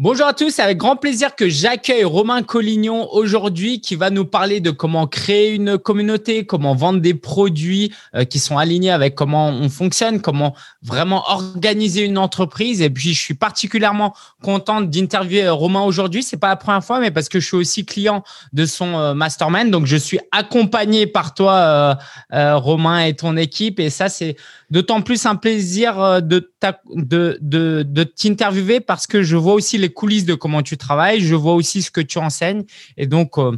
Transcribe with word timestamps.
Bonjour 0.00 0.28
à 0.28 0.32
tous, 0.32 0.50
c'est 0.50 0.62
avec 0.62 0.78
grand 0.78 0.94
plaisir 0.94 1.34
que 1.34 1.48
j'accueille 1.48 2.04
Romain 2.04 2.44
Collignon 2.44 3.12
aujourd'hui 3.12 3.80
qui 3.80 3.96
va 3.96 4.10
nous 4.10 4.24
parler 4.24 4.60
de 4.60 4.70
comment 4.70 5.08
créer 5.08 5.52
une 5.52 5.76
communauté, 5.76 6.46
comment 6.46 6.76
vendre 6.76 7.00
des 7.00 7.14
produits 7.14 7.92
euh, 8.14 8.22
qui 8.22 8.38
sont 8.38 8.58
alignés 8.58 8.92
avec 8.92 9.16
comment 9.16 9.48
on 9.48 9.68
fonctionne, 9.68 10.20
comment 10.20 10.54
vraiment 10.82 11.24
organiser 11.28 12.02
une 12.02 12.16
entreprise. 12.16 12.80
Et 12.80 12.90
puis, 12.90 13.12
je 13.12 13.18
suis 13.20 13.34
particulièrement 13.34 14.14
contente 14.40 14.88
d'interviewer 14.88 15.48
Romain 15.48 15.82
aujourd'hui. 15.82 16.22
C'est 16.22 16.36
pas 16.36 16.50
la 16.50 16.56
première 16.56 16.84
fois, 16.84 17.00
mais 17.00 17.10
parce 17.10 17.28
que 17.28 17.40
je 17.40 17.46
suis 17.48 17.56
aussi 17.56 17.84
client 17.84 18.22
de 18.52 18.66
son 18.66 18.96
euh, 18.96 19.14
mastermind. 19.14 19.72
Donc, 19.72 19.86
je 19.86 19.96
suis 19.96 20.20
accompagné 20.30 21.08
par 21.08 21.34
toi, 21.34 21.98
euh, 22.32 22.56
Romain, 22.56 23.00
et 23.00 23.14
ton 23.14 23.36
équipe. 23.36 23.80
Et 23.80 23.90
ça, 23.90 24.08
c'est 24.08 24.36
d'autant 24.70 25.02
plus 25.02 25.26
un 25.26 25.34
plaisir 25.34 26.22
de, 26.22 26.52
de, 26.94 27.36
de, 27.40 27.82
de 27.82 28.04
t'interviewer 28.04 28.78
parce 28.78 29.08
que 29.08 29.22
je 29.24 29.34
vois 29.34 29.54
aussi 29.54 29.76
les 29.76 29.87
coulisses 29.88 30.24
de 30.24 30.34
comment 30.34 30.62
tu 30.62 30.76
travailles, 30.76 31.20
je 31.20 31.34
vois 31.34 31.54
aussi 31.54 31.82
ce 31.82 31.90
que 31.90 32.00
tu 32.00 32.18
enseignes. 32.18 32.64
Et 32.96 33.06
donc, 33.06 33.38
euh, 33.38 33.56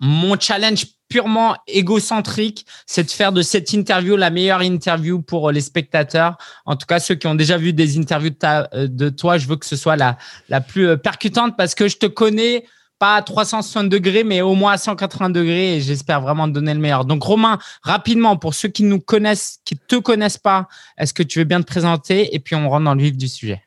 mon 0.00 0.38
challenge 0.38 0.86
purement 1.08 1.56
égocentrique, 1.66 2.64
c'est 2.86 3.04
de 3.04 3.10
faire 3.10 3.32
de 3.32 3.42
cette 3.42 3.74
interview 3.74 4.16
la 4.16 4.30
meilleure 4.30 4.62
interview 4.62 5.20
pour 5.20 5.50
les 5.50 5.60
spectateurs. 5.60 6.38
En 6.64 6.74
tout 6.74 6.86
cas, 6.86 7.00
ceux 7.00 7.14
qui 7.16 7.26
ont 7.26 7.34
déjà 7.34 7.58
vu 7.58 7.74
des 7.74 7.98
interviews 7.98 8.30
de, 8.30 9.04
euh, 9.04 9.10
toi, 9.10 9.36
je 9.36 9.46
veux 9.46 9.56
que 9.56 9.66
ce 9.66 9.76
soit 9.76 9.96
la, 9.96 10.16
plus 10.62 10.88
euh, 10.88 10.96
percutante 10.96 11.54
parce 11.56 11.74
que 11.74 11.86
je 11.86 11.98
te 11.98 12.06
connais 12.06 12.64
pas 12.98 13.16
à 13.16 13.22
360 13.22 13.90
degrés, 13.90 14.24
mais 14.24 14.40
au 14.40 14.54
moins 14.54 14.72
à 14.72 14.78
180 14.78 15.30
degrés 15.30 15.76
et 15.76 15.80
j'espère 15.82 16.22
vraiment 16.22 16.48
te 16.48 16.52
donner 16.52 16.72
le 16.72 16.80
meilleur. 16.80 17.04
Donc, 17.04 17.22
Romain, 17.22 17.58
rapidement, 17.82 18.38
pour 18.38 18.54
ceux 18.54 18.68
qui 18.68 18.84
nous 18.84 19.00
connaissent, 19.00 19.58
qui 19.66 19.76
te 19.76 19.96
connaissent 19.96 20.38
pas, 20.38 20.66
est-ce 20.96 21.12
que 21.12 21.22
tu 21.22 21.40
veux 21.40 21.44
bien 21.44 21.60
te 21.60 21.66
présenter 21.66 22.34
et 22.34 22.38
puis 22.38 22.54
on 22.54 22.70
rentre 22.70 22.84
dans 22.84 22.94
le 22.94 23.02
vif 23.02 23.16
du 23.16 23.28
sujet? 23.28 23.62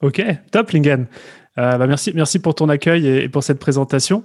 Ok, 0.00 0.22
top 0.52 0.70
Lingen. 0.70 1.06
Euh, 1.58 1.76
bah 1.76 1.86
merci, 1.86 2.38
pour 2.38 2.54
ton 2.54 2.68
accueil 2.68 3.06
et, 3.06 3.28
pour 3.28 3.42
cette 3.42 3.58
présentation. 3.58 4.22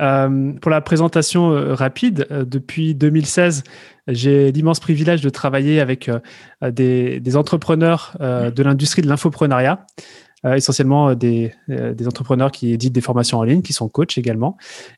Euh, 0.00 0.52
pour 0.54 0.70
la 0.70 0.80
présentation 0.80 1.52
euh, 1.52 1.74
rapide, 1.74 2.26
depuis 2.30 2.94
2016, 2.94 3.64
j'ai 4.08 4.50
l'immense 4.50 4.80
privilège 4.80 5.20
de 5.20 5.28
travailler 5.28 5.80
avec 5.80 6.10
des, 6.62 7.36
entrepreneurs 7.36 8.16
de 8.20 8.62
l'industrie 8.62 9.02
de 9.02 9.08
l'infoprenariat. 9.08 9.86
Euh, 10.46 10.54
essentiellement 10.54 11.10
euh, 11.10 11.14
des, 11.14 11.52
euh, 11.68 11.92
des, 11.92 12.06
entrepreneurs 12.06 12.50
qui 12.50 12.72
éditent 12.72 12.94
des 12.94 13.02
formations 13.02 13.36
en 13.36 13.42
ligne, 13.42 13.60
qui 13.60 13.74
sont 13.74 13.90
coachs 13.90 14.16
également. 14.16 14.56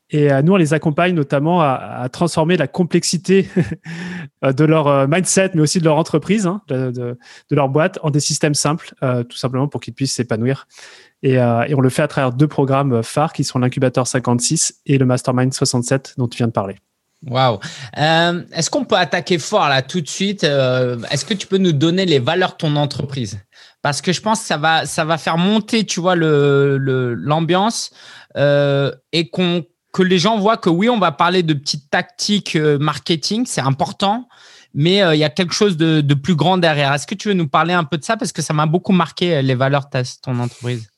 Et 0.09 0.29
nous, 0.41 0.53
on 0.53 0.55
les 0.55 0.73
accompagne 0.73 1.13
notamment 1.13 1.61
à, 1.61 2.07
transformer 2.11 2.55
la 2.55 2.67
complexité 2.67 3.49
de 4.41 4.63
leur 4.63 5.07
mindset, 5.07 5.51
mais 5.53 5.61
aussi 5.61 5.79
de 5.79 5.83
leur 5.83 5.97
entreprise, 5.97 6.47
hein, 6.47 6.61
de, 6.69 7.17
leur 7.51 7.67
boîte, 7.67 7.99
en 8.03 8.09
des 8.09 8.19
systèmes 8.19 8.53
simples, 8.53 8.93
tout 9.01 9.37
simplement 9.37 9.67
pour 9.67 9.81
qu'ils 9.81 9.93
puissent 9.93 10.13
s'épanouir. 10.13 10.67
Et, 11.23 11.39
on 11.41 11.81
le 11.81 11.89
fait 11.89 12.03
à 12.03 12.07
travers 12.07 12.31
deux 12.31 12.47
programmes 12.47 13.01
phares 13.01 13.33
qui 13.33 13.43
sont 13.43 13.59
l'incubateur 13.59 14.05
56 14.05 14.81
et 14.85 14.97
le 14.97 15.05
mastermind 15.05 15.53
67 15.53 16.13
dont 16.17 16.27
tu 16.27 16.37
viens 16.37 16.47
de 16.47 16.51
parler. 16.51 16.75
Waouh. 17.25 17.59
Est-ce 17.95 18.69
qu'on 18.69 18.85
peut 18.85 18.97
attaquer 18.97 19.39
fort 19.39 19.67
là 19.67 19.81
tout 19.81 20.01
de 20.01 20.09
suite 20.09 20.43
Est-ce 20.43 21.25
que 21.25 21.33
tu 21.33 21.47
peux 21.47 21.57
nous 21.57 21.73
donner 21.73 22.05
les 22.05 22.19
valeurs 22.19 22.51
de 22.51 22.57
ton 22.57 22.75
entreprise? 22.75 23.39
Parce 23.83 24.01
que 24.01 24.13
je 24.13 24.21
pense 24.21 24.39
que 24.39 24.45
ça 24.47 24.57
va, 24.57 24.85
ça 24.85 25.03
va 25.03 25.17
faire 25.19 25.37
monter, 25.37 25.85
tu 25.85 25.99
vois, 25.99 26.15
l'ambiance 26.15 27.91
le, 28.33 28.41
euh, 28.41 28.91
et 29.11 29.29
qu'on 29.29 29.63
que 29.91 30.01
les 30.01 30.17
gens 30.17 30.39
voient 30.39 30.57
que 30.57 30.69
oui, 30.69 30.89
on 30.89 30.97
va 30.97 31.11
parler 31.11 31.43
de 31.43 31.53
petites 31.53 31.91
tactiques 31.91 32.55
euh, 32.55 32.79
marketing, 32.79 33.45
c'est 33.45 33.61
important, 33.61 34.27
mais 34.73 35.03
euh, 35.03 35.13
il 35.13 35.19
y 35.19 35.23
a 35.23 35.29
quelque 35.29 35.53
chose 35.53 35.77
de, 35.77 36.01
de 36.01 36.13
plus 36.15 36.33
grand 36.33 36.57
derrière. 36.57 36.91
Est-ce 36.93 37.05
que 37.05 37.13
tu 37.13 37.27
veux 37.27 37.35
nous 37.35 37.47
parler 37.47 37.73
un 37.73 37.83
peu 37.83 37.99
de 37.99 38.03
ça? 38.03 38.17
Parce 38.17 38.31
que 38.31 38.41
ça 38.41 38.53
m'a 38.53 38.65
beaucoup 38.65 38.93
marqué 38.93 39.43
les 39.43 39.53
valeurs 39.53 39.89
de 39.93 40.01
ton 40.23 40.39
entreprise. 40.39 40.89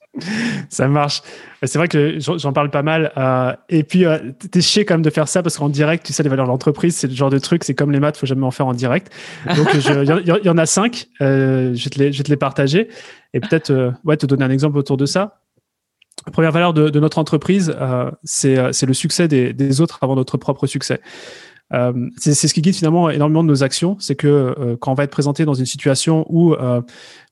Ça 0.70 0.88
marche. 0.88 1.22
C'est 1.64 1.78
vrai 1.78 1.88
que 1.88 2.18
j'en 2.20 2.54
parle 2.54 2.70
pas 2.70 2.84
mal. 2.84 3.12
Euh, 3.18 3.54
et 3.70 3.84
puis, 3.84 4.06
euh, 4.06 4.20
t'es 4.52 4.62
chier 4.62 4.86
quand 4.86 4.96
même 4.96 5.02
de 5.02 5.10
faire 5.10 5.28
ça 5.28 5.42
parce 5.42 5.58
qu'en 5.58 5.70
direct, 5.70 6.06
tu 6.06 6.14
sais, 6.14 6.24
les 6.24 6.30
valeurs 6.30 6.46
de 6.46 6.52
l'entreprise, 6.52 6.96
c'est 6.96 7.08
le 7.08 7.16
genre 7.16 7.30
de 7.30 7.40
truc, 7.40 7.64
c'est 7.64 7.74
comme 7.74 7.92
les 7.92 8.00
maths, 8.00 8.18
faut 8.18 8.26
jamais 8.26 8.46
en 8.46 8.52
faire 8.52 8.68
en 8.68 8.74
direct. 8.74 9.12
Donc, 9.56 9.68
il 9.74 10.46
y, 10.46 10.50
en 10.50 10.58
a 10.58 10.66
cinq. 10.66 11.08
Euh, 11.22 11.74
je, 11.74 11.84
vais 11.86 11.90
te 11.90 12.00
les, 12.00 12.14
je 12.14 12.24
te 12.24 12.30
les 12.30 12.38
partager 12.38 12.90
et 13.34 13.40
peut-être 13.40 13.70
euh, 13.70 13.92
ouais, 14.06 14.18
te 14.18 14.26
donner 14.26 14.46
un 14.46 14.50
exemple 14.50 14.78
autour 14.78 14.98
de 14.98 15.06
ça. 15.06 15.42
Première 16.32 16.52
valeur 16.52 16.74
de, 16.74 17.00
notre 17.00 17.20
entreprise, 17.20 17.76
euh, 17.80 18.10
c'est 18.24 18.86
le 18.86 18.94
succès 18.94 19.28
des, 19.28 19.82
autres 19.82 20.00
avant 20.02 20.16
notre 20.16 20.38
propre 20.38 20.66
succès. 20.66 21.02
Euh, 21.74 22.10
c'est 22.18 22.34
ce 22.36 22.54
qui 22.54 22.62
guide 22.62 22.76
finalement 22.76 23.10
énormément 23.10 23.44
de 23.44 23.50
nos 23.50 23.64
actions. 23.64 23.98
C'est 24.00 24.16
que 24.16 24.28
euh, 24.28 24.78
quand 24.80 24.92
on 24.92 24.96
va 24.96 25.04
être 25.04 25.12
présenté 25.12 25.46
dans 25.46 25.54
une 25.54 25.66
situation 25.66 26.26
où, 26.30 26.54
euh, 26.54 26.82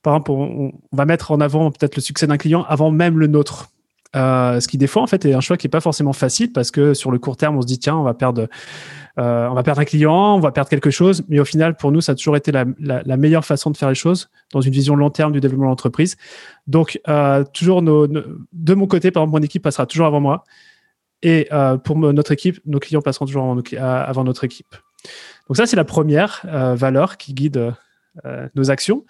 par 0.02 0.14
exemple, 0.14 0.32
on, 0.32 0.72
va 0.92 1.04
mettre 1.04 1.30
en 1.30 1.40
avant 1.40 1.70
peut-être 1.70 1.96
le 1.96 2.02
succès 2.02 2.26
d'un 2.26 2.36
client 2.36 2.64
avant 2.68 2.90
même 2.90 3.18
le 3.18 3.26
nôtre. 3.26 3.70
Ce 4.14 4.68
qui 4.68 4.78
des 4.78 4.86
fois 4.86 5.02
en 5.02 5.08
fait 5.08 5.24
est 5.24 5.34
un 5.34 5.40
choix 5.40 5.56
qui 5.56 5.66
est 5.66 5.68
pas 5.68 5.80
forcément 5.80 6.12
facile 6.12 6.52
parce 6.52 6.70
que 6.70 6.94
sur 6.94 7.10
le 7.10 7.18
court 7.18 7.36
terme 7.36 7.56
on 7.56 7.62
se 7.62 7.66
dit 7.66 7.80
tiens 7.80 7.96
on 7.96 8.04
va 8.04 8.14
perdre 8.14 8.46
on 9.16 9.54
va 9.54 9.62
perdre 9.64 9.80
un 9.80 9.84
client 9.84 10.36
on 10.36 10.38
va 10.38 10.52
perdre 10.52 10.70
quelque 10.70 10.90
chose 10.90 11.24
mais 11.28 11.40
au 11.40 11.44
final 11.44 11.76
pour 11.76 11.90
nous 11.90 12.00
ça 12.00 12.12
a 12.12 12.14
toujours 12.14 12.36
été 12.36 12.52
la, 12.52 12.64
meilleure 13.16 13.44
façon 13.44 13.72
de 13.72 13.76
faire 13.76 13.88
les 13.88 13.96
choses 13.96 14.30
dans 14.52 14.60
une 14.60 14.70
vision 14.72 14.94
long 14.94 15.10
terme 15.10 15.32
du 15.32 15.40
développement 15.40 15.66
de 15.66 15.70
l'entreprise 15.70 16.16
donc 16.68 17.00
toujours 17.52 17.82
de 17.82 18.74
mon 18.74 18.86
côté 18.86 19.10
par 19.10 19.24
exemple 19.24 19.36
mon 19.36 19.44
équipe 19.44 19.64
passera 19.64 19.84
toujours 19.84 20.06
avant 20.06 20.20
moi 20.20 20.44
et 21.24 21.48
euh, 21.52 21.78
pour 21.78 21.96
notre 21.96 22.32
équipe, 22.32 22.60
nos 22.66 22.78
clients 22.78 23.00
passeront 23.00 23.24
toujours 23.24 23.44
avant, 23.44 23.62
avant 23.80 24.24
notre 24.24 24.44
équipe. 24.44 24.76
Donc 25.48 25.56
ça, 25.56 25.66
c'est 25.66 25.76
la 25.76 25.84
première 25.84 26.42
euh, 26.44 26.74
valeur 26.74 27.16
qui 27.16 27.32
guide 27.32 27.72
euh, 28.24 28.48
nos 28.54 28.70
actions. 28.70 29.04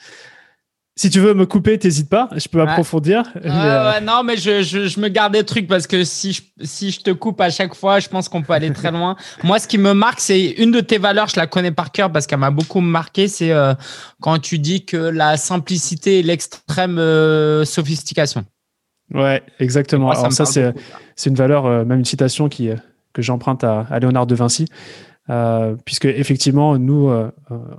Si 0.97 1.11
tu 1.11 1.19
veux 1.19 1.35
me 1.35 1.45
couper, 1.45 1.77
t'hésites 1.77 2.09
pas, 2.09 2.29
je 2.37 2.47
peux 2.47 2.63
approfondir. 2.63 3.25
mais 3.43 3.51
ouais, 3.51 4.01
non, 4.01 4.23
mais 4.23 4.37
je, 4.37 4.63
je, 4.63 4.87
je, 4.87 5.01
me 5.01 5.09
garde 5.09 5.33
des 5.33 5.43
trucs 5.43 5.67
parce 5.67 5.89
que 5.89 6.05
si 6.05 6.33
je, 6.33 6.43
si 6.63 6.93
je 6.93 7.01
te 7.01 7.11
coupe 7.11 7.41
à 7.41 7.51
chaque 7.51 7.75
fois, 7.75 7.99
je 7.99 8.09
pense 8.09 8.29
qu'on 8.29 8.43
peut 8.43 8.53
aller 8.53 8.73
très 8.73 8.93
loin. 8.93 9.17
Moi, 9.43 9.59
ce 9.59 9.67
qui 9.67 9.77
me 9.77 9.93
marque, 9.93 10.21
c'est 10.21 10.51
une 10.51 10.71
de 10.71 10.79
tes 10.79 10.99
valeurs, 10.99 11.27
je 11.27 11.35
la 11.35 11.49
connais 11.49 11.73
par 11.73 11.91
cœur 11.91 12.13
parce 12.13 12.29
qu'elle 12.29 12.39
m'a 12.39 12.53
beaucoup 12.53 12.79
marqué, 12.79 13.27
c'est 13.27 13.53
quand 14.21 14.39
tu 14.39 14.61
dis 14.61 14.85
que 14.85 14.97
la 14.97 15.37
simplicité 15.37 16.21
et 16.21 16.23
l'extrême 16.23 16.97
sophistication. 17.65 18.45
Ouais, 19.13 19.43
exactement. 19.61 20.11
Alors 20.11 20.33
ça, 20.33 20.45
c'est 20.45 20.73
c'est 21.17 21.31
une 21.31 21.37
valeur, 21.37 21.67
euh, 21.67 21.85
même 21.85 21.99
une 21.99 22.05
citation 22.05 22.49
qui, 22.49 22.71
euh, 22.71 22.77
que 23.13 23.23
j'emprunte 23.23 23.65
à, 23.65 23.87
à, 23.91 23.99
Léonard 23.99 24.27
de 24.27 24.35
Vinci. 24.35 24.67
Euh, 25.31 25.75
puisque 25.87 26.05
effectivement, 26.05 26.77
nous, 26.77 27.09
euh, 27.09 27.31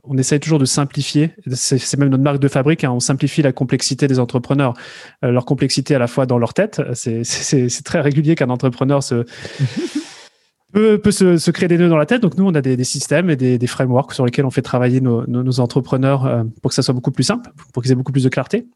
on 0.04 0.18
essaye 0.18 0.40
toujours 0.40 0.58
de 0.58 0.66
simplifier. 0.66 1.32
C'est 1.52 1.98
même 1.98 2.10
notre 2.10 2.24
marque 2.24 2.40
de 2.40 2.48
fabrique. 2.48 2.84
Hein, 2.84 2.92
on 2.92 3.00
simplifie 3.00 3.44
la 3.44 3.52
complexité 3.52 4.08
des 4.08 4.20
entrepreneurs, 4.20 4.74
leur 5.22 5.46
complexité 5.46 5.94
à 5.94 6.00
la 6.00 6.08
fois 6.08 6.26
dans 6.26 6.40
leur 6.40 6.56
tête. 6.56 6.82
C'est 6.94 7.84
très 7.84 8.02
régulier 8.02 8.34
qu'un 8.36 8.50
entrepreneur 8.50 9.04
se 9.04 9.26
peut, 10.76 11.00
peut 11.00 11.12
se, 11.12 11.38
se, 11.38 11.52
créer 11.52 11.70
des 11.70 11.78
nœuds 11.78 11.88
dans 11.88 11.98
la 11.98 12.06
tête. 12.06 12.22
Donc 12.22 12.38
nous, 12.38 12.46
on 12.46 12.54
a 12.54 12.62
des, 12.62 12.76
des 12.76 12.84
systèmes 12.84 13.30
et 13.30 13.38
des, 13.38 13.58
des, 13.58 13.68
frameworks 13.68 14.14
sur 14.14 14.26
lesquels 14.26 14.46
on 14.46 14.52
fait 14.52 14.62
travailler 14.62 15.00
nos, 15.00 15.26
nos, 15.26 15.42
nos 15.42 15.60
entrepreneurs 15.62 16.26
euh, 16.26 16.44
pour 16.62 16.70
que 16.70 16.76
ça 16.76 16.82
soit 16.82 16.94
beaucoup 16.94 17.12
plus 17.12 17.24
simple, 17.24 17.50
pour 17.74 17.82
qu'ils 17.82 17.94
aient 17.94 17.96
beaucoup 17.96 18.12
plus 18.12 18.26
de 18.26 18.30
clarté. 18.30 18.68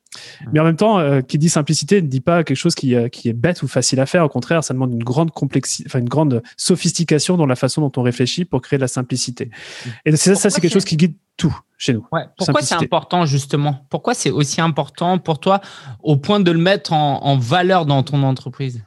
Mais 0.53 0.61
en 0.61 0.63
même 0.63 0.77
temps, 0.77 0.99
euh, 0.99 1.19
qui 1.19 1.37
dit 1.37 1.49
simplicité 1.49 2.01
ne 2.01 2.07
dit 2.07 2.21
pas 2.21 2.45
quelque 2.45 2.57
chose 2.57 2.73
qui, 2.73 2.95
euh, 2.95 3.09
qui 3.09 3.27
est 3.27 3.33
bête 3.33 3.61
ou 3.63 3.67
facile 3.67 3.99
à 3.99 4.05
faire. 4.05 4.23
Au 4.23 4.29
contraire, 4.29 4.63
ça 4.63 4.73
demande 4.73 4.93
une 4.93 5.03
grande 5.03 5.31
complexité, 5.31 5.83
enfin 5.87 5.99
une 5.99 6.07
grande 6.07 6.41
sophistication 6.55 7.35
dans 7.35 7.45
la 7.45 7.57
façon 7.57 7.81
dont 7.81 7.91
on 7.97 8.01
réfléchit 8.01 8.45
pour 8.45 8.61
créer 8.61 8.77
de 8.77 8.81
la 8.81 8.87
simplicité. 8.87 9.51
Et 10.05 10.15
ça, 10.15 10.35
ça 10.35 10.49
c'est 10.49 10.61
quelque 10.61 10.73
chose 10.73 10.85
qui 10.85 10.95
guide 10.95 11.15
tout 11.35 11.55
chez 11.77 11.93
nous. 11.93 12.05
Ouais. 12.13 12.23
Pourquoi 12.37 12.61
c'est 12.61 12.75
important 12.75 13.25
justement? 13.25 13.85
Pourquoi 13.89 14.13
c'est 14.13 14.31
aussi 14.31 14.61
important 14.61 15.17
pour 15.17 15.39
toi 15.39 15.59
au 16.01 16.15
point 16.15 16.39
de 16.39 16.51
le 16.51 16.59
mettre 16.59 16.93
en, 16.93 17.23
en 17.23 17.37
valeur 17.37 17.85
dans 17.85 18.03
ton 18.03 18.23
entreprise? 18.23 18.83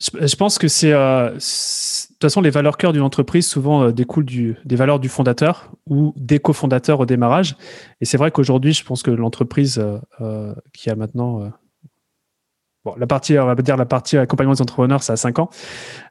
Je 0.00 0.36
pense 0.36 0.58
que 0.58 0.68
c'est. 0.68 0.92
Euh, 0.92 1.30
de 1.30 1.34
toute 1.34 2.22
façon, 2.22 2.40
les 2.40 2.50
valeurs 2.50 2.76
cœur 2.76 2.92
d'une 2.92 3.02
entreprise 3.02 3.46
souvent 3.46 3.84
euh, 3.84 3.92
découlent 3.92 4.24
du, 4.24 4.56
des 4.64 4.76
valeurs 4.76 5.00
du 5.00 5.08
fondateur 5.08 5.72
ou 5.86 6.14
des 6.16 6.38
cofondateurs 6.38 7.00
au 7.00 7.06
démarrage. 7.06 7.56
Et 8.00 8.04
c'est 8.04 8.16
vrai 8.16 8.30
qu'aujourd'hui, 8.30 8.72
je 8.72 8.84
pense 8.84 9.02
que 9.02 9.10
l'entreprise 9.10 9.78
euh, 9.78 9.98
euh 10.20 10.54
qui 10.72 10.88
a 10.90 10.94
maintenant. 10.94 11.50
Bon, 12.84 12.94
la 12.96 13.08
partie, 13.08 13.36
on 13.36 13.44
va 13.44 13.56
dire 13.56 13.76
la 13.76 13.86
partie 13.86 14.16
accompagnement 14.16 14.54
des 14.54 14.62
entrepreneurs, 14.62 15.02
ça 15.02 15.14
a 15.14 15.16
5 15.16 15.40
ans. 15.40 15.50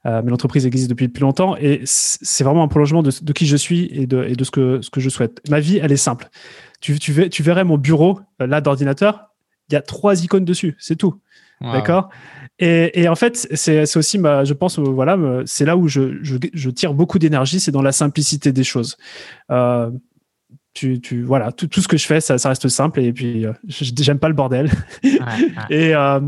mais 0.03 0.29
l'entreprise 0.29 0.65
existe 0.65 0.89
depuis 0.89 1.07
plus 1.07 1.21
longtemps. 1.21 1.55
Et 1.55 1.81
c'est 1.85 2.43
vraiment 2.43 2.63
un 2.63 2.67
prolongement 2.67 3.01
de, 3.01 3.11
de, 3.21 3.33
qui 3.33 3.45
je 3.45 3.55
suis 3.55 3.87
et 3.93 4.05
de, 4.05 4.25
et 4.25 4.35
de 4.35 4.43
ce, 4.43 4.51
que, 4.51 4.81
ce 4.81 4.89
que 4.89 4.99
je 4.99 5.09
souhaite. 5.09 5.41
Ma 5.49 5.61
vie, 5.61 5.79
elle 5.81 5.93
est 5.93 5.97
simple. 5.97 6.29
Tu, 6.81 6.99
tu, 6.99 7.29
tu 7.29 7.41
verrais 7.41 7.63
mon 7.63 7.77
bureau 7.77 8.19
là 8.39 8.59
d'ordinateur, 8.59 9.29
il 9.69 9.73
y 9.73 9.75
a 9.77 9.81
trois 9.81 10.23
icônes 10.25 10.45
dessus, 10.45 10.75
c'est 10.77 10.97
tout. 10.97 11.21
Wow. 11.61 11.71
D'accord? 11.71 12.09
Et, 12.59 13.01
et, 13.01 13.07
en 13.07 13.15
fait, 13.15 13.47
c'est 13.53 13.97
aussi, 13.97 14.17
ma, 14.17 14.43
je 14.43 14.53
pense, 14.53 14.79
voilà, 14.79 15.17
c'est 15.45 15.65
là 15.65 15.77
où 15.77 15.87
je, 15.87 16.23
je, 16.23 16.37
je 16.53 16.69
tire 16.69 16.93
beaucoup 16.93 17.19
d'énergie, 17.19 17.59
c'est 17.59 17.71
dans 17.71 17.83
la 17.83 17.91
simplicité 17.91 18.51
des 18.51 18.63
choses. 18.63 18.97
Euh, 19.51 19.91
tu, 20.73 20.99
tu, 21.01 21.23
voilà, 21.23 21.51
tout, 21.51 21.67
tout, 21.67 21.81
ce 21.81 21.87
que 21.87 21.97
je 21.97 22.05
fais, 22.05 22.21
ça, 22.21 22.37
ça 22.37 22.49
reste 22.49 22.67
simple 22.67 22.99
et 22.99 23.11
puis 23.11 23.45
euh, 23.45 23.53
j'aime 23.67 24.19
pas 24.19 24.27
le 24.27 24.35
bordel. 24.35 24.69
Ouais, 25.03 25.11
ouais. 25.11 25.49
et, 25.69 25.95
euh, 25.95 26.19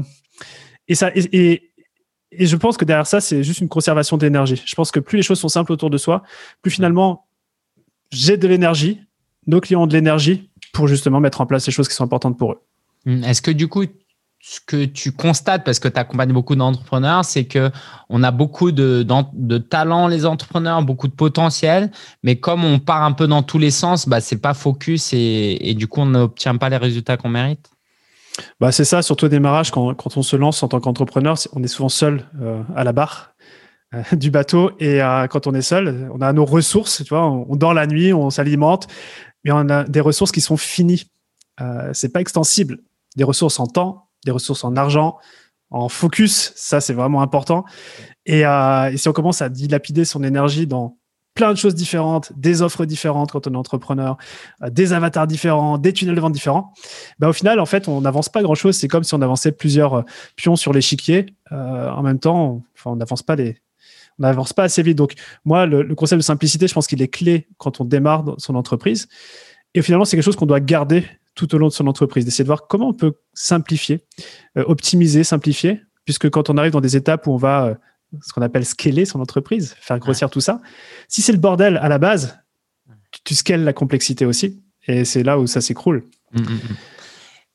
et, 0.88 0.96
ça, 0.96 1.12
et, 1.14 1.72
et, 2.32 2.46
je 2.46 2.56
pense 2.56 2.78
que 2.78 2.86
derrière 2.86 3.08
ça, 3.08 3.22
c'est 3.22 3.44
juste 3.44 3.62
une 3.62 3.70
conservation 3.70 4.18
d'énergie. 4.18 4.62
Je 4.66 4.76
pense 4.76 4.92
que 4.92 5.00
plus 5.00 5.18
les 5.18 5.24
choses 5.24 5.40
sont 5.40 5.50
simples 5.50 5.72
autour 5.72 5.90
de 5.90 5.98
soi, 5.98 6.24
plus 6.62 6.72
finalement 6.72 7.28
j'ai 8.12 8.38
de 8.38 8.48
l'énergie, 8.48 9.02
nos 9.46 9.62
clients 9.62 9.84
ont 9.84 9.88
de 9.88 9.94
l'énergie 9.94 10.50
pour 10.74 10.88
justement 10.88 11.20
mettre 11.20 11.42
en 11.42 11.46
place 11.46 11.66
les 11.68 11.72
choses 11.72 11.88
qui 11.88 11.94
sont 11.94 12.04
importantes 12.04 12.38
pour 12.38 12.54
eux. 12.54 12.62
Est-ce 13.06 13.42
que 13.42 13.52
du 13.52 13.68
coup, 13.68 13.84
ce 14.42 14.60
que 14.66 14.86
tu 14.86 15.12
constates, 15.12 15.66
parce 15.66 15.80
que 15.80 15.90
tu 15.90 16.00
accompagnes 16.00 16.32
beaucoup 16.32 16.56
d'entrepreneurs, 16.56 17.26
c'est 17.26 17.46
que 17.46 17.72
on 18.08 18.24
a 18.24 18.32
beaucoup 18.32 18.72
de, 18.72 19.06
de, 19.34 19.58
talent, 19.58 20.08
les 20.08 20.26
entrepreneurs, 20.26 20.82
beaucoup 20.82 21.08
de 21.08 21.14
potentiel, 21.14 21.92
mais 22.24 22.38
comme 22.38 22.64
on 22.64 22.80
part 22.80 23.04
un 23.04 23.12
peu 23.12 23.28
dans 23.28 23.44
tous 23.44 23.58
les 23.58 23.72
sens, 23.72 24.08
bah, 24.08 24.22
c'est 24.22 24.38
pas 24.38 24.54
focus 24.54 25.12
et, 25.14 25.74
du 25.78 25.88
coup, 25.88 26.02
on 26.02 26.06
n'obtient 26.06 26.56
pas 26.56 26.70
les 26.70 26.78
résultats 26.78 27.18
qu'on 27.18 27.30
mérite. 27.30 27.70
Bah, 28.62 28.72
c'est 28.72 28.86
ça, 28.86 29.02
surtout 29.02 29.26
au 29.26 29.30
démarrage, 29.30 29.72
quand, 29.72 29.94
quand, 29.96 30.16
on 30.16 30.24
se 30.24 30.38
lance 30.38 30.64
en 30.64 30.70
tant 30.70 30.80
qu'entrepreneur, 30.80 31.38
on 31.54 31.62
est 31.62 31.68
souvent 31.68 31.90
seul 31.90 32.26
euh, 32.42 32.64
à 32.76 32.86
la 32.86 32.94
barre 32.94 33.34
euh, 33.94 34.02
du 34.14 34.32
bateau 34.32 34.72
et 34.80 35.02
euh, 35.02 35.28
quand 35.28 35.48
on 35.48 35.54
est 35.54 35.62
seul, 35.62 36.10
on 36.14 36.22
a 36.22 36.32
nos 36.32 36.46
ressources, 36.46 37.04
tu 37.04 37.10
vois, 37.10 37.30
on, 37.30 37.58
dort 37.58 37.74
la 37.74 37.88
nuit, 37.88 38.14
on 38.14 38.30
s'alimente, 38.30 38.88
mais 39.44 39.52
on 39.52 39.68
a 39.68 39.84
des 39.84 40.00
ressources 40.00 40.32
qui 40.32 40.42
sont 40.42 40.58
finies. 40.58 41.12
C'est 41.92 42.14
pas 42.14 42.22
extensible. 42.22 42.80
Des 43.18 43.26
ressources 43.26 43.60
en 43.60 43.68
temps, 43.68 44.09
des 44.26 44.32
ressources 44.32 44.64
en 44.64 44.76
argent, 44.76 45.18
en 45.72 45.90
focus, 45.90 46.52
ça 46.56 46.82
c'est 46.82 46.94
vraiment 46.94 47.22
important. 47.22 47.66
Et, 48.26 48.46
euh, 48.46 48.92
et, 48.92 48.98
si 48.98 49.08
on 49.08 49.14
commence 49.14 49.42
à 49.42 49.50
dilapider 49.50 50.06
son 50.06 50.24
énergie 50.24 50.68
dans 50.68 51.00
plein 51.40 51.54
de 51.54 51.58
choses 51.58 51.74
différentes, 51.74 52.34
des 52.36 52.62
offres 52.62 52.84
différentes 52.86 53.32
quand 53.32 53.48
on 53.48 53.54
est 53.54 53.58
entrepreneur, 53.58 54.18
euh, 54.62 54.70
des 54.70 54.92
avatars 54.92 55.26
différents, 55.26 55.78
des 55.78 55.94
tunnels 55.94 56.16
de 56.16 56.20
vente 56.20 56.34
différents, 56.34 56.74
bah, 57.18 57.30
au 57.30 57.34
final, 57.34 57.62
en 57.62 57.66
fait, 57.66 57.88
on 57.88 58.02
n'avance 58.02 58.28
pas 58.28 58.42
grand-chose. 58.42 58.76
C'est 58.76 58.90
comme 58.90 59.06
si 59.06 59.14
on 59.14 59.22
avançait 59.22 59.54
plusieurs 59.54 59.94
euh, 59.94 60.02
pions 60.36 60.58
sur 60.58 60.74
l'échiquier. 60.74 61.28
Euh, 61.54 61.90
en 61.90 62.04
même 62.04 62.20
temps, 62.20 62.62
on 62.84 62.96
n'avance 62.98 63.24
pas 63.24 63.38
on 63.38 64.24
n'avance 64.24 64.52
pas 64.52 64.64
assez 64.64 64.84
vite. 64.84 64.98
Donc, 64.98 65.14
moi, 65.46 65.66
le, 65.66 65.82
le, 65.82 65.96
concept 65.96 66.20
de 66.20 66.26
simplicité, 66.26 66.68
je 66.68 66.74
pense 66.74 66.88
qu'il 66.88 67.02
est 67.02 67.08
clé 67.08 67.48
quand 67.58 67.80
on 67.80 67.86
démarre 67.86 68.36
son 68.38 68.56
entreprise. 68.56 69.08
Et 69.74 69.82
finalement, 69.82 70.04
c'est 70.04 70.18
quelque 70.18 70.26
chose 70.26 70.36
qu'on 70.36 70.46
doit 70.46 70.60
garder 70.60 71.06
tout 71.36 71.54
au 71.56 71.58
long 71.58 71.68
de 71.68 71.74
son 71.74 71.88
entreprise, 71.88 72.26
d'essayer 72.26 72.44
de 72.44 72.50
voir 72.50 72.68
comment 72.68 72.90
on 72.90 72.94
peut 72.94 73.14
simplifier, 73.34 74.06
euh, 74.58 74.64
optimiser, 74.68 75.24
simplifier, 75.24 75.82
puisque 76.06 76.30
quand 76.30 76.50
on 76.50 76.58
arrive 76.58 76.72
dans 76.72 76.82
des 76.82 76.96
étapes 76.96 77.28
où 77.28 77.32
on 77.32 77.38
va 77.38 77.66
euh, 77.68 77.76
ce 78.22 78.34
qu'on 78.34 78.42
appelle 78.42 78.66
scaler 78.66 79.06
son 79.06 79.20
entreprise, 79.22 79.76
faire 79.80 80.00
grossir 80.00 80.30
tout 80.30 80.42
ça, 80.42 80.62
si 81.08 81.22
c'est 81.22 81.32
le 81.32 81.38
bordel 81.38 81.78
à 81.78 81.90
la 81.90 81.98
base, 81.98 82.40
tu, 83.12 83.22
tu 83.24 83.36
scales 83.36 83.64
la 83.64 83.74
complexité 83.74 84.26
aussi, 84.26 84.62
et 84.88 85.06
c'est 85.06 85.24
là 85.24 85.40
où 85.40 85.48
ça 85.48 85.62
s'écroule. 85.62 86.04
Mmh, 86.32 86.42
mmh, 86.42 86.44
mmh. 86.44 86.76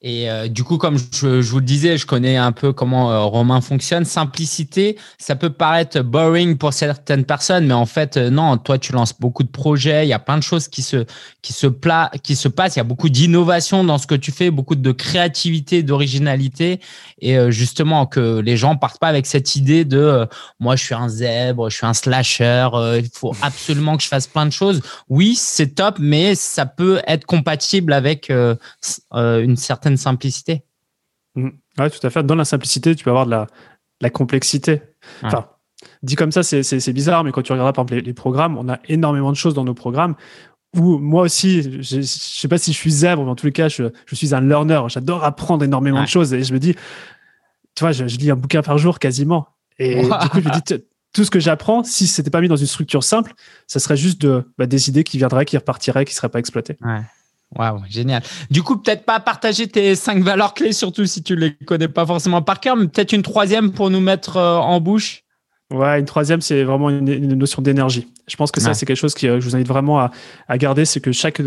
Et 0.07 0.31
euh, 0.31 0.49
du 0.49 0.65
coup, 0.65 0.77
comme 0.77 0.99
je, 0.99 1.41
vous 1.41 1.61
le 1.61 1.65
disais, 1.65 1.97
je 1.97 2.05
connais 2.05 2.37
un 2.37 2.53
peu 2.53 2.75
comment 2.75 3.11
euh, 3.11 3.21
Romain 3.21 3.63
fonctionne. 3.63 4.05
Simplicité, 4.05 4.99
ça 5.17 5.35
peut 5.35 5.49
paraître 5.49 6.03
boring 6.03 6.59
pour 6.59 6.75
certaines 6.75 7.25
personnes, 7.25 7.67
mais 7.67 7.75
en 7.75 7.87
fait, 7.87 8.19
euh, 8.19 8.29
non. 8.29 8.59
Toi, 8.59 8.77
tu 8.77 8.93
lances 8.93 9.19
beaucoup 9.19 9.45
de 9.45 9.49
projets. 9.49 10.05
Il 10.05 10.11
y 10.11 10.13
a 10.13 10.19
plein 10.19 10.37
de 10.37 10.43
choses 10.43 10.69
qui 10.69 10.83
se 10.83 11.07
qui 11.41 11.55
se 11.55 11.67
pla 11.67 12.11
qui 12.23 12.37
se 12.37 12.49
passent. 12.49 12.77
Il 12.77 12.81
y 12.81 12.83
a 12.83 12.85
beaucoup 12.85 13.09
d'innovation 13.09 13.83
dans 13.83 13.97
ce 13.97 14.07
que 14.07 14.15
tu 14.15 14.31
fais, 14.31 14.51
beaucoup 14.51 14.75
de 14.75 14.93
créativité, 14.93 15.83
d'originalité, 15.83 16.81
et 17.23 17.51
justement 17.51 18.05
que 18.05 18.41
les 18.41 18.59
gens 18.59 18.77
partent 18.77 19.01
pas 19.01 19.09
avec 19.09 19.25
cette 19.25 19.57
idée 19.57 19.87
de 19.87 20.27
moi, 20.61 20.77
je 20.77 20.85
suis 20.85 20.95
un 20.95 21.09
zèbre, 21.09 21.71
je 21.71 21.77
suis 21.77 21.87
un 21.87 21.95
slasher. 21.95 22.69
il 22.99 23.09
faut 23.13 23.35
absolument 23.41 23.97
que 23.97 24.03
je 24.03 24.09
fasse 24.09 24.27
plein 24.27 24.47
de 24.47 24.53
choses. 24.53 24.83
Oui, 25.09 25.35
c'est 25.35 25.75
top, 25.75 25.97
mais 25.99 26.35
ça 26.35 26.67
peut 26.67 27.01
être 27.07 27.25
compatible 27.25 27.93
avec 27.93 28.31
une 28.31 29.57
certaine 29.57 29.94
simplicité. 29.97 30.65
Mmh. 31.35 31.51
Oui, 31.79 31.91
tout 31.91 32.07
à 32.07 32.11
fait. 32.11 32.23
Dans 32.23 32.35
la 32.35 32.45
simplicité, 32.45 32.95
tu 32.95 33.05
peux 33.05 33.11
avoir 33.11 33.27
de 33.27 33.31
la, 33.31 33.47
la 34.01 34.11
complexité. 34.11 34.83
Enfin, 35.23 35.49
dit 36.03 36.17
comme 36.17 36.33
ça, 36.33 36.43
c'est 36.43 36.93
bizarre, 36.93 37.25
mais 37.25 37.33
quand 37.33 37.43
tu 37.43 37.53
regardes 37.53 37.75
par 37.75 37.85
exemple 37.85 38.05
les, 38.05 38.15
programmes, 38.15 38.57
on 38.59 38.69
a 38.69 38.79
énormément 38.89 39.31
de 39.31 39.37
choses 39.37 39.55
dans 39.55 39.65
nos 39.65 39.75
programmes 39.75 40.15
où 40.77 40.99
moi 40.99 41.23
aussi, 41.23 41.83
je 41.83 41.99
ne 41.99 42.03
sais 42.03 42.49
pas 42.49 42.59
si 42.59 42.73
je 42.73 42.79
suis 42.79 42.91
zèbre, 42.91 43.25
mais 43.25 43.31
en 43.31 43.37
tous 43.37 43.47
les 43.47 43.53
cas, 43.53 43.69
je, 43.69 43.85
je 44.07 44.15
suis 44.15 44.35
un 44.35 44.41
learner. 44.41 44.83
J'adore 44.89 45.23
apprendre 45.23 45.65
énormément 45.65 46.03
de 46.03 46.09
choses 46.09 46.35
et 46.35 46.43
je 46.43 46.53
me 46.53 46.59
dis, 46.59 46.75
tu 47.75 47.81
vois, 47.81 47.93
je, 47.93 48.05
lis 48.05 48.31
un 48.31 48.37
bouquin 48.37 48.63
par 48.63 48.79
jour 48.79 48.99
quasiment. 48.99 49.49
Et 49.79 50.03
du 50.03 50.29
coup, 50.31 50.41
je 50.41 50.49
me 50.49 50.53
dis, 50.53 50.85
tout 51.13 51.25
ce 51.25 51.31
que 51.31 51.39
j'apprends, 51.39 51.85
si 51.85 52.07
c'était 52.07 52.31
pas 52.31 52.41
mis 52.41 52.49
dans 52.49 52.57
une 52.57 52.67
structure 52.67 53.05
simple, 53.05 53.35
ça 53.69 53.79
serait 53.79 53.97
juste 53.97 54.21
de, 54.21 54.45
bah, 54.59 54.67
des 54.67 54.89
idées 54.89 55.05
qui 55.05 55.17
viendraient, 55.17 55.45
qui 55.45 55.57
repartiraient, 55.57 56.05
qui 56.05 56.13
ne 56.13 56.17
seraient 56.17 56.29
pas 56.29 56.41
exploitées. 56.41 56.77
Ouais. 56.81 57.01
Waouh, 57.57 57.83
génial. 57.89 58.23
Du 58.51 58.63
coup, 58.63 58.79
peut-être 58.79 59.05
pas 59.05 59.21
partager 59.21 59.69
tes 59.69 59.95
cinq 59.95 60.23
valeurs 60.23 60.55
clés, 60.55 60.73
surtout 60.73 61.07
si 61.07 61.23
tu 61.23 61.37
les 61.37 61.55
connais 61.67 61.89
pas 61.89 62.05
forcément 62.05 62.43
par 62.43 62.61
cœur, 62.61 62.77
mais 62.77 62.89
peut-être 62.89 63.13
une 63.13 63.23
troisième 63.23 63.73
pour 63.73 63.91
nous 63.91 64.01
mettre 64.01 64.37
euh, 64.37 64.57
en 64.57 64.81
bouche. 64.81 65.23
Ouais, 65.71 65.99
une 66.01 66.05
troisième, 66.05 66.41
c'est 66.41 66.65
vraiment 66.65 66.91
une, 66.91 67.35
notion 67.35 67.63
d'énergie. 67.63 68.09
Je 68.29 68.37
pense 68.37 68.51
que 68.51 68.61
ça, 68.61 68.75
c'est 68.75 68.87
quelque 68.87 68.97
chose 68.97 69.15
que 69.15 69.41
je 69.41 69.45
vous 69.45 69.55
invite 69.55 69.67
vraiment 69.69 69.99
à, 69.99 70.11
à 70.47 70.59
garder, 70.59 70.85
c'est 70.85 71.01
que 71.01 71.11
chaque 71.11 71.41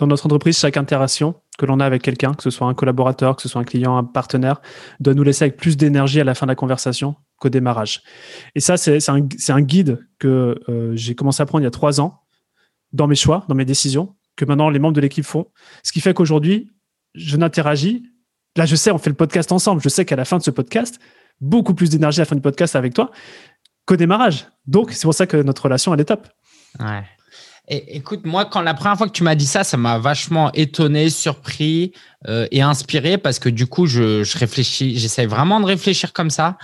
dans 0.00 0.06
notre 0.06 0.26
entreprise, 0.26 0.58
chaque 0.58 0.76
interaction 0.76 1.34
que 1.58 1.66
l'on 1.66 1.78
a 1.78 1.84
avec 1.84 2.00
quelqu'un, 2.00 2.32
que 2.32 2.42
ce 2.42 2.50
soit 2.50 2.66
un 2.66 2.74
collaborateur, 2.74 3.36
que 3.36 3.42
ce 3.42 3.48
soit 3.48 3.60
un 3.60 3.64
client, 3.64 3.96
un 3.98 4.04
partenaire, 4.04 4.62
doit 4.98 5.12
nous 5.12 5.22
laisser 5.22 5.44
avec 5.44 5.58
plus 5.58 5.76
d'énergie 5.76 6.20
à 6.20 6.24
la 6.24 6.34
fin 6.34 6.46
de 6.46 6.50
la 6.50 6.54
conversation 6.54 7.16
qu'au 7.38 7.50
démarrage. 7.50 8.02
Et 8.54 8.60
ça, 8.60 8.78
c'est 8.78 9.08
un, 9.10 9.26
un, 9.48 9.60
guide 9.60 9.98
que 10.18 10.58
euh, 10.68 10.92
j'ai 10.94 11.14
commencé 11.14 11.42
à 11.42 11.46
prendre 11.46 11.62
il 11.62 11.64
y 11.64 11.68
a 11.68 11.70
trois 11.70 12.00
ans 12.00 12.22
dans 12.92 13.06
mes 13.06 13.14
choix, 13.14 13.44
dans 13.48 13.54
mes 13.54 13.66
décisions 13.66 14.14
que 14.40 14.44
maintenant 14.46 14.70
les 14.70 14.78
membres 14.78 14.94
de 14.94 15.00
l'équipe 15.00 15.24
font. 15.24 15.46
Ce 15.82 15.92
qui 15.92 16.00
fait 16.00 16.14
qu'aujourd'hui, 16.14 16.72
je 17.14 17.36
n'interagis. 17.36 18.04
Là, 18.56 18.66
je 18.66 18.74
sais, 18.74 18.90
on 18.90 18.98
fait 18.98 19.10
le 19.10 19.16
podcast 19.16 19.52
ensemble. 19.52 19.80
Je 19.82 19.88
sais 19.88 20.04
qu'à 20.04 20.16
la 20.16 20.24
fin 20.24 20.38
de 20.38 20.42
ce 20.42 20.50
podcast, 20.50 20.98
beaucoup 21.40 21.74
plus 21.74 21.90
d'énergie 21.90 22.20
à 22.20 22.22
la 22.22 22.26
fin 22.26 22.34
du 22.34 22.42
podcast 22.42 22.74
avec 22.74 22.94
toi 22.94 23.10
qu'au 23.84 23.96
démarrage. 23.96 24.46
Donc, 24.66 24.92
c'est 24.92 25.02
pour 25.02 25.14
ça 25.14 25.26
que 25.26 25.36
notre 25.36 25.62
relation, 25.62 25.92
elle 25.94 26.00
est 26.00 26.04
top. 26.04 26.26
Ouais. 26.78 27.04
Écoute, 27.72 28.26
moi, 28.26 28.46
quand 28.46 28.62
la 28.62 28.74
première 28.74 28.98
fois 28.98 29.06
que 29.06 29.12
tu 29.12 29.22
m'as 29.22 29.36
dit 29.36 29.46
ça, 29.46 29.62
ça 29.62 29.76
m'a 29.76 29.98
vachement 29.98 30.50
étonné, 30.54 31.08
surpris 31.08 31.92
euh, 32.26 32.48
et 32.50 32.62
inspiré 32.62 33.16
parce 33.16 33.38
que 33.38 33.48
du 33.48 33.68
coup, 33.68 33.86
je, 33.86 34.26
réfléchis, 34.36 34.98
j'essaie 34.98 35.26
vraiment 35.26 35.60
de 35.60 35.66
réfléchir 35.66 36.12
comme 36.12 36.30
ça. 36.30 36.58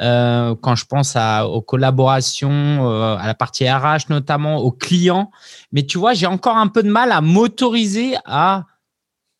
Euh, 0.00 0.54
quand 0.60 0.76
je 0.76 0.86
pense 0.86 1.16
aux 1.16 1.60
collaborations, 1.60 2.50
euh, 2.50 3.16
à 3.16 3.26
la 3.26 3.34
partie 3.34 3.68
RH 3.68 4.10
notamment, 4.10 4.58
aux 4.58 4.70
clients. 4.70 5.30
Mais 5.72 5.84
tu 5.84 5.98
vois, 5.98 6.14
j'ai 6.14 6.26
encore 6.26 6.56
un 6.56 6.68
peu 6.68 6.82
de 6.82 6.90
mal 6.90 7.10
à 7.10 7.20
m'autoriser 7.20 8.14
à 8.24 8.64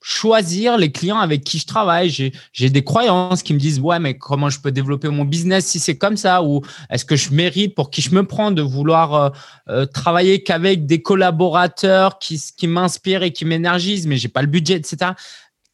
choisir 0.00 0.78
les 0.78 0.90
clients 0.90 1.19
avec 1.19 1.44
qui 1.44 1.58
je 1.58 1.66
travaille. 1.66 2.10
J'ai 2.52 2.70
des 2.70 2.84
croyances 2.84 3.43
qui 3.43 3.52
me 3.52 3.58
disent, 3.58 3.81
ouais, 3.81 3.99
mais 3.99 4.16
comment 4.16 4.49
je 4.49 4.60
peux 4.60 4.70
développer 4.70 5.08
mon 5.08 5.25
business 5.25 5.66
si 5.66 5.78
c'est 5.78 5.99
comme 5.99 6.16
ça? 6.16 6.43
Ou 6.43 6.62
est-ce 6.90 7.05
que 7.05 7.16
je 7.16 7.32
mérite, 7.32 7.75
pour 7.75 7.90
qui 7.90 8.00
je 8.00 8.14
me 8.14 8.25
prends, 8.25 8.50
de 8.50 8.62
vouloir 8.62 9.32
euh, 9.69 9.87
travailler 9.87 10.43
qu'avec 10.43 10.87
des 10.87 11.02
collaborateurs 11.02 12.19
qui, 12.19 12.40
m'inspirent 12.66 13.22
et 13.22 13.32
qui 13.32 13.44
m'énergisent, 13.44 14.06
mais 14.06 14.16
j'ai 14.16 14.28
pas 14.28 14.43
le 14.43 14.49
budget, 14.49 14.75
etc. 14.75 15.12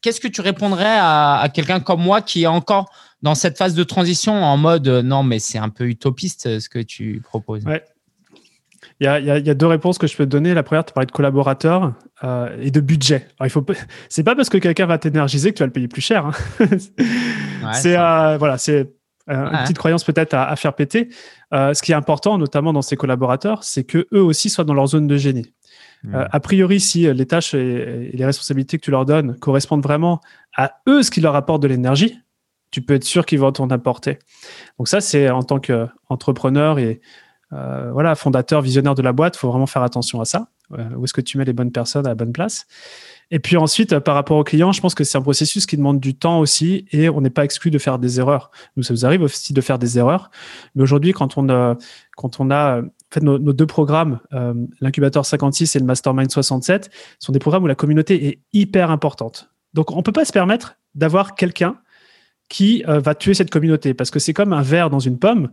Qu'est-ce 0.01 0.19
que 0.19 0.27
tu 0.27 0.41
répondrais 0.41 0.97
à 0.99 1.47
quelqu'un 1.53 1.79
comme 1.79 2.01
moi 2.01 2.21
qui 2.21 2.43
est 2.43 2.47
encore 2.47 2.89
dans 3.21 3.35
cette 3.35 3.57
phase 3.57 3.73
de 3.73 3.83
transition 3.83 4.43
en 4.43 4.57
mode 4.57 4.87
euh, 4.87 5.01
non, 5.01 5.23
mais 5.23 5.39
c'est 5.39 5.57
un 5.57 5.69
peu 5.69 5.85
utopiste 5.85 6.45
euh, 6.45 6.59
ce 6.59 6.69
que 6.69 6.79
tu 6.79 7.21
proposes 7.23 7.65
ouais. 7.65 7.83
Il 9.01 9.03
y, 9.03 9.07
a, 9.07 9.19
il, 9.19 9.25
y 9.25 9.49
a, 9.49 9.53
deux 9.53 9.65
réponses 9.65 9.97
que 9.97 10.07
je 10.07 10.15
peux 10.15 10.25
te 10.25 10.29
donner. 10.29 10.53
La 10.53 10.63
première, 10.63 10.85
tu 10.85 10.93
parlais 10.93 11.07
de 11.07 11.11
collaborateurs 11.11 11.93
euh, 12.23 12.55
et 12.61 12.71
de 12.71 12.79
budget. 12.79 13.27
Alors, 13.39 13.47
il 13.47 13.49
faut, 13.49 13.65
c'est 14.07 14.23
pas 14.23 14.35
parce 14.35 14.47
que 14.47 14.57
quelqu'un 14.57 14.85
va 14.85 14.97
t'énergiser 14.97 15.51
que 15.51 15.57
tu 15.57 15.63
vas 15.63 15.65
le 15.65 15.73
payer 15.73 15.89
plus 15.89 16.01
cher. 16.01 16.27
Hein. 16.27 16.31
c'est 17.73 17.95
voilà, 17.95 18.57
c'est 18.57 18.93
une 19.27 19.57
petite 19.63 19.77
croyance 19.77 20.05
peut-être 20.05 20.33
à, 20.33 20.55
faire 20.55 20.75
péter. 20.75 21.09
ce 21.51 21.81
qui 21.81 21.91
est 21.91 21.95
important, 21.95 22.37
notamment 22.37 22.71
dans 22.71 22.83
ces 22.83 22.95
collaborateurs, 22.95 23.65
c'est 23.65 23.83
que 23.83 24.07
eux 24.13 24.21
aussi 24.21 24.49
soient 24.49 24.63
dans 24.63 24.75
leur 24.75 24.87
zone 24.87 25.07
de 25.07 25.17
génie. 25.17 25.51
Hmm. 26.03 26.15
a 26.31 26.39
priori, 26.39 26.79
si 26.79 27.11
les 27.11 27.25
tâches 27.25 27.53
et, 27.53 28.11
les 28.13 28.25
responsabilités 28.25 28.77
que 28.77 28.85
tu 28.85 28.91
leur 28.91 29.05
donnes 29.05 29.37
correspondent 29.39 29.83
vraiment 29.83 30.21
à 30.55 30.79
eux, 30.87 31.03
ce 31.03 31.11
qui 31.11 31.19
leur 31.19 31.35
apporte 31.35 31.61
de 31.61 31.67
l'énergie, 31.67 32.17
tu 32.71 32.81
peux 32.81 32.95
être 32.95 33.03
sûr 33.03 33.25
qu'ils 33.25 33.39
vont 33.39 33.51
t'en 33.51 33.69
apporter. 33.69 34.19
Donc 34.77 34.87
ça, 34.87 35.01
c'est 35.01 35.29
en 35.29 35.43
tant 35.43 35.59
qu'entrepreneur 35.59 36.79
et 36.79 37.01
euh, 37.53 37.91
voilà, 37.91 38.15
fondateur, 38.15 38.61
visionnaire 38.61 38.95
de 38.95 39.01
la 39.01 39.13
boîte, 39.13 39.35
il 39.35 39.39
faut 39.39 39.49
vraiment 39.49 39.67
faire 39.67 39.83
attention 39.83 40.19
à 40.19 40.25
ça. 40.25 40.49
Euh, 40.73 40.83
où 40.95 41.03
est-ce 41.03 41.13
que 41.13 41.21
tu 41.21 41.37
mets 41.37 41.45
les 41.45 41.53
bonnes 41.53 41.71
personnes 41.71 42.05
à 42.05 42.09
la 42.09 42.15
bonne 42.15 42.33
place? 42.33 42.65
Et 43.29 43.39
puis 43.39 43.55
ensuite, 43.55 43.93
euh, 43.93 43.99
par 43.99 44.15
rapport 44.15 44.37
aux 44.37 44.43
clients, 44.43 44.71
je 44.71 44.81
pense 44.81 44.95
que 44.95 45.03
c'est 45.03 45.17
un 45.17 45.21
processus 45.21 45.65
qui 45.65 45.77
demande 45.77 45.99
du 45.99 46.17
temps 46.17 46.39
aussi 46.39 46.85
et 46.91 47.07
on 47.07 47.21
n'est 47.21 47.29
pas 47.29 47.45
exclu 47.45 47.69
de 47.69 47.77
faire 47.77 47.99
des 47.99 48.19
erreurs. 48.19 48.49
Nous, 48.75 48.83
ça 48.83 48.93
nous 48.93 49.05
arrive 49.05 49.21
aussi 49.21 49.53
de 49.53 49.61
faire 49.61 49.77
des 49.77 49.99
erreurs. 49.99 50.31
Mais 50.73 50.83
aujourd'hui, 50.83 51.13
quand 51.13 51.37
on 51.37 51.49
a, 51.49 51.77
quand 52.17 52.39
on 52.39 52.49
a 52.49 52.81
fait 53.11 53.21
nos, 53.21 53.37
deux 53.37 53.67
programmes, 53.67 54.19
l'incubateur 54.81 55.25
56 55.25 55.75
et 55.75 55.79
le 55.79 55.85
mastermind 55.85 56.29
67, 56.29 56.89
sont 57.19 57.31
des 57.31 57.39
programmes 57.39 57.63
où 57.63 57.67
la 57.67 57.75
communauté 57.75 58.27
est 58.27 58.39
hyper 58.51 58.91
importante. 58.91 59.49
Donc, 59.73 59.91
on 59.91 60.01
peut 60.01 60.11
pas 60.11 60.25
se 60.25 60.33
permettre 60.33 60.75
d'avoir 60.95 61.35
quelqu'un 61.35 61.77
qui 62.49 62.83
euh, 62.87 62.99
va 62.99 63.15
tuer 63.15 63.33
cette 63.33 63.49
communauté 63.49 63.93
parce 63.93 64.11
que 64.11 64.19
c'est 64.19 64.33
comme 64.33 64.53
un 64.53 64.61
verre 64.61 64.89
dans 64.89 64.99
une 64.99 65.19
pomme 65.19 65.49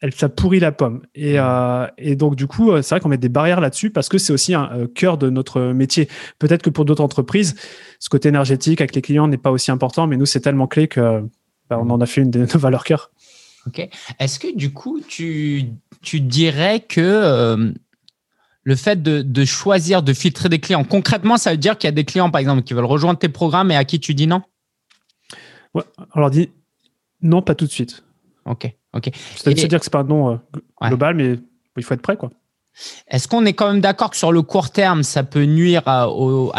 elle, 0.00 0.12
ça 0.12 0.28
pourrit 0.28 0.60
la 0.60 0.70
pomme. 0.70 1.02
Et, 1.14 1.38
euh, 1.38 1.86
et 1.96 2.14
donc, 2.14 2.36
du 2.36 2.46
coup, 2.46 2.70
euh, 2.70 2.82
c'est 2.82 2.94
vrai 2.94 3.00
qu'on 3.00 3.08
met 3.08 3.16
des 3.16 3.30
barrières 3.30 3.60
là-dessus 3.60 3.88
parce 3.88 4.10
que 4.10 4.18
c'est 4.18 4.34
aussi 4.34 4.52
un 4.52 4.86
cœur 4.94 5.16
de 5.16 5.30
notre 5.30 5.72
métier. 5.72 6.08
Peut-être 6.38 6.60
que 6.60 6.68
pour 6.68 6.84
d'autres 6.84 7.02
entreprises, 7.02 7.54
ce 8.00 8.10
côté 8.10 8.28
énergétique 8.28 8.82
avec 8.82 8.94
les 8.94 9.00
clients 9.00 9.28
n'est 9.28 9.38
pas 9.38 9.50
aussi 9.50 9.70
important, 9.70 10.06
mais 10.06 10.18
nous, 10.18 10.26
c'est 10.26 10.40
tellement 10.40 10.66
clé 10.66 10.88
que 10.88 11.22
bah, 11.70 11.78
on 11.80 11.88
en 11.88 12.02
a 12.02 12.06
fait 12.06 12.20
une 12.20 12.30
de 12.30 12.40
nos 12.54 12.58
valeurs 12.58 12.84
cœur. 12.84 13.12
Ok. 13.66 13.88
Est-ce 14.18 14.38
que 14.38 14.54
du 14.54 14.74
coup, 14.74 15.00
tu, 15.08 15.70
tu 16.02 16.20
dirais 16.20 16.80
que 16.80 17.72
le 18.62 18.76
fait 18.76 19.02
de, 19.02 19.22
de, 19.22 19.44
choisir 19.46 20.02
de 20.02 20.12
filtrer 20.12 20.50
des 20.50 20.58
clients, 20.58 20.84
concrètement, 20.84 21.38
ça 21.38 21.52
veut 21.52 21.56
dire 21.56 21.78
qu'il 21.78 21.88
y 21.88 21.92
a 21.92 21.92
des 21.92 22.04
clients, 22.04 22.30
par 22.30 22.40
exemple, 22.40 22.62
qui 22.62 22.74
veulent 22.74 22.84
rejoindre 22.84 23.18
tes 23.18 23.30
programmes 23.30 23.70
et 23.70 23.76
à 23.76 23.84
qui 23.84 24.00
tu 24.00 24.14
dis 24.14 24.26
non? 24.26 24.42
On 25.74 26.20
leur 26.20 26.30
dit 26.30 26.50
non, 27.24 27.42
pas 27.42 27.54
tout 27.54 27.66
de 27.66 27.70
suite. 27.70 28.04
Ok, 28.44 28.70
ok. 28.92 29.10
C'est-à-dire 29.36 29.78
que 29.78 29.84
c'est 29.84 29.92
pas 29.92 30.00
un 30.00 30.04
non 30.04 30.40
global, 30.82 31.16
mais 31.16 31.38
il 31.76 31.82
faut 31.82 31.94
être 31.94 32.02
prêt, 32.02 32.16
quoi. 32.16 32.30
Est-ce 33.08 33.28
qu'on 33.28 33.44
est 33.46 33.52
quand 33.52 33.68
même 33.68 33.80
d'accord 33.80 34.10
que 34.10 34.16
sur 34.16 34.32
le 34.32 34.42
court 34.42 34.70
terme, 34.70 35.04
ça 35.04 35.22
peut 35.22 35.44
nuire 35.44 35.82
à, 35.86 36.08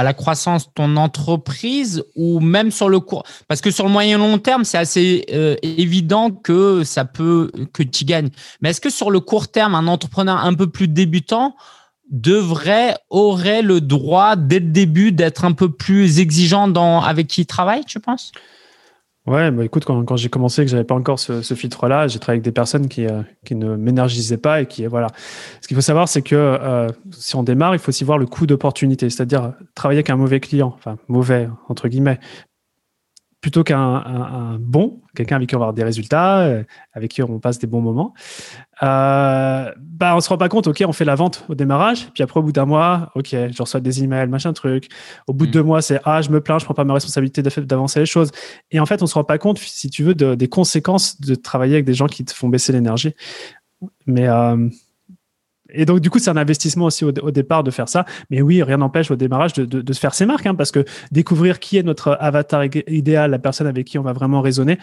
la 0.01 0.13
croissance 0.13 0.67
de 0.67 0.71
ton 0.73 0.95
entreprise 0.95 2.05
ou 2.15 2.39
même 2.39 2.71
sur 2.71 2.87
le 2.87 3.01
court 3.01 3.23
Parce 3.49 3.59
que 3.59 3.69
sur 3.69 3.85
le 3.85 3.91
moyen 3.91 4.17
long 4.17 4.37
terme, 4.37 4.63
c'est 4.63 4.77
assez 4.77 5.25
euh, 5.33 5.57
évident 5.61 6.31
que 6.31 6.85
ça 6.85 7.03
peut 7.03 7.51
que 7.73 7.83
tu 7.83 8.05
gagnes. 8.05 8.29
Mais 8.61 8.69
est-ce 8.69 8.79
que 8.79 8.89
sur 8.89 9.11
le 9.11 9.19
court 9.19 9.49
terme, 9.49 9.75
un 9.75 9.87
entrepreneur 9.87 10.37
un 10.37 10.53
peu 10.53 10.67
plus 10.67 10.87
débutant 10.87 11.55
devrait 12.09 12.95
aurait 13.09 13.61
le 13.61 13.81
droit 13.81 14.37
dès 14.37 14.59
le 14.59 14.69
début 14.69 15.11
d'être 15.11 15.43
un 15.43 15.51
peu 15.51 15.69
plus 15.69 16.19
exigeant 16.19 16.69
dans 16.69 17.01
avec 17.01 17.27
qui 17.27 17.41
il 17.41 17.45
travaille, 17.45 17.83
tu 17.83 17.99
penses? 17.99 18.31
Ouais, 19.27 19.49
bah 19.49 19.65
écoute, 19.65 19.85
quand, 19.85 20.03
quand 20.05 20.17
j'ai 20.17 20.29
commencé, 20.29 20.63
que 20.63 20.69
j'avais 20.69 20.83
pas 20.83 20.93
encore 20.93 21.17
ce, 21.17 21.41
ce 21.41 21.55
filtre-là, 21.55 22.07
j'ai 22.07 22.19
travaillé 22.19 22.37
avec 22.37 22.43
des 22.43 22.51
personnes 22.51 22.87
qui, 22.87 23.07
euh, 23.07 23.23
qui 23.43 23.55
ne 23.55 23.75
m'énergisaient 23.75 24.37
pas 24.37 24.61
et 24.61 24.67
qui, 24.67 24.85
voilà. 24.85 25.07
Ce 25.61 25.67
qu'il 25.67 25.73
faut 25.75 25.81
savoir, 25.81 26.07
c'est 26.07 26.21
que 26.21 26.35
euh, 26.35 26.87
si 27.11 27.35
on 27.35 27.41
démarre, 27.41 27.73
il 27.73 27.79
faut 27.79 27.89
aussi 27.89 28.03
voir 28.03 28.19
le 28.19 28.27
coût 28.27 28.45
d'opportunité, 28.45 29.09
c'est-à-dire 29.09 29.53
travailler 29.73 29.97
avec 29.97 30.11
un 30.11 30.15
mauvais 30.15 30.39
client, 30.39 30.73
enfin 30.75 30.97
mauvais 31.07 31.49
entre 31.69 31.87
guillemets, 31.87 32.19
plutôt 33.45 33.63
qu'un 33.63 34.57
bon, 34.59 35.01
quelqu'un 35.15 35.35
avec 35.35 35.49
qui 35.49 35.55
on 35.55 35.59
va 35.59 35.65
avoir 35.65 35.75
des 35.75 35.83
résultats, 35.83 36.39
euh, 36.39 36.63
avec 36.93 37.11
qui 37.11 37.21
on 37.21 37.39
passe 37.39 37.59
des 37.59 37.67
bons 37.67 37.79
moments, 37.79 38.15
euh, 38.81 39.71
bah 39.77 40.15
on 40.15 40.19
se 40.19 40.29
rend 40.29 40.39
pas 40.39 40.49
compte, 40.49 40.65
ok, 40.65 40.83
on 40.87 40.93
fait 40.93 41.05
la 41.05 41.13
vente 41.13 41.45
au 41.47 41.53
démarrage, 41.53 42.09
puis 42.15 42.23
après 42.23 42.39
au 42.39 42.43
bout 42.43 42.51
d'un 42.51 42.65
mois, 42.65 43.11
ok, 43.13 43.27
je 43.29 43.61
reçois 43.61 43.81
des 43.81 44.03
emails, 44.03 44.29
machin 44.29 44.51
truc. 44.51 44.87
Au 45.27 45.33
bout 45.33 45.45
de 45.45 45.51
mm. 45.51 45.53
deux 45.53 45.61
mois, 45.61 45.83
c'est 45.83 46.01
ah, 46.05 46.23
je 46.23 46.31
me 46.31 46.41
plains, 46.41 46.57
je 46.57 46.65
prends 46.65 46.73
pas 46.73 46.85
ma 46.85 46.95
responsabilité 46.95 47.43
d'avancer 47.43 47.99
les 47.99 48.07
choses. 48.07 48.31
Et 48.71 48.79
en 48.79 48.87
fait, 48.87 49.03
on 49.03 49.05
se 49.05 49.13
rend 49.13 49.23
pas 49.23 49.37
compte, 49.37 49.59
si 49.59 49.91
tu 49.91 50.01
veux, 50.01 50.15
des 50.15 50.47
conséquences 50.47 51.21
de 51.21 51.35
travailler 51.35 51.75
avec 51.75 51.85
des 51.85 51.93
gens 51.93 52.07
qui 52.07 52.25
te 52.25 52.33
font 52.33 52.49
baisser 52.49 52.73
l'énergie. 52.73 53.13
Mais 54.07 54.27
euh, 54.27 54.69
et 55.69 55.85
donc, 55.85 55.99
du 55.99 56.09
coup, 56.09 56.19
c'est 56.19 56.29
un 56.29 56.37
investissement 56.37 56.85
aussi 56.85 57.05
au, 57.05 57.11
départ 57.11 57.63
de 57.63 57.71
faire 57.71 57.89
ça. 57.89 58.05
Mais 58.29 58.41
oui, 58.41 58.61
rien 58.61 58.77
n'empêche 58.77 59.09
au 59.09 59.15
démarrage 59.15 59.53
de, 59.53 59.65
de, 59.65 59.93
se 59.93 59.99
faire 59.99 60.13
ses 60.13 60.25
marques, 60.25 60.45
hein, 60.45 60.55
parce 60.55 60.71
que 60.71 60.85
découvrir 61.11 61.59
qui 61.59 61.77
est 61.77 61.83
notre 61.83 62.17
avatar 62.19 62.63
idéal, 62.87 63.31
la 63.31 63.39
personne 63.39 63.67
avec 63.67 63.87
qui 63.87 63.97
on 63.97 64.03
va 64.03 64.13
vraiment 64.13 64.41
raisonner, 64.41 64.77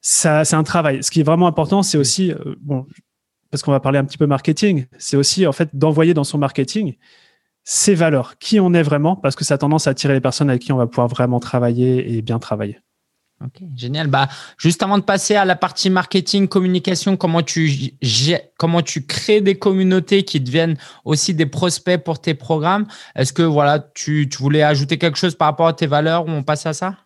ça, 0.00 0.44
c'est 0.44 0.56
un 0.56 0.64
travail. 0.64 1.02
Ce 1.02 1.10
qui 1.10 1.20
est 1.20 1.24
vraiment 1.24 1.46
important, 1.46 1.82
c'est 1.82 1.98
aussi, 1.98 2.32
euh, 2.32 2.56
bon, 2.60 2.86
parce 3.50 3.62
qu'on 3.62 3.72
va 3.72 3.80
parler 3.80 3.98
un 3.98 4.04
petit 4.04 4.18
peu 4.18 4.26
marketing, 4.26 4.86
c'est 4.98 5.16
aussi 5.16 5.46
en 5.46 5.52
fait 5.52 5.70
d'envoyer 5.74 6.14
dans 6.14 6.24
son 6.24 6.38
marketing 6.38 6.94
ses 7.62 7.94
valeurs, 7.94 8.38
qui 8.38 8.58
on 8.58 8.72
est 8.72 8.82
vraiment, 8.82 9.16
parce 9.16 9.36
que 9.36 9.44
ça 9.44 9.54
a 9.54 9.58
tendance 9.58 9.86
à 9.86 9.90
attirer 9.90 10.14
les 10.14 10.20
personnes 10.20 10.48
avec 10.48 10.62
qui 10.62 10.72
on 10.72 10.76
va 10.76 10.86
pouvoir 10.86 11.08
vraiment 11.08 11.40
travailler 11.40 12.16
et 12.16 12.22
bien 12.22 12.38
travailler. 12.38 12.78
Ok, 13.42 13.62
génial. 13.74 14.08
Bah, 14.08 14.28
juste 14.58 14.82
avant 14.82 14.98
de 14.98 15.02
passer 15.02 15.34
à 15.34 15.46
la 15.46 15.56
partie 15.56 15.88
marketing, 15.88 16.46
communication, 16.46 17.16
comment 17.16 17.42
tu, 17.42 17.94
comment 18.58 18.82
tu 18.82 19.06
crées 19.06 19.40
des 19.40 19.54
communautés 19.54 20.24
qui 20.24 20.40
deviennent 20.40 20.76
aussi 21.06 21.32
des 21.32 21.46
prospects 21.46 22.02
pour 22.04 22.20
tes 22.20 22.34
programmes? 22.34 22.86
Est-ce 23.16 23.32
que 23.32 23.42
voilà, 23.42 23.78
tu, 23.94 24.28
tu, 24.28 24.38
voulais 24.38 24.62
ajouter 24.62 24.98
quelque 24.98 25.16
chose 25.16 25.34
par 25.34 25.48
rapport 25.48 25.68
à 25.68 25.72
tes 25.72 25.86
valeurs 25.86 26.26
ou 26.26 26.30
on 26.30 26.42
passe 26.42 26.66
à 26.66 26.74
ça? 26.74 26.96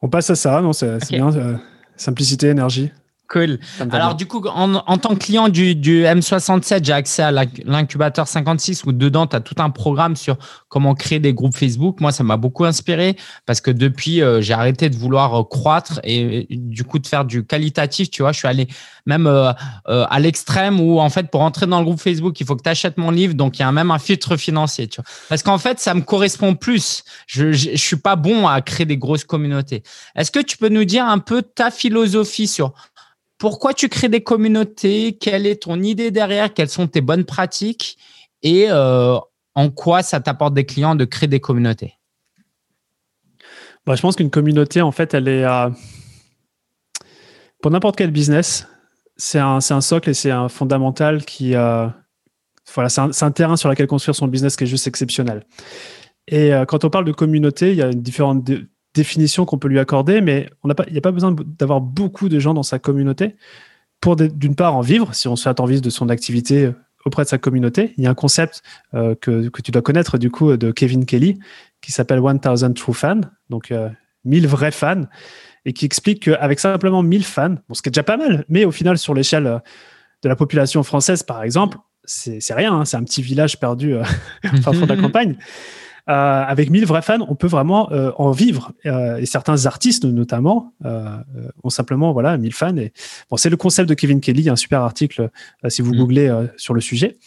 On 0.00 0.08
passe 0.08 0.30
à 0.30 0.36
ça, 0.36 0.60
non, 0.60 0.72
c'est 0.72 0.98
bien. 1.10 1.34
Euh, 1.34 1.56
simplicité, 1.96 2.48
énergie. 2.48 2.92
Cool. 3.32 3.58
Alors, 3.92 4.14
du 4.14 4.26
coup, 4.26 4.46
en, 4.46 4.74
en, 4.74 4.98
tant 4.98 5.14
que 5.14 5.20
client 5.20 5.48
du, 5.48 5.74
du 5.74 6.04
M67, 6.04 6.84
j'ai 6.84 6.92
accès 6.92 7.22
à 7.22 7.32
l'incubateur 7.32 8.28
56 8.28 8.84
où 8.84 8.92
dedans, 8.92 9.26
tu 9.26 9.34
as 9.34 9.40
tout 9.40 9.54
un 9.56 9.70
programme 9.70 10.16
sur 10.16 10.36
comment 10.68 10.94
créer 10.94 11.18
des 11.18 11.32
groupes 11.32 11.56
Facebook. 11.56 11.98
Moi, 12.02 12.12
ça 12.12 12.24
m'a 12.24 12.36
beaucoup 12.36 12.66
inspiré 12.66 13.16
parce 13.46 13.62
que 13.62 13.70
depuis, 13.70 14.20
euh, 14.20 14.42
j'ai 14.42 14.52
arrêté 14.52 14.90
de 14.90 14.96
vouloir 14.96 15.40
euh, 15.40 15.44
croître 15.44 15.98
et, 16.04 16.46
du 16.50 16.84
coup 16.84 16.98
de 16.98 17.06
faire 17.06 17.24
du 17.24 17.46
qualitatif. 17.46 18.10
Tu 18.10 18.20
vois, 18.20 18.32
je 18.32 18.38
suis 18.38 18.48
allé 18.48 18.68
même 19.06 19.26
euh, 19.26 19.52
à 19.86 20.20
l'extrême 20.20 20.78
où, 20.78 21.00
en 21.00 21.08
fait, 21.08 21.30
pour 21.30 21.40
entrer 21.40 21.66
dans 21.66 21.78
le 21.78 21.86
groupe 21.86 22.00
Facebook, 22.00 22.38
il 22.38 22.46
faut 22.46 22.54
que 22.54 22.62
tu 22.62 22.68
achètes 22.68 22.98
mon 22.98 23.10
livre. 23.10 23.32
Donc, 23.32 23.58
il 23.58 23.62
y 23.62 23.64
a 23.64 23.72
même 23.72 23.90
un 23.90 23.98
filtre 23.98 24.36
financier. 24.36 24.88
Tu 24.88 25.00
vois. 25.00 25.06
Parce 25.30 25.42
qu'en 25.42 25.58
fait, 25.58 25.80
ça 25.80 25.94
me 25.94 26.02
correspond 26.02 26.54
plus. 26.54 27.02
Je 27.26 27.46
ne 27.46 27.76
suis 27.76 27.96
pas 27.96 28.16
bon 28.16 28.46
à 28.46 28.60
créer 28.60 28.84
des 28.84 28.98
grosses 28.98 29.24
communautés. 29.24 29.82
Est-ce 30.16 30.30
que 30.30 30.40
tu 30.40 30.58
peux 30.58 30.68
nous 30.68 30.84
dire 30.84 31.06
un 31.06 31.18
peu 31.18 31.40
ta 31.40 31.70
philosophie 31.70 32.46
sur 32.46 32.74
pourquoi 33.42 33.74
tu 33.74 33.88
crées 33.88 34.08
des 34.08 34.22
communautés, 34.22 35.18
quelle 35.20 35.48
est 35.48 35.64
ton 35.64 35.82
idée 35.82 36.12
derrière, 36.12 36.54
quelles 36.54 36.68
sont 36.68 36.86
tes 36.86 37.00
bonnes 37.00 37.24
pratiques? 37.24 37.98
Et 38.44 38.66
euh, 38.70 39.16
en 39.56 39.68
quoi 39.68 40.04
ça 40.04 40.20
t'apporte 40.20 40.54
des 40.54 40.64
clients 40.64 40.94
de 40.94 41.04
créer 41.04 41.26
des 41.26 41.40
communautés? 41.40 41.98
Bah, 43.84 43.96
Je 43.96 44.00
pense 44.00 44.14
qu'une 44.14 44.30
communauté, 44.30 44.80
en 44.80 44.92
fait, 44.92 45.12
elle 45.12 45.26
est... 45.26 45.44
Euh, 45.44 45.70
pour 47.60 47.72
n'importe 47.72 47.96
quel 47.96 48.12
business, 48.12 48.68
c'est 49.16 49.40
un, 49.40 49.60
socle 49.60 50.10
et 50.10 50.14
c'est 50.14 50.30
un 50.30 50.48
fondamental 50.48 51.24
qui... 51.24 51.56
Euh, 51.56 51.88
voilà, 52.72 52.88
c'est 52.88 53.24
un, 53.24 53.30
terrain 53.32 53.56
sur 53.56 53.68
lequel 53.68 53.88
construire 53.88 54.14
son 54.14 54.28
business 54.28 54.54
qui 54.54 54.62
est 54.62 54.68
juste 54.68 54.86
exceptionnel. 54.86 55.44
Et 56.28 56.52
quand 56.68 56.84
on 56.84 56.90
parle 56.90 57.06
de 57.06 57.12
communauté, 57.12 57.72
il 57.72 57.76
y 57.76 57.82
a 57.82 57.92
différentes 57.92 58.48
définition 58.94 59.44
qu'on 59.44 59.58
peut 59.58 59.68
lui 59.68 59.78
accorder, 59.78 60.20
mais 60.20 60.50
on 60.62 60.68
n'a 60.68 60.74
pas, 60.74 60.84
il 60.86 60.92
n'y 60.92 60.98
a 60.98 61.02
pas 61.02 61.12
besoin 61.12 61.34
d'avoir 61.58 61.80
beaucoup 61.80 62.28
de 62.28 62.38
gens 62.38 62.54
dans 62.54 62.62
sa 62.62 62.78
communauté 62.78 63.36
pour 64.00 64.16
d'une 64.16 64.54
part 64.54 64.74
en 64.74 64.80
vivre, 64.80 65.14
si 65.14 65.28
on 65.28 65.36
se 65.36 65.44
fait 65.44 65.50
attendre 65.50 65.78
de 65.78 65.90
son 65.90 66.08
activité 66.08 66.66
euh, 66.66 66.72
auprès 67.04 67.22
de 67.24 67.28
sa 67.28 67.38
communauté. 67.38 67.94
Il 67.96 68.04
y 68.04 68.06
a 68.06 68.10
un 68.10 68.14
concept 68.14 68.62
euh, 68.94 69.14
que, 69.14 69.48
que, 69.48 69.62
tu 69.62 69.70
dois 69.70 69.82
connaître 69.82 70.18
du 70.18 70.30
coup 70.30 70.56
de 70.56 70.70
Kevin 70.72 71.06
Kelly 71.06 71.38
qui 71.82 71.92
s'appelle 71.92 72.20
1000 72.20 72.74
True 72.74 72.94
Fans, 72.94 73.20
donc 73.50 73.70
euh, 73.70 73.90
1000 74.24 74.46
vrais 74.46 74.70
fans, 74.70 75.02
et 75.64 75.72
qui 75.72 75.84
explique 75.84 76.24
qu'avec 76.24 76.58
simplement 76.60 77.02
1000 77.02 77.24
fans, 77.24 77.56
bon, 77.68 77.74
ce 77.74 77.82
qui 77.82 77.88
est 77.88 77.92
déjà 77.92 78.04
pas 78.04 78.16
mal, 78.16 78.44
mais 78.48 78.64
au 78.64 78.70
final 78.70 78.96
sur 78.96 79.12
l'échelle 79.12 79.46
euh, 79.46 79.58
de 80.22 80.28
la 80.28 80.36
population 80.36 80.82
française 80.82 81.22
par 81.22 81.42
exemple, 81.42 81.76
c'est 82.04 82.54
rien, 82.54 82.72
hein, 82.72 82.84
c'est 82.84 82.96
un 82.96 83.04
petit 83.04 83.22
village 83.22 83.60
perdu 83.60 83.94
euh, 83.94 84.04
fin 84.62 84.72
fond 84.72 84.86
de 84.86 84.94
la 84.94 84.96
campagne. 85.02 85.36
Euh, 86.08 86.12
avec 86.12 86.70
1000 86.70 86.84
vrais 86.84 87.02
fans, 87.02 87.24
on 87.28 87.36
peut 87.36 87.46
vraiment 87.46 87.90
euh, 87.92 88.10
en 88.16 88.32
vivre. 88.32 88.72
Euh, 88.86 89.18
et 89.18 89.26
certains 89.26 89.66
artistes, 89.66 90.04
notamment, 90.04 90.74
ont 91.62 91.70
simplement 91.70 92.12
voilà 92.12 92.36
1000 92.36 92.52
fans. 92.52 92.76
Et 92.76 92.92
bon, 93.30 93.36
c'est 93.36 93.50
le 93.50 93.56
concept 93.56 93.88
de 93.88 93.94
Kevin 93.94 94.20
Kelly, 94.20 94.48
un 94.48 94.56
super 94.56 94.80
article 94.80 95.30
si 95.68 95.82
vous 95.82 95.94
mm. 95.94 95.96
googlez 95.96 96.46
sur 96.56 96.74
le 96.74 96.80
sujet. 96.80 97.18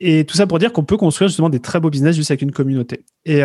Et 0.00 0.24
tout 0.26 0.36
ça 0.36 0.46
pour 0.46 0.60
dire 0.60 0.72
qu'on 0.72 0.84
peut 0.84 0.96
construire 0.96 1.28
justement 1.28 1.48
des 1.48 1.58
très 1.58 1.80
beaux 1.80 1.90
business 1.90 2.14
juste 2.14 2.30
avec 2.30 2.42
une 2.42 2.52
communauté. 2.52 3.04
Et 3.24 3.42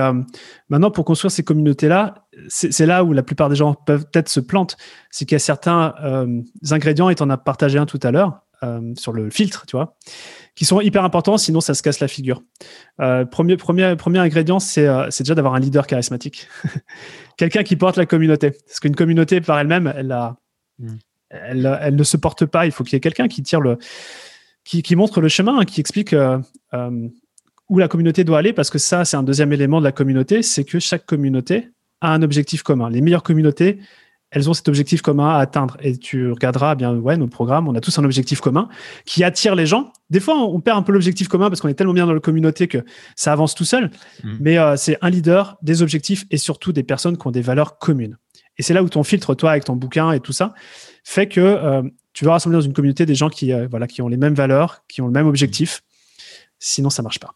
maintenant, 0.70 0.92
pour 0.92 1.06
construire 1.06 1.32
ces 1.32 1.44
communautés-là, 1.44 2.28
c'est 2.48 2.86
là 2.86 3.04
où 3.04 3.14
la 3.14 3.24
plupart 3.24 3.50
des 3.50 3.56
gens 3.56 3.74
peuvent 3.74 4.06
peut-être 4.12 4.30
se 4.30 4.40
plantent. 4.40 4.78
C'est 5.10 5.26
qu'il 5.26 5.36
y 5.36 5.38
a 5.38 5.40
certains 5.40 5.94
ingrédients, 6.70 7.10
et 7.10 7.16
tu 7.16 7.24
en 7.24 7.30
as 7.30 7.38
partagé 7.38 7.78
un 7.78 7.86
tout 7.86 8.00
à 8.04 8.12
l'heure, 8.12 8.42
sur 8.96 9.14
le 9.14 9.30
filtre, 9.30 9.66
tu 9.68 9.76
vois 9.76 9.96
qui 10.56 10.66
sont 10.66 10.82
hyper 10.82 11.04
importants, 11.04 11.38
sinon 11.38 11.62
ça 11.62 11.74
se 11.74 11.82
casse 11.82 12.00
la 12.00 12.08
figure. 12.08 12.44
Euh, 13.00 13.26
premier, 13.26 13.58
premier, 13.58 13.96
premier 13.96 14.20
ingrédient, 14.20 14.60
c'est 14.60 14.88
euh, 14.88 15.10
déjà 15.20 15.34
d'avoir 15.34 15.56
un 15.56 15.60
leader 15.60 15.88
charismatique. 15.88 16.48
Quelqu'un 17.38 17.64
qui 17.64 17.76
porte 17.76 17.98
la 17.98 18.06
communauté. 18.06 18.52
Parce 18.52 18.80
qu'une 18.80 18.96
communauté 18.96 19.42
par 19.42 19.60
elle-même, 19.60 19.92
elle, 19.96 20.12
a, 20.12 20.38
hmm. 20.78 20.96
elle, 21.30 21.80
elle, 21.82 21.96
ne 21.96 22.04
se 22.04 22.18
porte 22.18 22.46
pas. 22.46 22.66
Il 22.68 22.72
faut 22.72 22.84
qu'il 22.84 22.94
y 22.94 22.98
ait 22.98 23.02
quelqu'un 23.02 23.28
qui 23.28 23.42
tire 23.42 23.62
le, 23.62 23.80
qui, 24.64 24.82
qui, 24.82 24.96
montre 24.96 25.22
le 25.22 25.28
chemin, 25.28 25.66
qui 25.66 25.82
explique 25.82 26.14
euh, 26.14 26.40
euh, 26.74 27.08
où 27.70 27.78
la 27.80 27.88
communauté 27.88 28.24
doit 28.24 28.40
aller, 28.40 28.54
parce 28.54 28.70
que 28.70 28.78
ça, 28.78 29.06
c'est 29.06 29.18
un 29.18 29.24
deuxième 29.24 29.54
élément 29.54 29.80
de 29.80 29.86
la 29.86 29.92
communauté, 29.92 30.42
c'est 30.42 30.64
que 30.64 30.80
chaque 30.80 31.06
communauté 31.06 31.70
a 32.02 32.14
un 32.14 32.22
objectif 32.22 32.64
commun. 32.64 32.90
Les 32.90 33.02
meilleures 33.02 33.24
communautés, 33.24 33.80
elles 34.34 34.50
ont 34.50 34.54
cet 34.54 34.68
objectif 34.68 35.02
commun 35.04 35.30
à 35.30 35.38
atteindre. 35.38 35.78
Et 35.80 35.96
tu 35.96 36.32
regarderas 36.32 36.74
bien, 36.74 36.96
ouais, 36.96 37.18
nos 37.18 37.28
programmes, 37.28 37.68
on 37.68 37.75
a 37.75 37.82
tous 37.82 37.98
un 38.00 38.04
objectif 38.04 38.42
commun 38.42 38.68
qui 39.06 39.24
attire 39.24 39.54
les 39.54 39.68
gens. 39.68 39.94
Des 40.10 40.20
fois, 40.20 40.36
on 40.36 40.60
perd 40.60 40.80
un 40.80 40.82
peu 40.82 40.92
l'objectif 40.92 41.28
commun 41.28 41.50
parce 41.50 41.62
qu'on 41.62 41.68
est 41.68 41.75
tellement 41.75 41.94
bien 41.94 42.08
dans 42.08 42.13
la 42.13 42.20
communauté 42.20 42.68
que 42.68 42.80
ça 43.16 43.32
avance 43.32 43.54
tout 43.54 43.63
seul. 43.63 43.92
Mm. 44.24 44.38
Mais 44.40 44.58
euh, 44.58 44.75
c'est 44.75 44.98
un 45.02 45.12
leader, 45.12 45.58
des 45.62 45.84
objectifs 45.84 46.25
et 46.32 46.38
surtout 46.38 46.74
des 46.74 46.82
personnes 46.82 47.16
qui 47.16 47.28
ont 47.28 47.32
des 47.32 47.44
valeurs 47.44 47.78
communes. 47.78 48.18
Et 48.58 48.63
c'est 48.63 48.74
là 48.74 48.82
où 48.82 48.90
ton 48.90 49.04
filtre, 49.04 49.36
toi, 49.36 49.52
avec 49.52 49.66
ton 49.66 49.75
bouquin 49.75 50.12
et 50.12 50.20
tout 50.20 50.34
ça, 50.34 50.56
fait 51.04 51.28
que 51.28 51.40
euh, 51.40 51.84
tu 52.13 52.25
vas 52.25 52.32
rassembler 52.32 52.58
dans 52.58 52.66
une 52.66 52.74
communauté 52.74 53.06
des 53.06 53.16
gens 53.16 53.30
qui, 53.30 53.54
euh, 53.54 53.68
voilà, 53.70 53.86
qui 53.86 54.02
ont 54.02 54.08
les 54.08 54.18
mêmes 54.18 54.36
valeurs, 54.36 54.84
qui 54.88 55.02
ont 55.02 55.08
le 55.08 55.13
même 55.13 55.28
objectif. 55.28 55.84
Sinon, 56.58 56.90
ça 56.90 57.04
marche 57.04 57.20
pas. 57.20 57.36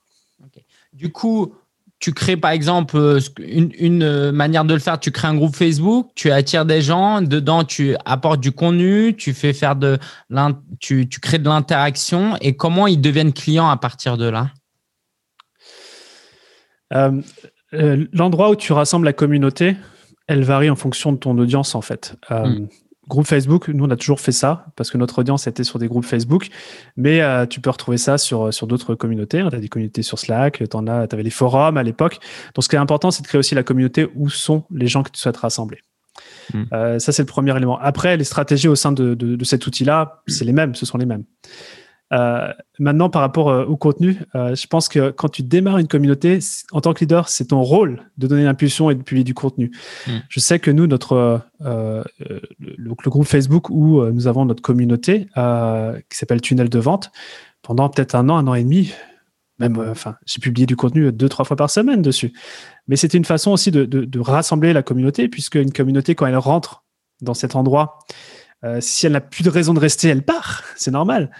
Du 0.93 1.11
coup, 1.11 1.53
tu 1.99 2.13
crées 2.13 2.37
par 2.37 2.51
exemple 2.51 2.95
euh, 2.97 3.19
une, 3.39 4.03
euh, 4.03 4.31
manière 4.31 4.65
de 4.65 4.73
le 4.73 4.79
faire, 4.79 4.99
tu 4.99 5.11
crées 5.11 5.27
un 5.27 5.35
groupe 5.35 5.55
Facebook, 5.55 6.11
tu 6.15 6.31
attires 6.31 6.65
des 6.65 6.81
gens, 6.81 7.21
dedans 7.21 7.63
tu 7.63 7.95
apportes 8.05 8.39
du 8.39 8.51
contenu, 8.51 9.15
tu 9.15 9.33
fais 9.33 9.53
faire 9.53 9.75
de 9.75 9.97
tu, 10.79 11.09
tu 11.09 11.19
crées 11.19 11.39
de 11.39 11.49
l'interaction 11.49 12.37
et 12.41 12.55
comment 12.55 12.87
ils 12.87 13.01
deviennent 13.01 13.33
clients 13.33 13.69
à 13.69 13.77
partir 13.77 14.17
de 14.17 14.29
là? 14.29 14.51
Euh, 16.93 17.21
L'endroit 18.13 18.51
où 18.51 18.55
tu 18.55 18.71
rassembles 18.73 19.05
la 19.05 19.13
communauté, 19.13 19.75
elle 20.27 20.43
varie 20.43 20.69
en 20.69 20.75
fonction 20.75 21.11
de 21.11 21.17
ton 21.17 21.37
audience 21.37 21.75
en 21.75 21.81
fait. 21.81 22.15
Hmm. 22.29 22.67
Groupe 23.07 23.25
Facebook, 23.25 23.69
nous 23.69 23.85
on 23.85 23.89
a 23.89 23.95
toujours 23.95 24.19
fait 24.19 24.31
ça 24.31 24.65
parce 24.75 24.91
que 24.91 24.97
notre 24.97 25.19
audience 25.19 25.47
était 25.47 25.63
sur 25.63 25.79
des 25.79 25.87
groupes 25.87 26.05
Facebook, 26.05 26.47
mais 26.95 27.21
euh, 27.21 27.45
tu 27.45 27.61
peux 27.61 27.69
retrouver 27.69 27.97
ça 27.97 28.17
sur, 28.17 28.53
sur 28.53 28.67
d'autres 28.67 28.95
communautés. 28.95 29.43
Tu 29.49 29.55
as 29.55 29.59
des 29.59 29.69
communautés 29.69 30.01
sur 30.01 30.19
Slack, 30.19 30.63
tu 30.69 30.77
avais 30.77 31.23
les 31.23 31.29
forums 31.29 31.77
à 31.77 31.83
l'époque. 31.83 32.19
Donc 32.55 32.63
ce 32.63 32.69
qui 32.69 32.75
est 32.75 32.79
important, 32.79 33.11
c'est 33.11 33.21
de 33.21 33.27
créer 33.27 33.39
aussi 33.39 33.55
la 33.55 33.63
communauté 33.63 34.07
où 34.15 34.29
sont 34.29 34.65
les 34.71 34.87
gens 34.87 35.03
que 35.03 35.11
tu 35.11 35.19
souhaites 35.19 35.37
rassembler. 35.37 35.79
Hmm. 36.53 36.63
Euh, 36.73 36.99
ça, 36.99 37.11
c'est 37.11 37.21
le 37.21 37.27
premier 37.27 37.55
élément. 37.55 37.77
Après, 37.79 38.17
les 38.17 38.23
stratégies 38.23 38.67
au 38.67 38.75
sein 38.75 38.91
de, 38.91 39.13
de, 39.13 39.43
cet 39.43 39.67
outil-là, 39.67 40.21
c'est 40.27 40.45
les 40.45 40.53
mêmes, 40.53 40.75
ce 40.75 40.85
sont 40.85 40.97
les 40.97 41.05
mêmes. 41.05 41.23
Euh, 42.13 42.53
maintenant, 42.79 43.09
par 43.09 43.21
rapport 43.21 43.47
au 43.67 43.75
contenu, 43.75 44.19
je 44.33 44.67
pense 44.67 44.87
que 44.87 45.09
quand 45.11 45.29
tu 45.29 45.43
démarres 45.43 45.77
une 45.77 45.87
communauté, 45.87 46.39
en 46.71 46.81
tant 46.81 46.93
que 46.93 47.01
leader, 47.01 47.27
c'est 47.27 47.47
ton 47.47 47.61
rôle 47.61 48.09
de 48.17 48.27
donner 48.27 48.43
l'impulsion 48.43 48.89
et 48.89 48.95
de 48.95 49.03
publier 49.03 49.23
du 49.23 49.33
contenu. 49.33 49.71
Hmm. 50.07 50.19
Je 50.29 50.39
sais 50.39 50.59
que 50.59 50.71
nous, 50.71 50.87
notre 50.87 51.41
le, 51.59 52.03
le, 52.59 53.09
groupe 53.09 53.25
Facebook 53.25 53.69
où 53.69 54.03
nous 54.05 54.27
avons 54.27 54.45
notre 54.45 54.61
communauté 54.61 55.27
qui 56.09 56.17
s'appelle 56.17 56.41
Tunnel 56.41 56.69
de 56.69 56.79
vente, 56.79 57.11
pendant 57.61 57.89
peut-être 57.89 58.15
un 58.15 58.29
an, 58.29 58.37
un 58.37 58.47
an 58.47 58.53
et 58.53 58.63
demi, 58.63 58.93
même, 59.59 59.77
enfin, 59.79 60.15
j'ai 60.25 60.39
publié 60.39 60.65
du 60.65 60.75
contenu 60.75 61.11
deux, 61.11 61.29
trois 61.29 61.45
fois 61.45 61.57
par 61.57 61.69
semaine 61.69 62.01
dessus. 62.01 62.33
Mais 62.87 62.95
c'était 62.95 63.17
une 63.17 63.25
façon 63.25 63.51
aussi 63.51 63.71
de, 63.71 63.85
de, 63.85 64.19
rassembler 64.19 64.71
la 64.71 64.83
communauté, 64.83 65.27
puisque 65.27 65.55
une 65.55 65.73
communauté, 65.73 66.15
quand 66.15 66.27
elle 66.27 66.37
rentre 66.37 66.83
dans 67.21 67.33
cet 67.33 67.55
endroit, 67.55 67.99
euh, 68.63 68.79
si 68.81 69.05
elle 69.05 69.13
n'a 69.13 69.21
plus 69.21 69.43
de 69.43 69.49
raison 69.49 69.73
de 69.73 69.79
rester, 69.79 70.09
elle 70.09 70.23
part. 70.23 70.63
C'est 70.75 70.91
normal. 70.91 71.31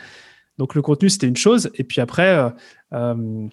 Donc 0.58 0.76
le 0.76 0.82
contenu, 0.82 1.10
c'était 1.10 1.28
une 1.28 1.38
chose. 1.38 1.70
Et 1.76 1.84
puis 1.84 2.02
après, 2.02 2.52
euh, 2.94 3.48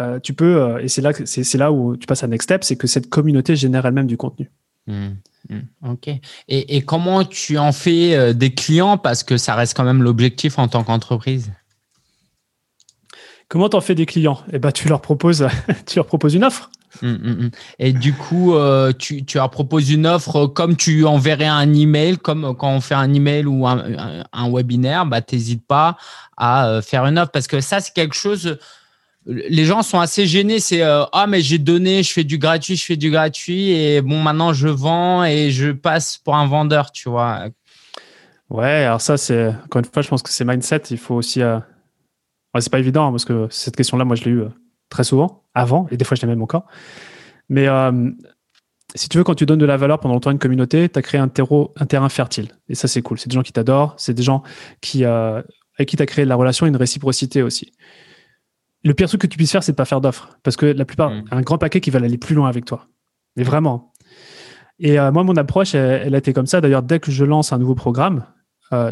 euh, 0.00 0.20
tu 0.20 0.34
peux, 0.34 0.80
et 0.80 0.88
c'est 0.88 1.02
là, 1.02 1.12
c'est, 1.24 1.58
là 1.58 1.70
où 1.72 1.96
tu 1.96 2.06
passes 2.06 2.24
à 2.24 2.26
next 2.26 2.44
step, 2.44 2.64
c'est 2.64 2.76
que 2.76 2.86
cette 2.86 3.08
communauté 3.08 3.56
génère 3.56 3.86
elle-même 3.86 4.06
du 4.06 4.16
contenu. 4.16 4.50
Mmh, 4.86 5.08
mmh, 5.48 5.90
ok. 5.90 6.08
Et, 6.08 6.76
et, 6.76 6.82
comment 6.82 7.24
tu 7.24 7.58
en 7.58 7.72
fais 7.72 8.34
des 8.34 8.52
clients? 8.54 8.98
Parce 8.98 9.22
que 9.22 9.36
ça 9.36 9.54
reste 9.54 9.74
quand 9.76 9.84
même 9.84 10.02
l'objectif 10.02 10.58
en 10.58 10.68
tant 10.68 10.84
qu'entreprise 10.84 11.52
Comment 13.48 13.68
tu 13.68 13.76
en 13.76 13.80
fais 13.80 13.94
des 13.94 14.06
clients? 14.06 14.40
Eh 14.52 14.58
ben, 14.58 14.72
tu 14.72 14.88
leur 14.88 15.00
proposes, 15.00 15.46
tu 15.86 15.96
leur 15.96 16.06
proposes 16.06 16.34
une 16.34 16.44
offre. 16.44 16.70
Hum, 17.02 17.18
hum, 17.24 17.36
hum. 17.40 17.50
Et 17.78 17.92
du 17.92 18.12
coup, 18.12 18.54
euh, 18.54 18.92
tu, 18.92 19.24
tu 19.24 19.38
leur 19.38 19.50
proposes 19.50 19.90
une 19.90 20.06
offre 20.06 20.46
comme 20.46 20.76
tu 20.76 21.04
enverrais 21.04 21.46
un 21.46 21.72
email, 21.72 22.18
comme 22.18 22.54
quand 22.56 22.70
on 22.70 22.80
fait 22.80 22.94
un 22.94 23.12
email 23.12 23.46
ou 23.46 23.66
un, 23.66 24.50
webinaire, 24.50 25.06
bah, 25.06 25.20
t'hésites 25.20 25.66
pas 25.66 25.96
à 26.36 26.68
euh, 26.68 26.82
faire 26.82 27.04
une 27.06 27.18
offre 27.18 27.32
parce 27.32 27.46
que 27.46 27.60
ça, 27.60 27.80
c'est 27.80 27.92
quelque 27.92 28.14
chose. 28.14 28.58
Les 29.26 29.64
gens 29.64 29.82
sont 29.82 29.98
assez 30.00 30.26
gênés. 30.26 30.60
C'est 30.60 30.82
euh, 30.82 31.04
ah 31.12 31.26
mais 31.26 31.40
j'ai 31.40 31.58
donné, 31.58 32.02
je 32.02 32.12
fais 32.12 32.24
du 32.24 32.38
gratuit, 32.38 32.76
je 32.76 32.84
fais 32.84 32.96
du 32.96 33.10
gratuit 33.10 33.70
et 33.70 34.02
bon 34.02 34.22
maintenant 34.22 34.52
je 34.52 34.68
vends 34.68 35.24
et 35.24 35.50
je 35.50 35.70
passe 35.72 36.18
pour 36.18 36.36
un 36.36 36.46
vendeur, 36.46 36.92
tu 36.92 37.08
vois. 37.08 37.46
Ouais, 38.50 38.84
alors 38.84 39.00
ça 39.00 39.16
c'est 39.16 39.48
encore 39.48 39.80
une 39.80 39.90
fois, 39.90 40.02
je 40.02 40.08
pense 40.08 40.22
que 40.22 40.30
c'est 40.30 40.44
mindset. 40.44 40.82
Il 40.90 40.98
faut 40.98 41.14
aussi. 41.14 41.42
Ouais, 41.42 42.60
c'est 42.60 42.70
pas 42.70 42.78
évident 42.78 43.08
hein, 43.08 43.10
parce 43.10 43.24
que 43.24 43.48
cette 43.50 43.74
question-là, 43.76 44.04
moi 44.04 44.14
je 44.14 44.24
l'ai 44.24 44.30
eu 44.30 44.44
très 44.94 45.04
souvent, 45.04 45.42
avant, 45.54 45.88
et 45.90 45.96
des 45.96 46.04
fois 46.04 46.14
je 46.14 46.22
l'ai 46.22 46.28
même 46.28 46.40
encore. 46.40 46.66
Mais 47.48 47.66
euh, 47.68 48.10
si 48.94 49.08
tu 49.08 49.18
veux, 49.18 49.24
quand 49.24 49.34
tu 49.34 49.44
donnes 49.44 49.58
de 49.58 49.66
la 49.66 49.76
valeur 49.76 49.98
pendant 49.98 50.14
longtemps 50.14 50.30
à 50.30 50.32
une 50.32 50.38
communauté, 50.38 50.88
tu 50.88 50.98
as 50.98 51.02
créé 51.02 51.20
un, 51.20 51.28
terreau, 51.28 51.74
un 51.76 51.84
terrain 51.84 52.08
fertile. 52.08 52.48
Et 52.68 52.76
ça, 52.76 52.86
c'est 52.86 53.02
cool. 53.02 53.18
C'est 53.18 53.28
des 53.28 53.34
gens 53.34 53.42
qui 53.42 53.52
t'adorent, 53.52 53.94
c'est 53.98 54.14
des 54.14 54.22
gens 54.22 54.44
qui, 54.80 55.04
euh, 55.04 55.42
avec 55.76 55.88
qui 55.88 55.96
tu 55.96 56.02
as 56.02 56.06
créé 56.06 56.24
de 56.24 56.28
la 56.28 56.36
relation 56.36 56.64
et 56.64 56.68
une 56.68 56.76
réciprocité 56.76 57.42
aussi. 57.42 57.72
Le 58.84 58.94
pire 58.94 59.08
truc 59.08 59.20
que 59.20 59.26
tu 59.26 59.36
puisses 59.36 59.50
faire, 59.50 59.64
c'est 59.64 59.72
de 59.72 59.76
pas 59.76 59.84
faire 59.84 60.00
d'offres. 60.00 60.38
Parce 60.44 60.56
que 60.56 60.66
la 60.66 60.84
plupart, 60.84 61.10
mmh. 61.10 61.24
un 61.32 61.40
grand 61.40 61.58
paquet 61.58 61.80
qui 61.80 61.90
va 61.90 61.98
aller 61.98 62.18
plus 62.18 62.36
loin 62.36 62.48
avec 62.48 62.64
toi. 62.64 62.86
Mais 63.36 63.42
vraiment. 63.42 63.92
Et 64.78 65.00
euh, 65.00 65.10
moi, 65.10 65.24
mon 65.24 65.36
approche, 65.36 65.74
elle, 65.74 66.14
a 66.14 66.18
été 66.18 66.32
comme 66.32 66.46
ça. 66.46 66.60
D'ailleurs, 66.60 66.82
dès 66.82 67.00
que 67.00 67.10
je 67.10 67.24
lance 67.24 67.52
un 67.52 67.58
nouveau 67.58 67.74
programme, 67.74 68.26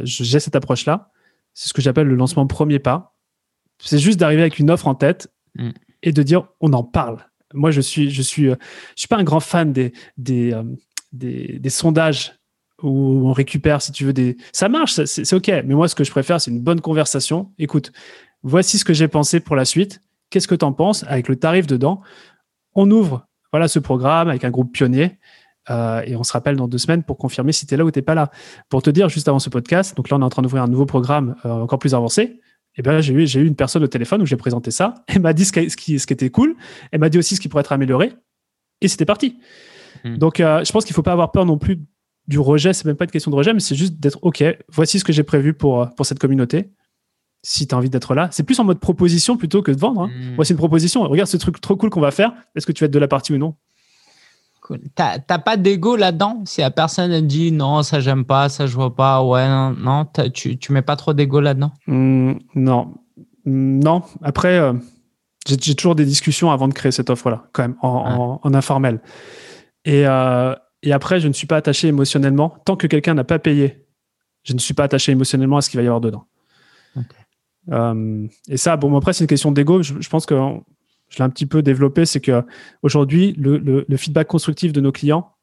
j'ai 0.04 0.40
cette 0.40 0.56
approche-là. 0.56 1.10
C'est 1.54 1.68
ce 1.68 1.74
que 1.74 1.82
j'appelle 1.82 2.06
le 2.06 2.14
lancement 2.14 2.46
premier 2.46 2.78
pas. 2.78 3.16
C'est 3.78 3.98
juste 3.98 4.18
d'arriver 4.18 4.42
avec 4.42 4.58
une 4.58 4.70
offre 4.70 4.86
en 4.86 4.94
tête 4.94 5.28
mmh 5.56 5.70
et 6.02 6.12
de 6.12 6.22
dire 6.22 6.48
on 6.60 6.72
en 6.72 6.84
parle. 6.84 7.24
Moi, 7.54 7.70
je 7.70 7.80
suis, 7.80 8.10
je 8.10 8.22
suis, 8.22 8.48
euh, 8.48 8.56
je 8.96 9.00
suis 9.00 9.08
pas 9.08 9.18
un 9.18 9.24
grand 9.24 9.40
fan 9.40 9.72
euh, 9.76 9.90
des, 10.16 10.54
des, 11.12 11.70
sondages 11.70 12.32
où 12.82 13.28
on 13.28 13.32
récupère, 13.32 13.82
si 13.82 13.92
tu 13.92 14.04
veux, 14.04 14.12
des. 14.12 14.36
Ça 14.52 14.68
marche, 14.68 15.04
c'est 15.04 15.32
ok. 15.34 15.48
Mais 15.48 15.74
moi, 15.74 15.88
ce 15.88 15.94
que 15.94 16.04
je 16.04 16.10
préfère, 16.10 16.40
c'est 16.40 16.50
une 16.50 16.60
bonne 16.60 16.80
conversation. 16.80 17.52
Écoute, 17.58 17.92
voici 18.42 18.78
ce 18.78 18.84
que 18.84 18.94
j'ai 18.94 19.08
pensé 19.08 19.40
pour 19.40 19.56
la 19.56 19.64
suite. 19.64 20.00
Qu'est-ce 20.30 20.48
que 20.48 20.54
tu 20.54 20.64
en 20.64 20.72
penses 20.72 21.04
avec 21.08 21.28
le 21.28 21.36
tarif 21.36 21.66
dedans? 21.66 22.00
On 22.74 22.90
ouvre, 22.90 23.26
voilà, 23.52 23.68
ce 23.68 23.78
programme 23.78 24.28
avec 24.28 24.44
un 24.44 24.50
groupe 24.50 24.72
pionnier. 24.72 25.18
Euh, 25.70 26.02
et 26.06 26.16
on 26.16 26.24
se 26.24 26.32
rappelle 26.32 26.56
dans 26.56 26.66
deux 26.66 26.78
semaines 26.78 27.04
pour 27.04 27.18
confirmer 27.18 27.52
si 27.52 27.66
tu 27.66 27.74
es 27.74 27.76
là 27.76 27.84
ou 27.84 27.90
tu 27.90 28.02
pas 28.02 28.16
là. 28.16 28.30
Pour 28.68 28.82
te 28.82 28.90
dire, 28.90 29.08
juste 29.08 29.28
avant 29.28 29.38
ce 29.38 29.50
podcast, 29.50 29.96
donc 29.96 30.08
là, 30.08 30.16
on 30.16 30.20
est 30.20 30.24
en 30.24 30.30
train 30.30 30.42
d'ouvrir 30.42 30.62
un 30.62 30.68
nouveau 30.68 30.86
programme 30.86 31.36
encore 31.44 31.78
plus 31.78 31.94
avancé 31.94 32.40
eh 32.76 32.82
ben, 32.82 33.00
j'ai 33.00 33.12
eu, 33.12 33.26
j'ai 33.26 33.40
eu 33.40 33.46
une 33.46 33.56
personne 33.56 33.82
au 33.84 33.86
téléphone 33.86 34.22
où 34.22 34.26
j'ai 34.26 34.36
présenté 34.36 34.70
ça. 34.70 34.94
Elle 35.06 35.20
m'a 35.20 35.32
dit 35.32 35.44
ce 35.44 35.52
qui, 35.52 35.68
ce 35.68 35.76
qui, 35.76 35.98
ce 35.98 36.06
qui 36.06 36.12
était 36.12 36.30
cool. 36.30 36.56
Elle 36.90 37.00
m'a 37.00 37.08
dit 37.08 37.18
aussi 37.18 37.36
ce 37.36 37.40
qui 37.40 37.48
pourrait 37.48 37.60
être 37.60 37.72
amélioré. 37.72 38.14
Et 38.80 38.88
c'était 38.88 39.04
parti. 39.04 39.38
Hmm. 40.04 40.16
Donc, 40.16 40.40
euh, 40.40 40.64
je 40.64 40.72
pense 40.72 40.84
qu'il 40.84 40.94
faut 40.94 41.02
pas 41.02 41.12
avoir 41.12 41.32
peur 41.32 41.44
non 41.44 41.58
plus 41.58 41.80
du 42.28 42.38
rejet. 42.38 42.72
C'est 42.72 42.86
même 42.86 42.96
pas 42.96 43.04
une 43.04 43.10
question 43.10 43.30
de 43.30 43.36
rejet, 43.36 43.52
mais 43.52 43.60
c'est 43.60 43.74
juste 43.74 44.00
d'être 44.00 44.18
OK. 44.22 44.42
Voici 44.68 44.98
ce 44.98 45.04
que 45.04 45.12
j'ai 45.12 45.22
prévu 45.22 45.52
pour, 45.52 45.82
euh, 45.82 45.86
pour 45.96 46.06
cette 46.06 46.18
communauté. 46.18 46.70
Si 47.44 47.66
tu 47.66 47.74
as 47.74 47.78
envie 47.78 47.90
d'être 47.90 48.14
là, 48.14 48.28
c'est 48.30 48.44
plus 48.44 48.58
en 48.60 48.64
mode 48.64 48.78
proposition 48.78 49.36
plutôt 49.36 49.62
que 49.62 49.72
de 49.72 49.78
vendre. 49.78 50.02
Hein. 50.02 50.10
Hmm. 50.14 50.34
Voici 50.36 50.52
une 50.52 50.58
proposition. 50.58 51.02
Regarde 51.02 51.28
ce 51.28 51.36
truc 51.36 51.60
trop 51.60 51.76
cool 51.76 51.90
qu'on 51.90 52.00
va 52.00 52.10
faire. 52.10 52.32
Est-ce 52.54 52.66
que 52.66 52.72
tu 52.72 52.82
vas 52.82 52.86
être 52.86 52.92
de 52.92 52.98
la 52.98 53.08
partie 53.08 53.32
ou 53.34 53.38
non? 53.38 53.54
T'as 54.94 55.18
pas 55.18 55.56
d'ego 55.56 55.96
là-dedans? 55.96 56.42
Si 56.44 56.60
la 56.60 56.70
personne 56.70 57.26
dit 57.26 57.52
non, 57.52 57.82
ça 57.82 58.00
j'aime 58.00 58.24
pas, 58.24 58.48
ça 58.48 58.66
je 58.66 58.74
vois 58.74 58.94
pas, 58.94 59.22
ouais, 59.22 59.46
non, 59.48 59.70
non 59.72 60.06
tu, 60.32 60.56
tu 60.58 60.72
mets 60.72 60.82
pas 60.82 60.96
trop 60.96 61.12
d'ego 61.14 61.40
là-dedans? 61.40 61.72
Mmh, 61.86 62.34
Non. 62.54 62.94
Non. 63.44 64.02
Après, 64.22 64.58
euh, 64.58 64.72
j'ai 65.46 65.74
toujours 65.74 65.94
des 65.94 66.04
discussions 66.04 66.50
avant 66.50 66.68
de 66.68 66.74
créer 66.74 66.92
cette 66.92 67.10
offre-là, 67.10 67.44
quand 67.52 67.62
même, 67.62 67.76
en, 67.82 68.40
informel. 68.54 69.00
Et, 69.84 70.06
euh, 70.06 70.54
et 70.82 70.92
après, 70.92 71.20
je 71.20 71.28
ne 71.28 71.32
suis 71.32 71.46
pas 71.46 71.56
attaché 71.56 71.88
émotionnellement. 71.88 72.56
Tant 72.64 72.76
que 72.76 72.86
quelqu'un 72.86 73.14
n'a 73.14 73.24
pas 73.24 73.38
payé, 73.38 73.86
je 74.44 74.52
ne 74.52 74.58
suis 74.58 74.74
pas 74.74 74.84
attaché 74.84 75.12
émotionnellement 75.12 75.56
à 75.56 75.62
ce 75.62 75.70
qu'il 75.70 75.78
va 75.78 75.84
y 75.84 75.86
avoir 75.86 76.00
dedans. 76.00 76.26
Euh, 77.70 78.26
et 78.48 78.56
ça, 78.56 78.76
bon, 78.76 78.96
après, 78.96 79.12
c'est 79.12 79.24
une 79.24 79.28
question 79.28 79.52
d'ego. 79.52 79.82
Je, 79.82 79.94
je, 80.00 80.08
pense 80.08 80.26
que 80.26 80.34
je 81.12 81.18
l'ai 81.18 81.24
un 81.24 81.30
petit 81.30 81.46
peu 81.46 81.62
développé, 81.62 82.06
c'est 82.06 82.20
que 82.20 82.42
aujourd'hui, 82.82 83.34
le, 83.38 83.84
feedback 83.96 84.26
constructif 84.28 84.72
de 84.72 84.80
nos 84.80 84.92
clients, 84.92 85.34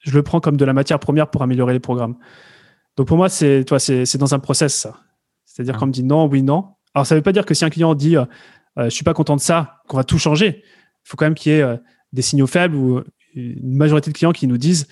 je 0.00 0.12
le 0.12 0.22
prends 0.22 0.40
comme 0.40 0.58
de 0.58 0.64
la 0.64 0.74
matière 0.74 1.00
première 1.00 1.30
pour 1.30 1.42
améliorer 1.42 1.72
les 1.72 1.80
programmes. 1.80 2.16
Donc 2.96 3.08
pour 3.08 3.16
moi, 3.16 3.30
c'est 3.30 3.64
toi, 3.64 3.78
c'est 3.78 4.18
dans 4.18 4.34
un 4.34 4.38
process 4.38 4.74
ça. 4.74 5.00
C'est-à-dire 5.46 5.74
ah. 5.76 5.78
qu'on 5.78 5.86
me 5.86 5.92
dit 5.92 6.02
non, 6.02 6.26
oui, 6.26 6.42
non. 6.42 6.74
Alors 6.94 7.06
ça 7.06 7.14
ne 7.14 7.20
veut 7.20 7.22
pas 7.22 7.32
dire 7.32 7.46
que 7.46 7.54
si 7.54 7.64
un 7.64 7.70
client 7.70 7.94
dit 7.94 8.16
euh, 8.16 8.26
euh, 8.78 8.84
je 8.84 8.90
suis 8.90 9.04
pas 9.04 9.14
content 9.14 9.36
de 9.36 9.40
ça, 9.40 9.80
qu'on 9.88 9.96
va 9.96 10.04
tout 10.04 10.18
changer. 10.18 10.62
Il 10.62 11.08
faut 11.08 11.16
quand 11.16 11.24
même 11.24 11.34
qu'il 11.34 11.52
y 11.52 11.54
ait 11.54 11.62
euh, 11.62 11.76
des 12.12 12.22
signaux 12.22 12.46
faibles 12.46 12.76
ou 12.76 13.02
une 13.34 13.76
majorité 13.76 14.10
de 14.10 14.16
clients 14.16 14.32
qui 14.32 14.46
nous 14.46 14.58
disent 14.58 14.86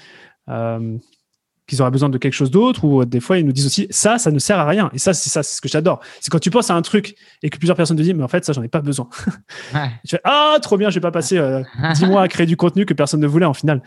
qu'ils 1.69 1.81
auraient 1.83 1.91
besoin 1.91 2.09
de 2.09 2.19
quelque 2.19 2.33
chose 2.33 2.51
d'autre, 2.51 2.85
ou 2.85 3.05
des 3.05 3.21
fois 3.21 3.39
ils 3.39 3.47
nous 3.47 3.53
disent 3.53 3.67
aussi 3.67 3.87
ça, 3.91 4.19
ça 4.19 4.31
ne 4.31 4.39
sert 4.39 4.59
à 4.59 4.67
rien. 4.67 4.91
Et 4.95 4.99
ça, 4.99 5.13
c'est 5.13 5.31
ça, 5.31 5.43
c'est 5.43 5.57
ce 5.57 5.61
que 5.61 5.69
j'adore. 5.69 6.01
C'est 6.21 6.31
quand 6.31 6.39
tu 6.41 6.51
penses 6.51 6.71
à 6.71 6.75
un 6.75 6.83
truc 6.83 7.15
et 7.43 7.51
que 7.51 7.59
plusieurs 7.59 7.77
personnes 7.77 7.97
te 7.97 8.03
disent, 8.03 8.15
mais 8.15 8.25
en 8.25 8.29
fait, 8.29 8.45
ça, 8.45 8.53
j'en 8.53 8.63
ai 8.63 8.69
pas 8.69 8.81
besoin. 8.81 9.09
tu 10.05 10.11
fais, 10.11 10.21
ah, 10.25 10.57
trop 10.61 10.77
bien, 10.77 10.91
je 10.91 10.95
vais 10.95 11.01
pas 11.01 11.11
passer 11.11 11.39
euh, 11.39 11.63
dix 11.95 12.07
mois 12.07 12.23
à 12.23 12.29
créer 12.29 12.47
du 12.47 12.57
contenu 12.57 12.87
que 12.87 12.95
personne 12.95 13.21
ne 13.21 13.27
voulait 13.27 13.47
en 13.47 13.55
final. 13.55 13.83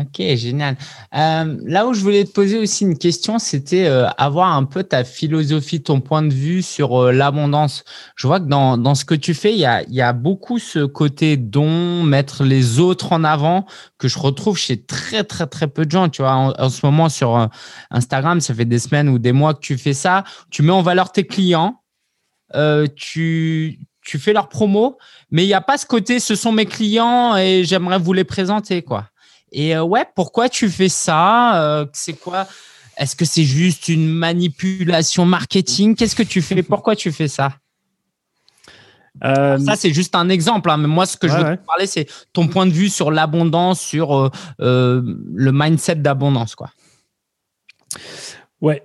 Ok, 0.00 0.22
génial. 0.36 0.78
Euh, 1.14 1.58
là 1.64 1.86
où 1.86 1.92
je 1.92 2.00
voulais 2.00 2.24
te 2.24 2.30
poser 2.30 2.58
aussi 2.58 2.84
une 2.84 2.96
question, 2.96 3.38
c'était 3.38 3.86
euh, 3.86 4.08
avoir 4.16 4.54
un 4.54 4.64
peu 4.64 4.82
ta 4.82 5.04
philosophie, 5.04 5.82
ton 5.82 6.00
point 6.00 6.22
de 6.22 6.32
vue 6.32 6.62
sur 6.62 7.02
euh, 7.02 7.12
l'abondance. 7.12 7.84
Je 8.16 8.26
vois 8.26 8.40
que 8.40 8.46
dans, 8.46 8.78
dans 8.78 8.94
ce 8.94 9.04
que 9.04 9.14
tu 9.14 9.34
fais, 9.34 9.52
il 9.52 9.58
y 9.58 9.66
a, 9.66 9.82
y 9.90 10.00
a 10.00 10.14
beaucoup 10.14 10.58
ce 10.58 10.86
côté 10.86 11.36
don, 11.36 12.02
mettre 12.02 12.44
les 12.44 12.78
autres 12.78 13.12
en 13.12 13.24
avant, 13.24 13.66
que 13.98 14.08
je 14.08 14.18
retrouve 14.18 14.56
chez 14.56 14.82
très, 14.82 15.22
très, 15.22 15.46
très 15.46 15.68
peu 15.68 15.84
de 15.84 15.90
gens. 15.90 16.08
Tu 16.08 16.22
vois, 16.22 16.54
en, 16.58 16.70
ce 16.70 16.86
moment 16.86 17.10
sur 17.10 17.50
Instagram, 17.90 18.40
ça 18.40 18.54
fait 18.54 18.64
des 18.64 18.78
semaines 18.78 19.10
ou 19.10 19.18
des 19.18 19.32
mois 19.32 19.52
que 19.52 19.60
tu 19.60 19.76
fais 19.76 19.92
ça. 19.94 20.24
Tu 20.50 20.62
mets 20.62 20.72
en 20.72 20.82
valeur 20.82 21.12
tes 21.12 21.26
clients, 21.26 21.82
tu, 22.96 23.80
tu 24.02 24.18
fais 24.18 24.32
leur 24.32 24.48
promo, 24.48 24.98
mais 25.30 25.44
il 25.44 25.48
n'y 25.48 25.54
a 25.54 25.60
pas 25.60 25.76
ce 25.76 25.84
côté, 25.84 26.20
ce 26.20 26.34
sont 26.34 26.52
mes 26.52 26.66
clients 26.66 27.36
et 27.36 27.64
j'aimerais 27.64 27.98
vous 27.98 28.12
les 28.14 28.24
présenter, 28.24 28.82
quoi. 28.82 29.10
Et 29.52 29.76
euh, 29.76 29.82
ouais, 29.82 30.04
pourquoi 30.14 30.48
tu 30.48 30.68
fais 30.68 30.88
ça? 30.88 31.62
Euh, 31.62 31.86
C'est 31.92 32.14
quoi? 32.14 32.46
Est-ce 32.96 33.16
que 33.16 33.24
c'est 33.24 33.44
juste 33.44 33.88
une 33.88 34.08
manipulation 34.08 35.24
marketing? 35.24 35.94
Qu'est-ce 35.96 36.14
que 36.14 36.22
tu 36.22 36.42
fais? 36.42 36.62
Pourquoi 36.74 36.94
tu 36.96 37.10
fais 37.12 37.28
ça? 37.28 37.52
Euh, 39.24 39.58
ça, 39.58 39.74
c'est 39.74 39.92
juste 39.92 40.14
un 40.14 40.28
exemple. 40.28 40.70
Hein, 40.70 40.76
mais 40.76 40.86
moi, 40.86 41.06
ce 41.06 41.16
que 41.16 41.26
je 41.26 41.34
veux 41.34 41.56
te 41.56 41.64
parler, 41.64 41.86
c'est 41.86 42.06
ton 42.32 42.46
point 42.46 42.66
de 42.66 42.72
vue 42.72 42.88
sur 42.88 43.10
l'abondance, 43.10 43.80
sur 43.80 44.30
le 44.58 45.50
mindset 45.52 45.96
d'abondance. 45.96 46.54
quoi. 46.54 46.70
Ouais. 48.60 48.82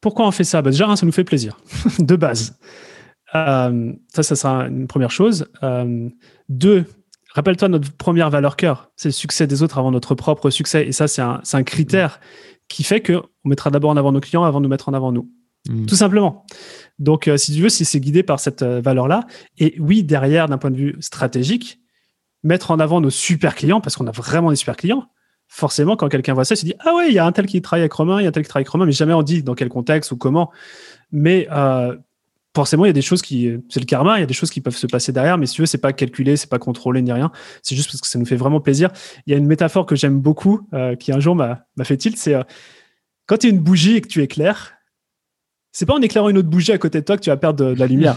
pourquoi 0.00 0.26
on 0.26 0.32
fait 0.32 0.44
ça? 0.44 0.60
Bah, 0.60 0.70
Déjà, 0.70 0.94
ça 0.96 1.06
nous 1.06 1.12
fait 1.12 1.24
plaisir, 1.24 1.56
de 1.98 2.16
base. 2.16 2.58
ça, 3.32 3.70
ça 4.22 4.36
sera 4.36 4.66
une 4.66 4.86
première 4.88 5.12
chose. 5.12 5.46
deux, 6.48 6.84
rappelle-toi 7.38 7.68
notre 7.68 7.92
première 7.92 8.30
valeur 8.30 8.56
cœur, 8.56 8.90
c'est 8.96 9.08
le 9.08 9.12
succès 9.12 9.46
des 9.46 9.62
autres 9.62 9.78
avant 9.78 9.92
notre 9.92 10.16
propre 10.16 10.50
succès. 10.50 10.86
Et 10.86 10.92
ça, 10.92 11.06
c'est 11.06 11.22
un, 11.22 11.40
un, 11.52 11.62
critère 11.62 12.20
qui 12.66 12.82
fait 12.82 13.00
qu'on 13.00 13.22
mettra 13.44 13.70
d'abord 13.70 13.90
en 13.90 13.96
avant 13.96 14.10
nos 14.10 14.20
clients 14.20 14.42
avant 14.42 14.58
de 14.58 14.64
nous 14.64 14.68
mettre 14.68 14.88
en 14.88 14.92
avant 14.92 15.12
nous. 15.12 15.30
Mm. 15.68 15.86
Tout 15.86 15.94
simplement. 15.94 16.44
Donc, 16.98 17.28
euh, 17.28 17.36
si 17.36 17.54
tu 17.54 17.62
veux, 17.62 17.68
si 17.68 17.84
c'est 17.84 18.00
guidé 18.00 18.24
par 18.24 18.40
cette 18.40 18.62
euh, 18.62 18.80
valeur-là, 18.80 19.24
et 19.56 19.76
oui, 19.78 20.02
derrière, 20.02 20.48
d'un 20.48 20.58
point 20.58 20.72
de 20.72 20.76
vue 20.76 20.96
stratégique, 20.98 21.80
mettre 22.42 22.72
en 22.72 22.80
avant 22.80 23.00
nos 23.00 23.10
super 23.10 23.54
clients, 23.54 23.80
parce 23.80 23.96
qu'on 23.96 24.06
a 24.08 24.10
vraiment 24.10 24.50
des 24.50 24.56
super 24.56 24.76
clients, 24.76 25.06
forcément, 25.46 25.94
quand 25.96 26.08
quelqu'un 26.08 26.34
voit 26.34 26.44
ça, 26.44 26.54
il 26.54 26.58
se 26.58 26.64
dit 26.64 26.74
Ah 26.80 26.92
ouais, 26.94 27.08
il 27.08 27.14
y 27.14 27.20
a 27.20 27.24
un 27.24 27.32
tel 27.32 27.46
qui 27.46 27.62
travaille 27.62 27.82
avec 27.82 27.92
Romain, 27.92 28.20
il 28.20 28.24
y 28.24 28.26
a 28.26 28.30
un 28.30 28.32
tel 28.32 28.42
qui 28.42 28.48
travaille 28.48 28.62
avec 28.62 28.70
Romain, 28.70 28.84
mais 28.84 28.92
jamais 28.92 29.14
on 29.14 29.22
dit 29.22 29.44
dans 29.44 29.54
quel 29.54 29.68
contexte 29.68 30.10
ou 30.10 30.16
comment. 30.16 30.50
Mais 31.12 31.46
euh, 31.52 31.96
forcément, 32.54 32.84
il 32.84 32.88
y 32.88 32.90
a 32.90 32.94
des 32.94 33.02
choses 33.02 33.22
qui. 33.22 33.50
C'est 33.68 33.80
le 33.80 33.86
karma, 33.86 34.18
il 34.18 34.20
y 34.20 34.22
a 34.22 34.26
des 34.26 34.34
choses 34.34 34.50
qui 34.50 34.60
peuvent 34.60 34.76
se 34.76 34.86
passer 34.86 35.12
derrière, 35.12 35.38
mais 35.38 35.46
si 35.46 35.54
tu 35.54 35.62
veux, 35.62 35.66
c'est 35.66 35.78
pas 35.78 35.92
calculé, 35.92 36.36
c'est 36.36 36.50
pas 36.50 36.58
contrôlé 36.58 37.02
ni 37.02 37.12
rien. 37.12 37.30
C'est 37.62 37.76
juste 37.76 37.90
parce 37.90 38.00
que 38.00 38.06
ça 38.08 38.18
nous 38.18 38.26
fait 38.26 38.36
vraiment 38.36 38.60
plaisir. 38.60 38.90
Il 39.26 39.32
y 39.32 39.34
a 39.34 39.38
une 39.38 39.46
métaphore 39.46 39.86
que 39.86 39.96
j'aime 39.96 40.20
beaucoup, 40.20 40.68
qui 40.98 41.12
un 41.12 41.20
jour 41.20 41.34
m'a 41.34 41.64
fait 41.84 41.96
tilt 41.96 42.16
c'est 42.16 42.34
quand 43.28 43.36
tu 43.36 43.46
es 43.46 43.50
une 43.50 43.60
bougie 43.60 43.96
et 43.96 44.00
que 44.00 44.08
tu 44.08 44.22
éclaires, 44.22 44.72
c'est 45.70 45.86
pas 45.86 45.94
en 45.94 46.00
éclairant 46.00 46.30
une 46.30 46.38
autre 46.38 46.48
bougie 46.48 46.72
à 46.72 46.78
côté 46.78 47.00
de 47.00 47.04
toi 47.04 47.16
que 47.16 47.22
tu 47.22 47.30
vas 47.30 47.36
perdre 47.36 47.62
de, 47.62 47.78
la 47.78 47.86
lumière. 47.86 48.16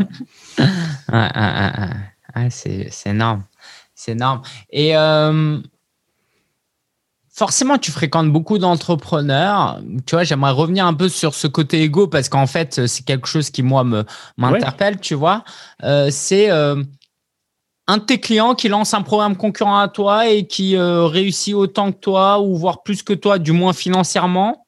c'est 2.50 2.90
énorme. 3.06 3.44
C'est 3.94 4.14
énorme. 4.14 4.42
Et 4.72 4.96
euh, 4.96 5.60
forcément, 7.42 7.80
tu 7.80 7.90
fréquentes 7.90 8.32
beaucoup 8.32 8.60
d'entrepreneurs. 8.60 9.82
Tu 10.06 10.14
vois, 10.14 10.24
j'aimerais 10.24 10.52
revenir 10.52 10.86
un 10.86 10.94
peu 10.94 11.10
sur 11.10 11.34
ce 11.34 11.48
côté 11.48 11.82
égo 11.82 12.06
parce 12.06 12.30
qu'en 12.30 12.46
fait, 12.46 12.86
c'est 12.86 13.04
quelque 13.04 13.28
chose 13.28 13.50
qui, 13.50 13.64
moi, 13.64 13.84
m'interpelle, 14.38 15.00
tu 15.00 15.16
vois. 15.16 15.44
Euh, 15.84 16.10
c'est 16.12 16.52
euh, 16.52 16.84
un 17.88 17.98
de 17.98 18.04
tes 18.04 18.20
clients 18.20 18.54
qui 18.54 18.68
lance 18.68 18.94
un 18.94 19.02
programme 19.02 19.36
concurrent 19.36 19.80
à 19.80 19.88
toi 19.88 20.28
et 20.30 20.46
qui 20.46 20.78
réussit 20.78 21.56
autant 21.56 21.92
que 21.92 21.98
toi 21.98 22.40
ou 22.42 22.56
voire 22.56 22.84
plus 22.84 23.02
que 23.02 23.14
toi, 23.14 23.40
du 23.40 23.54
moins 23.54 23.74
financièrement. 23.74 24.68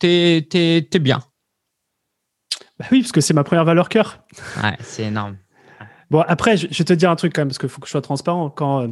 T'es 0.00 0.48
es, 0.52 0.98
bien? 0.98 1.20
Bah 2.80 2.86
oui, 2.90 3.02
parce 3.02 3.12
que 3.12 3.20
c'est 3.20 3.34
ma 3.34 3.44
première 3.44 3.64
valeur 3.64 3.88
cœur. 3.88 4.18
Ouais, 4.64 4.76
c'est 4.80 5.04
énorme. 5.04 5.36
Bon, 6.10 6.24
après, 6.26 6.56
je, 6.56 6.66
vais 6.66 6.84
te 6.84 6.92
dire 6.92 7.08
un 7.08 7.14
truc 7.14 7.32
quand 7.32 7.42
même, 7.42 7.48
parce 7.48 7.58
qu'il 7.58 7.68
faut 7.68 7.80
que 7.80 7.86
je 7.86 7.92
sois 7.92 8.02
transparent. 8.02 8.50
Quand, 8.50 8.82
euh, 8.82 8.88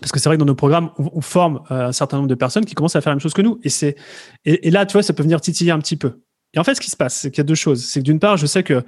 parce 0.00 0.12
que 0.12 0.18
c'est 0.18 0.28
vrai 0.28 0.36
que 0.36 0.40
dans 0.40 0.46
nos 0.46 0.54
programmes, 0.54 0.90
on, 0.98 1.20
forme 1.20 1.62
euh, 1.70 1.88
un 1.88 1.92
certain 1.92 2.18
nombre 2.18 2.28
de 2.28 2.34
personnes 2.34 2.64
qui 2.64 2.74
commencent 2.74 2.96
à 2.96 3.00
faire 3.00 3.10
la 3.10 3.16
même 3.16 3.20
chose 3.20 3.34
que 3.34 3.42
nous. 3.42 3.58
Et, 3.62 3.68
c'est, 3.68 3.96
et, 4.44 4.70
là, 4.70 4.86
tu 4.86 4.94
vois, 4.94 5.02
ça 5.02 5.12
peut 5.12 5.22
venir 5.22 5.40
titiller 5.40 5.70
un 5.70 5.78
petit 5.78 5.96
peu. 5.96 6.20
Et 6.54 6.58
en 6.58 6.64
fait, 6.64 6.74
ce 6.74 6.80
qui 6.80 6.90
se 6.90 6.96
passe, 6.96 7.16
c'est 7.16 7.30
qu'il 7.30 7.38
y 7.38 7.40
a 7.40 7.44
deux 7.44 7.54
choses. 7.54 7.84
C'est 7.84 8.00
que 8.00 8.04
d'une 8.04 8.18
part, 8.18 8.36
je 8.36 8.46
sais 8.46 8.62
que 8.62 8.82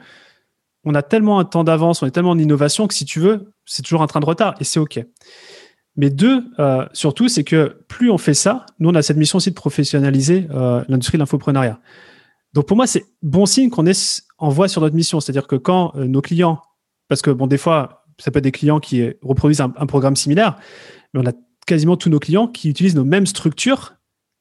on 0.85 0.95
a 0.95 1.03
tellement 1.03 1.39
un 1.39 1.45
temps 1.45 1.65
d'avance, 1.65 2.03
on 2.03 2.07
est 2.07 2.11
tellement 2.11 2.31
en 2.31 2.39
innovation 2.39 2.87
que 2.87 2.95
si 2.95 3.05
tu 3.05 3.21
veux, 3.21 3.53
c'est 3.67 3.83
toujours 3.83 4.03
un 4.03 4.07
train 4.07 4.21
de 4.21 4.25
retard 4.25 4.55
et 4.61 4.65
c'est 4.65 4.81
OK. 4.81 5.05
Mais 5.97 6.09
deux, 6.09 6.45
euh, 6.59 6.87
surtout, 6.95 7.29
c'est 7.29 7.45
que 7.45 7.83
plus 7.89 8.11
on 8.11 8.17
fait 8.17 8.33
ça, 8.33 8.65
nous, 8.79 8.89
on 8.89 8.95
a 8.95 9.03
cette 9.03 9.19
mission 9.19 9.37
aussi 9.37 9.51
de 9.51 9.55
professionnaliser 9.55 10.47
l'industrie 10.89 11.19
de 11.19 11.23
l'infoprenariat. 11.23 11.81
Donc 12.53 12.67
pour 12.67 12.77
moi, 12.77 12.87
c'est 12.87 13.05
bon 13.23 13.47
signe 13.47 13.71
qu'on 13.71 13.87
est 13.87 14.23
en 14.39 14.49
voie 14.49 14.69
sur 14.69 14.81
notre 14.81 14.97
mission. 14.97 15.21
C'est-à-dire 15.21 15.47
que 15.47 15.57
quand 15.57 15.93
euh, 15.97 16.07
nos 16.07 16.21
clients, 16.21 16.61
parce 17.09 17.23
que 17.23 17.31
bon, 17.31 17.47
des 17.47 17.59
fois, 17.59 18.05
ça 18.19 18.31
peut 18.31 18.39
être 18.39 18.45
des 18.45 18.53
clients 18.53 18.81
qui 18.81 19.13
reproduisent 19.23 19.61
un, 19.61 19.71
programme 19.71 20.15
similaire, 20.17 20.57
mais 21.15 21.21
on 21.21 21.27
a 21.27 21.33
quasiment 21.67 21.97
tous 21.97 22.11
nos 22.11 22.19
clients 22.19 22.49
qui 22.49 22.69
utilisent 22.69 22.97
nos 22.97 23.05
mêmes 23.05 23.27
structures 23.27 23.95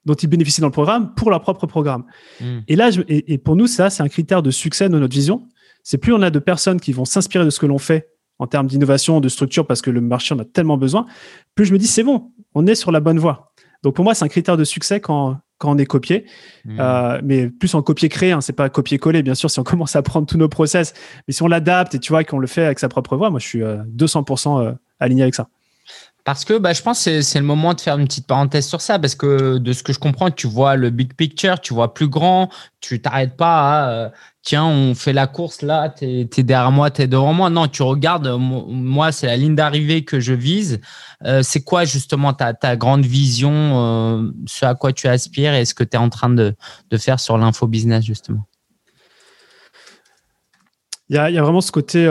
dont 0.06 0.14
ils 0.14 0.28
bénéficient 0.28 0.62
dans 0.62 0.68
le 0.68 0.72
programme 0.72 1.14
pour 1.14 1.30
leur 1.30 1.42
propre 1.42 1.68
programme. 1.68 2.06
Hmm. 2.40 2.60
Et 2.68 2.76
là, 2.76 2.90
et, 3.08 3.38
pour 3.38 3.56
nous, 3.56 3.68
ça, 3.68 3.90
c'est 3.90 4.02
un 4.02 4.08
critère 4.08 4.42
de 4.42 4.52
succès 4.52 4.90
de 4.90 4.98
notre 4.98 5.14
vision. 5.14 5.48
C'est 5.84 5.98
plus 5.98 6.14
on 6.14 6.22
a 6.22 6.30
de 6.30 6.40
personnes 6.40 6.80
qui 6.80 6.94
vont 6.94 7.06
s'inspirer 7.06 7.46
de 7.46 7.50
ce 7.50 7.60
que 7.60 7.66
l'on 7.66 7.78
fait 7.78 8.10
en 8.40 8.48
termes 8.48 8.68
d'innovation, 8.68 9.20
de 9.20 9.30
structure, 9.30 9.68
parce 9.68 9.82
que 9.82 9.90
le 9.92 10.02
marché 10.02 10.34
en 10.34 10.40
a 10.40 10.46
tellement 10.46 10.78
besoin, 10.78 11.06
plus 11.56 11.66
je 11.66 11.74
me 11.74 11.78
dis, 11.78 11.88
c'est 11.88 12.04
bon, 12.04 12.32
on 12.56 12.66
est 12.68 12.76
sur 12.76 12.92
la 12.92 13.02
bonne 13.02 13.20
voie. 13.20 13.52
Donc 13.84 13.96
pour 13.96 14.06
moi, 14.06 14.14
c'est 14.14 14.24
un 14.24 14.30
critère 14.30 14.56
de 14.56 14.64
succès 14.64 15.02
quand, 15.02 15.38
quand 15.58 15.72
on 15.72 15.78
est 15.78 15.86
copié, 15.86 16.26
hmm. 16.64 16.80
euh, 16.80 17.22
mais 17.24 17.50
plus 17.50 17.76
en 17.76 17.82
copier-créer, 17.82 18.32
hein, 18.32 18.42
c'est 18.42 18.54
pas 18.54 18.70
copier-coller, 18.70 19.24
bien 19.24 19.36
sûr, 19.36 19.52
si 19.52 19.60
on 19.60 19.64
commence 19.66 19.96
à 19.98 20.02
prendre 20.02 20.26
tous 20.26 20.38
nos 20.38 20.50
process, 20.50 20.94
mais 21.28 21.34
si 21.34 21.44
on 21.44 21.48
l'adapte 21.48 21.96
et 21.96 22.00
tu 22.00 22.14
vois 22.14 22.24
qu'on 22.24 22.40
le 22.40 22.48
fait 22.48 22.64
avec 22.64 22.80
sa 22.80 22.88
propre 22.88 23.18
voix, 23.18 23.30
moi 23.30 23.40
je 23.40 23.48
suis 23.48 23.60
200% 23.60 24.62
euh, 24.62 24.72
aligné 25.00 25.24
avec 25.24 25.36
ça. 25.36 25.50
Parce 26.30 26.46
que 26.46 26.60
bah, 26.60 26.74
je 26.74 26.84
pense 26.84 27.06
que 27.06 27.22
c'est 27.24 27.40
le 27.40 27.46
moment 27.46 27.74
de 27.74 27.82
faire 27.82 27.98
une 27.98 28.06
petite 28.06 28.28
parenthèse 28.28 28.68
sur 28.68 28.82
ça, 28.82 29.00
parce 29.00 29.16
que 29.16 29.58
de 29.58 29.74
ce 29.74 29.82
que 29.82 29.94
je 29.94 29.98
comprends, 29.98 30.30
tu 30.30 30.46
vois 30.46 30.76
le 30.76 30.92
big 30.92 31.16
picture, 31.16 31.60
tu 31.60 31.74
vois 31.74 31.96
plus 31.96 32.08
grand, 32.08 32.52
tu 32.82 33.02
t'arrêtes 33.02 33.36
pas 33.36 33.62
à 33.62 33.90
euh, 33.90 34.10
tiens, 34.44 34.66
on 34.66 34.94
fait 34.94 35.12
la 35.12 35.26
course 35.26 35.64
là, 35.64 35.90
tu 35.90 36.06
es, 36.06 36.44
derrière 36.44 36.70
moi, 36.72 36.92
tu 36.92 37.02
es 37.02 37.08
devant 37.08 37.34
moi. 37.34 37.50
Non, 37.50 37.68
tu 37.68 37.82
regardes, 37.82 38.28
moi, 38.38 39.12
c'est 39.12 39.26
la 39.26 39.38
ligne 39.38 39.56
d'arrivée 39.56 40.06
que 40.06 40.20
je 40.20 40.34
vise. 40.34 40.82
Euh, 41.26 41.42
c'est 41.42 41.64
quoi 41.64 41.84
justement 41.84 42.32
ta, 42.34 42.76
grande 42.76 43.08
vision, 43.08 43.52
euh, 43.52 44.32
ce 44.46 44.68
à 44.68 44.76
quoi 44.76 44.94
tu 44.94 45.08
aspires 45.08 45.56
et 45.56 45.66
ce 45.66 45.74
que 45.74 45.84
tu 45.84 45.98
es 45.98 46.00
en 46.00 46.10
train 46.10 46.30
de, 46.30 46.56
faire 47.00 47.20
sur 47.20 47.40
l'info 47.40 47.66
business 47.66 48.06
justement? 48.06 48.46
Il 51.10 51.16
y 51.16 51.18
a, 51.18 51.42
vraiment 51.42 51.62
ce 51.62 51.72
côté 51.72 52.06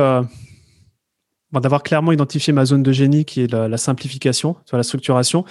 d'avoir 1.53 1.83
clairement 1.83 2.13
identifié 2.13 2.53
ma 2.53 2.65
zone 2.65 2.83
de 2.83 2.93
génie 2.93 3.25
qui 3.25 3.43
est 3.43 3.53
la, 3.53 3.77
simplification, 3.77 4.57
la 4.73 4.83
structuration. 4.83 5.45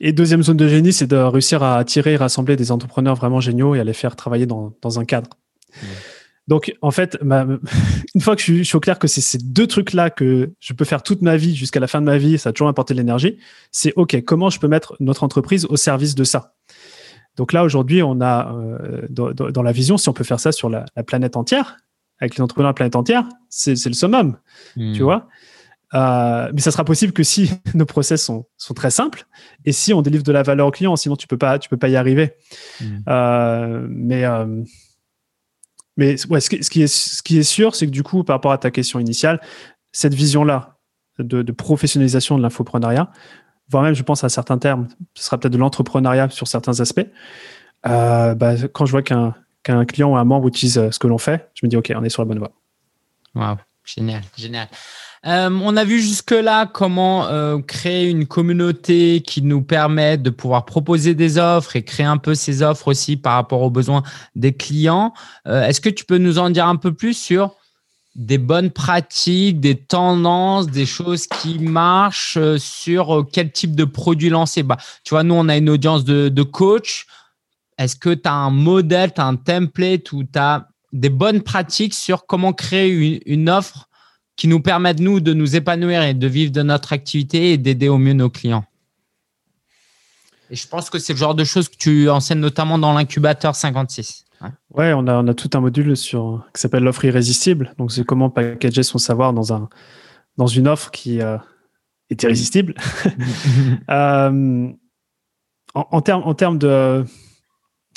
Et 0.00 0.12
deuxième 0.12 0.42
zone 0.42 0.56
de 0.56 0.68
génie, 0.68 0.92
c'est 0.92 1.06
de 1.06 1.16
réussir 1.16 1.62
à 1.62 1.76
attirer 1.76 2.12
et 2.12 2.16
rassembler 2.16 2.56
des 2.56 2.70
entrepreneurs 2.70 3.16
vraiment 3.16 3.40
géniaux 3.40 3.74
et 3.74 3.80
à 3.80 3.84
les 3.84 3.92
faire 3.92 4.16
travailler 4.16 4.46
dans, 4.46 4.72
dans 4.80 5.00
un 5.00 5.04
cadre. 5.04 5.30
Mmh. 5.74 5.86
Donc, 6.48 6.74
en 6.80 6.90
fait, 6.90 7.18
une 7.22 8.20
fois 8.20 8.34
que 8.34 8.42
je 8.42 8.62
suis, 8.62 8.76
au 8.76 8.80
clair 8.80 8.98
que 8.98 9.06
c'est 9.06 9.20
ces 9.20 9.38
deux 9.38 9.66
trucs-là 9.66 10.10
que 10.10 10.50
je 10.60 10.72
peux 10.72 10.86
faire 10.86 11.02
toute 11.02 11.20
ma 11.22 11.36
vie 11.36 11.54
jusqu'à 11.54 11.78
la 11.78 11.86
fin 11.86 12.00
de 12.00 12.06
ma 12.06 12.16
vie, 12.16 12.38
ça 12.38 12.48
a 12.48 12.52
toujours 12.52 12.68
apporté 12.68 12.94
de 12.94 12.98
l'énergie, 12.98 13.36
c'est 13.70 13.92
OK, 13.96 14.20
comment 14.24 14.50
je 14.50 14.58
peux 14.58 14.68
mettre 14.68 14.96
notre 14.98 15.22
entreprise 15.22 15.66
au 15.66 15.76
service 15.76 16.14
de 16.14 16.24
ça? 16.24 16.54
Donc 17.36 17.52
là, 17.52 17.64
aujourd'hui, 17.64 18.02
on 18.02 18.20
a 18.20 18.52
euh, 18.52 19.06
dans, 19.10 19.62
la 19.62 19.72
vision, 19.72 19.98
si 19.98 20.08
on 20.08 20.12
peut 20.12 20.24
faire 20.24 20.40
ça 20.40 20.50
sur 20.50 20.70
la, 20.70 20.86
la 20.96 21.02
planète 21.04 21.36
entière, 21.36 21.76
avec 22.20 22.36
les 22.36 22.42
entrepreneurs 22.42 22.70
de 22.70 22.72
la 22.72 22.74
planète 22.74 22.96
entière, 22.96 23.28
c'est 23.48 23.72
le 23.86 23.92
summum, 23.92 24.36
hmm. 24.76 24.92
tu 24.92 25.02
vois. 25.02 25.28
Euh, 25.94 26.50
mais 26.52 26.60
ça 26.60 26.70
sera 26.70 26.84
possible 26.84 27.12
que 27.12 27.22
si 27.22 27.50
nos 27.74 27.86
process 27.86 28.22
sont, 28.22 28.46
sont, 28.58 28.74
très 28.74 28.90
simples 28.90 29.24
et 29.64 29.72
si 29.72 29.94
on 29.94 30.02
délivre 30.02 30.22
de 30.22 30.32
la 30.32 30.42
valeur 30.42 30.66
au 30.66 30.70
client, 30.70 30.96
sinon 30.96 31.16
tu 31.16 31.26
peux 31.26 31.38
pas, 31.38 31.58
tu 31.58 31.68
peux 31.68 31.76
pas 31.76 31.88
y 31.88 31.96
arriver. 31.96 32.34
Hmm. 32.80 32.98
Euh, 33.08 33.86
mais 33.88 34.24
euh, 34.24 34.62
mais 35.96 36.14
ouais, 36.28 36.40
ce, 36.40 36.48
qui, 36.48 36.82
est, 36.82 36.86
ce 36.86 37.22
qui 37.22 37.38
est 37.38 37.42
sûr, 37.42 37.74
c'est 37.74 37.86
que 37.86 37.90
du 37.90 38.04
coup, 38.04 38.22
par 38.22 38.36
rapport 38.36 38.52
à 38.52 38.58
ta 38.58 38.70
question 38.70 39.00
initiale, 39.00 39.40
cette 39.90 40.14
vision-là 40.14 40.76
de, 41.18 41.42
de, 41.42 41.52
professionnalisation 41.52 42.38
de 42.38 42.42
l'infoprenariat, 42.42 43.10
voire 43.68 43.82
même, 43.82 43.94
je 43.94 44.04
pense 44.04 44.22
à 44.22 44.28
certains 44.28 44.58
termes, 44.58 44.86
ce 45.14 45.24
sera 45.24 45.38
peut-être 45.38 45.52
de 45.52 45.58
l'entrepreneuriat 45.58 46.30
sur 46.30 46.46
certains 46.46 46.78
aspects. 46.78 47.06
Bah, 47.82 48.54
quand 48.72 48.86
je 48.86 48.92
vois 48.92 49.02
qu'un 49.02 49.34
qu'un 49.62 49.84
client 49.84 50.12
ou 50.12 50.16
un 50.16 50.24
membre 50.24 50.48
utilise 50.48 50.78
euh, 50.78 50.90
ce 50.90 50.98
que 50.98 51.06
l'on 51.06 51.18
fait, 51.18 51.50
je 51.54 51.66
me 51.66 51.70
dis, 51.70 51.76
OK, 51.76 51.92
on 51.94 52.04
est 52.04 52.08
sur 52.08 52.22
la 52.22 52.26
bonne 52.26 52.38
voie. 52.38 52.52
Wow, 53.34 53.56
génial, 53.84 54.22
génial. 54.36 54.68
Euh, 55.26 55.50
on 55.50 55.76
a 55.76 55.84
vu 55.84 56.00
jusque-là 56.00 56.66
comment 56.66 57.26
euh, 57.26 57.58
créer 57.58 58.08
une 58.08 58.26
communauté 58.26 59.20
qui 59.20 59.42
nous 59.42 59.62
permet 59.62 60.16
de 60.16 60.30
pouvoir 60.30 60.64
proposer 60.64 61.14
des 61.14 61.38
offres 61.38 61.74
et 61.74 61.82
créer 61.82 62.06
un 62.06 62.18
peu 62.18 62.34
ces 62.34 62.62
offres 62.62 62.88
aussi 62.88 63.16
par 63.16 63.34
rapport 63.34 63.62
aux 63.62 63.70
besoins 63.70 64.04
des 64.36 64.52
clients. 64.52 65.12
Est-ce 65.44 65.80
que 65.80 65.88
tu 65.88 66.04
peux 66.04 66.18
nous 66.18 66.38
en 66.38 66.50
dire 66.50 66.66
un 66.68 66.76
peu 66.76 66.94
plus 66.94 67.14
sur 67.14 67.56
des 68.14 68.38
bonnes 68.38 68.70
pratiques, 68.70 69.58
des 69.60 69.76
tendances, 69.76 70.68
des 70.68 70.86
choses 70.86 71.26
qui 71.26 71.58
marchent 71.58 72.38
sur 72.58 73.26
quel 73.32 73.50
type 73.50 73.74
de 73.74 73.84
produit 73.84 74.30
lancer? 74.30 74.62
Bah, 74.62 74.76
Tu 75.02 75.10
vois, 75.10 75.24
nous, 75.24 75.34
on 75.34 75.48
a 75.48 75.56
une 75.56 75.68
audience 75.68 76.04
de, 76.04 76.28
de 76.28 76.42
coach. 76.44 77.06
Est-ce 77.78 77.94
que 77.94 78.12
tu 78.12 78.28
as 78.28 78.34
un 78.34 78.50
modèle, 78.50 79.14
tu 79.14 79.20
as 79.20 79.24
un 79.24 79.36
template 79.36 80.12
ou 80.12 80.24
tu 80.24 80.38
as 80.38 80.68
des 80.92 81.10
bonnes 81.10 81.42
pratiques 81.42 81.94
sur 81.94 82.26
comment 82.26 82.52
créer 82.52 83.22
une, 83.26 83.48
offre 83.48 83.88
qui 84.36 84.48
nous 84.48 84.60
permette, 84.60 84.98
nous, 84.98 85.20
de 85.20 85.32
nous 85.32 85.54
épanouir 85.54 86.02
et 86.02 86.14
de 86.14 86.26
vivre 86.26 86.50
de 86.50 86.62
notre 86.62 86.92
activité 86.92 87.52
et 87.52 87.58
d'aider 87.58 87.88
au 87.88 87.98
mieux 87.98 88.14
nos 88.14 88.30
clients? 88.30 88.64
Et 90.50 90.56
je 90.56 90.66
pense 90.66 90.90
que 90.90 90.98
c'est 90.98 91.12
le 91.12 91.18
genre 91.18 91.34
de 91.34 91.44
choses 91.44 91.68
que 91.68 91.76
tu 91.76 92.10
enseignes 92.10 92.40
notamment 92.40 92.78
dans 92.78 92.92
l'incubateur 92.92 93.54
56. 93.54 94.24
Ouais, 94.70 94.92
on, 94.92 95.06
a, 95.06 95.14
on 95.14 95.26
a 95.26 95.34
tout 95.34 95.50
un 95.54 95.60
module 95.60 95.96
sur, 95.96 96.46
qui 96.54 96.60
s'appelle 96.60 96.84
l'offre 96.84 97.04
irrésistible. 97.04 97.74
Donc, 97.78 97.92
c'est 97.92 98.04
comment 98.04 98.30
packager 98.30 98.82
son 98.82 98.98
savoir 98.98 99.32
dans, 99.32 99.52
un, 99.52 99.68
dans 100.36 100.46
une 100.46 100.68
offre 100.68 100.90
qui 100.90 101.20
euh, 101.20 101.36
est 102.10 102.22
irrésistible. 102.22 102.74
Euh, 103.90 104.70
en, 105.74 105.86
en 105.90 106.34
termes 106.34 106.58
de 106.58 107.04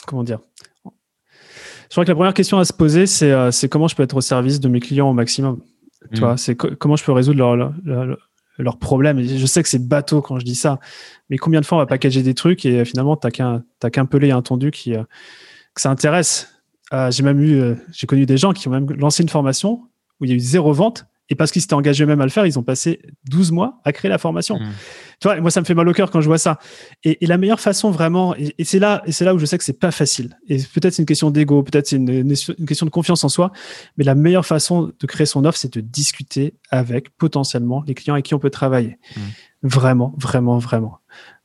comment 0.05 0.23
dire? 0.23 0.39
Je 0.85 1.95
crois 1.95 2.05
que 2.05 2.09
la 2.09 2.15
première 2.15 2.33
question 2.33 2.57
à 2.57 2.65
se 2.65 2.71
poser, 2.71 3.05
c'est 3.05 3.31
euh, 3.31 3.51
comment 3.69 3.87
je 3.87 3.95
peux 3.95 4.03
être 4.03 4.15
au 4.15 4.21
service 4.21 4.59
de 4.59 4.69
mes 4.69 4.79
clients 4.79 5.09
au 5.09 5.13
maximum? 5.13 5.59
Tu 6.13 6.17
mm. 6.17 6.23
vois, 6.23 6.37
c'est 6.37 6.55
comment 6.55 6.95
je 6.95 7.03
peux 7.03 7.11
résoudre 7.11 7.37
leurs 7.37 8.17
leur, 8.57 8.77
problèmes. 8.77 9.21
je 9.21 9.45
sais 9.45 9.61
que 9.63 9.69
c'est 9.69 9.85
bateau 9.87 10.21
quand 10.21 10.39
je 10.39 10.45
dis 10.45 10.55
ça, 10.55 10.79
mais 11.29 11.37
combien 11.37 11.59
de 11.61 11.65
fois 11.65 11.77
on 11.77 11.81
va 11.81 11.87
packager 11.87 12.21
des 12.21 12.33
trucs 12.33 12.65
et 12.65 12.79
euh, 12.79 12.85
finalement, 12.85 13.17
tu 13.17 13.27
n'as 13.27 13.89
qu'un 13.89 14.05
pelé 14.05 14.27
et 14.29 14.31
un 14.31 14.41
tendu 14.41 14.71
qui, 14.71 14.95
euh, 14.95 15.03
que 15.73 15.81
ça 15.81 15.89
intéresse. 15.89 16.53
j'ai 17.09 17.23
même 17.23 17.41
eu, 17.41 17.75
j'ai 17.91 18.07
connu 18.07 18.25
des 18.25 18.37
gens 18.37 18.53
qui 18.53 18.67
ont 18.67 18.71
même 18.71 18.89
lancé 18.93 19.23
une 19.23 19.29
formation 19.29 19.81
où 20.19 20.25
il 20.25 20.29
y 20.29 20.33
a 20.33 20.35
eu 20.35 20.39
zéro 20.39 20.71
vente 20.73 21.05
Et 21.31 21.35
parce 21.35 21.51
qu'ils 21.51 21.61
s'étaient 21.61 21.75
engagés 21.75 22.05
même 22.05 22.19
à 22.19 22.25
le 22.25 22.29
faire, 22.29 22.45
ils 22.45 22.59
ont 22.59 22.63
passé 22.63 23.01
12 23.29 23.53
mois 23.53 23.79
à 23.85 23.93
créer 23.93 24.09
la 24.09 24.17
formation. 24.17 24.59
Mmh. 24.59 24.69
Tu 25.21 25.27
vois, 25.29 25.39
moi, 25.39 25.49
ça 25.49 25.61
me 25.61 25.65
fait 25.65 25.73
mal 25.73 25.87
au 25.87 25.93
cœur 25.93 26.11
quand 26.11 26.19
je 26.19 26.27
vois 26.27 26.37
ça. 26.37 26.59
Et, 27.05 27.17
la 27.25 27.37
meilleure 27.37 27.61
façon 27.61 27.89
vraiment, 27.89 28.35
et, 28.35 28.53
c'est 28.65 28.79
là, 28.79 29.01
et 29.05 29.13
c'est 29.13 29.23
là 29.23 29.33
où 29.33 29.39
je 29.39 29.45
sais 29.45 29.57
que 29.57 29.63
c'est 29.63 29.79
pas 29.79 29.91
facile. 29.91 30.37
Et 30.49 30.57
peut-être 30.57 30.93
c'est 30.93 31.01
une 31.01 31.05
question 31.05 31.31
d'ego, 31.31 31.63
peut-être 31.63 31.87
c'est 31.87 31.95
une, 31.95 32.35
question 32.67 32.85
de 32.85 32.91
confiance 32.91 33.23
en 33.23 33.29
soi. 33.29 33.53
Mais 33.95 34.03
la 34.03 34.13
meilleure 34.13 34.45
façon 34.45 34.91
de 34.99 35.07
créer 35.07 35.25
son 35.25 35.45
offre, 35.45 35.57
c'est 35.57 35.73
de 35.73 35.79
discuter 35.79 36.55
avec 36.69 37.15
potentiellement 37.17 37.81
les 37.87 37.93
clients 37.93 38.15
avec 38.15 38.25
qui 38.25 38.35
on 38.35 38.39
peut 38.39 38.49
travailler. 38.49 38.99
Mmh. 39.15 39.21
Vraiment, 39.63 40.13
vraiment, 40.17 40.57
vraiment. 40.57 40.97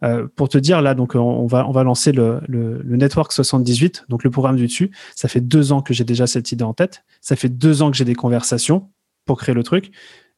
Euh, 0.02 0.26
pour 0.34 0.48
te 0.48 0.58
dire, 0.58 0.82
là, 0.82 0.94
donc, 0.94 1.14
on 1.14 1.46
va, 1.46 1.68
on 1.68 1.70
va 1.70 1.84
lancer 1.84 2.10
le, 2.10 2.40
le, 2.48 2.82
le, 2.82 2.96
Network 2.96 3.30
78, 3.30 4.06
donc 4.08 4.24
le 4.24 4.30
programme 4.30 4.56
du 4.56 4.66
dessus. 4.66 4.90
Ça 5.14 5.28
fait 5.28 5.40
deux 5.40 5.70
ans 5.70 5.80
que 5.80 5.94
j'ai 5.94 6.02
déjà 6.02 6.26
cette 6.26 6.50
idée 6.50 6.64
en 6.64 6.74
tête. 6.74 7.04
Ça 7.20 7.36
fait 7.36 7.50
deux 7.50 7.82
ans 7.82 7.90
que 7.92 7.96
j'ai 7.96 8.04
des 8.04 8.16
conversations 8.16 8.88
pour 9.26 9.38
créer 9.38 9.54
le 9.54 9.62
truc. 9.62 9.92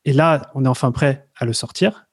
Et 0.05 0.13
là, 0.13 0.51
on 0.55 0.65
est 0.65 0.69
enfin 0.69 0.91
prêt 0.91 1.29
à 1.37 1.45
le 1.45 1.53
sortir. 1.53 2.07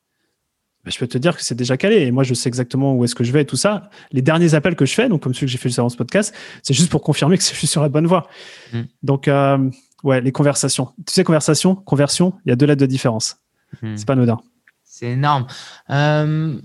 Ben, 0.83 0.91
je 0.91 0.99
peux 0.99 1.07
te 1.07 1.17
dire 1.17 1.35
que 1.35 1.43
c'est 1.43 1.55
déjà 1.55 1.77
calé. 1.77 2.01
Et 2.01 2.11
moi, 2.11 2.23
je 2.23 2.35
sais 2.35 2.47
exactement 2.47 2.93
où 2.93 3.03
est-ce 3.03 3.15
que 3.15 3.23
je 3.23 3.31
vais 3.31 3.41
et 3.41 3.45
tout 3.45 3.55
ça. 3.55 3.89
Les 4.11 4.21
derniers 4.21 4.53
appels 4.53 4.75
que 4.75 4.85
je 4.85 4.93
fais, 4.93 5.09
donc 5.09 5.23
comme 5.23 5.33
celui 5.33 5.47
que 5.47 5.51
j'ai 5.51 5.57
fait 5.57 5.79
avant 5.79 5.89
ce 5.89 5.97
podcast, 5.97 6.35
c'est 6.61 6.75
juste 6.75 6.91
pour 6.91 7.01
confirmer 7.01 7.37
que 7.37 7.43
je 7.43 7.47
suis 7.47 7.67
sur 7.67 7.81
la 7.81 7.89
bonne 7.89 8.05
voie. 8.05 8.27
Mm. 8.71 8.81
Donc, 9.01 9.27
euh, 9.27 9.69
ouais, 10.03 10.21
les 10.21 10.31
conversations. 10.31 10.93
Tu 11.07 11.13
sais, 11.13 11.23
conversation, 11.23 11.75
conversion, 11.75 12.33
il 12.45 12.49
y 12.49 12.51
a 12.51 12.55
deux 12.55 12.67
lettres 12.67 12.81
de 12.81 12.85
différence. 12.85 13.37
Mm. 13.81 13.95
C'est 13.97 14.05
pas 14.05 14.13
anodin. 14.13 14.39
C'est 14.83 15.11
énorme. 15.11 15.47
Euh, 15.89 16.59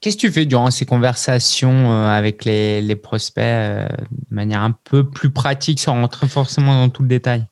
qu'est-ce 0.00 0.16
que 0.16 0.22
tu 0.22 0.32
fais 0.32 0.46
durant 0.46 0.70
ces 0.70 0.86
conversations 0.86 1.92
euh, 1.92 2.06
avec 2.08 2.46
les, 2.46 2.96
prospects 2.96 3.44
de 3.44 4.34
manière 4.34 4.62
un 4.62 4.72
peu 4.72 5.08
plus 5.08 5.30
pratique 5.30 5.80
sans 5.80 5.92
rentrer 5.92 6.28
forcément 6.28 6.80
dans 6.80 6.88
tout 6.88 7.02
le 7.02 7.08
détail? 7.08 7.46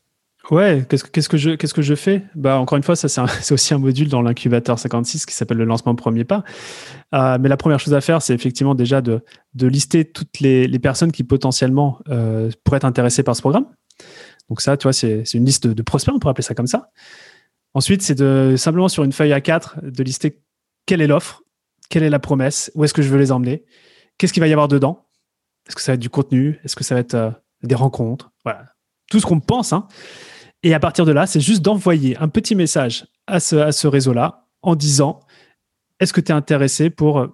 Ouais, 0.51 0.85
qu'est-ce 0.89 1.29
que, 1.29 1.83
je 1.83 1.95
fais? 1.95 2.23
Bah 2.35 2.59
encore 2.59 2.77
une 2.77 2.83
fois, 2.83 2.97
ça 2.97 3.09
c'est, 3.09 3.21
aussi 3.53 3.73
un 3.73 3.79
module 3.79 4.09
dans 4.09 4.21
l'incubateur 4.21 4.79
56 4.79 5.25
qui 5.25 5.35
s'appelle 5.35 5.57
le 5.57 5.65
lancement 5.65 5.95
premier 5.95 6.25
pas. 6.25 6.45
Euh, 7.15 7.39
mais 7.41 7.49
la 7.49 7.57
première 7.57 7.81
chose 7.81 7.95
à 7.95 8.01
faire, 8.01 8.21
c'est 8.21 8.35
effectivement 8.35 8.75
déjà 8.75 9.01
de, 9.01 9.23
lister 9.55 10.05
toutes 10.05 10.41
les, 10.41 10.79
personnes 10.79 11.13
qui 11.13 11.25
potentiellement 11.25 12.01
euh, 12.09 12.51
pourraient 12.63 12.77
être 12.77 12.85
intéressées 12.85 13.23
par 13.23 13.35
ce 13.35 13.41
programme. 13.41 13.67
Donc 14.51 14.61
ça, 14.61 14.77
tu 14.77 14.83
vois, 14.83 14.93
c'est, 14.93 15.23
c'est 15.25 15.39
une 15.39 15.47
liste 15.47 15.67
de, 15.67 15.83
prospects, 15.83 16.15
on 16.15 16.19
pourrait 16.19 16.33
appeler 16.33 16.45
ça 16.45 16.55
comme 16.55 16.67
ça. 16.67 16.91
Ensuite, 17.73 18.03
c'est 18.03 18.15
de 18.15 18.55
simplement 18.59 18.89
sur 18.89 19.03
une 19.03 19.13
feuille 19.13 19.33
A4 19.33 19.91
de 19.91 20.03
lister 20.03 20.43
quelle 20.85 21.01
est 21.01 21.07
l'offre, 21.07 21.43
quelle 21.89 22.03
est 22.03 22.11
la 22.11 22.19
promesse, 22.19 22.71
où 22.75 22.85
est-ce 22.85 22.93
que 22.93 23.01
je 23.01 23.09
veux 23.09 23.19
les 23.19 23.33
emmener, 23.33 23.65
qu'est-ce 24.19 24.35
qu'il 24.35 24.43
va 24.43 24.49
y 24.49 24.53
avoir 24.53 24.69
dedans, 24.69 25.07
est-ce 25.67 25.75
que 25.75 25.81
ça 25.81 25.93
va 25.93 25.95
être 25.95 26.01
du 26.01 26.11
contenu, 26.11 26.61
est-ce 26.65 26.77
que 26.77 26.85
ça 26.85 26.95
va 26.95 27.01
être 27.01 27.15
euh, 27.15 27.31
des 27.63 27.75
rencontres, 27.75 28.31
voilà, 28.45 28.67
tout 29.11 29.19
ce 29.21 29.27
qu'on 29.27 29.41
pense. 29.41 29.73
Hein. 29.73 29.89
Et 30.65 30.73
à 30.73 30.81
partir 30.81 31.05
de 31.05 31.13
là, 31.13 31.27
c'est 31.27 31.41
juste 31.41 31.63
d'envoyer 31.63 32.17
un 32.17 32.29
petit 32.29 32.55
message 32.55 33.07
à 33.27 33.39
ce, 33.39 33.55
à 33.55 33.71
ce 33.71 33.87
réseau-là 33.87 34.49
en 34.63 34.75
disant 34.75 35.21
est-ce 36.01 36.15
que 36.15 36.23
tu 36.23 36.33
es 36.33 36.35
intéressé 36.35 36.89
pour 36.89 37.21
euh, 37.21 37.29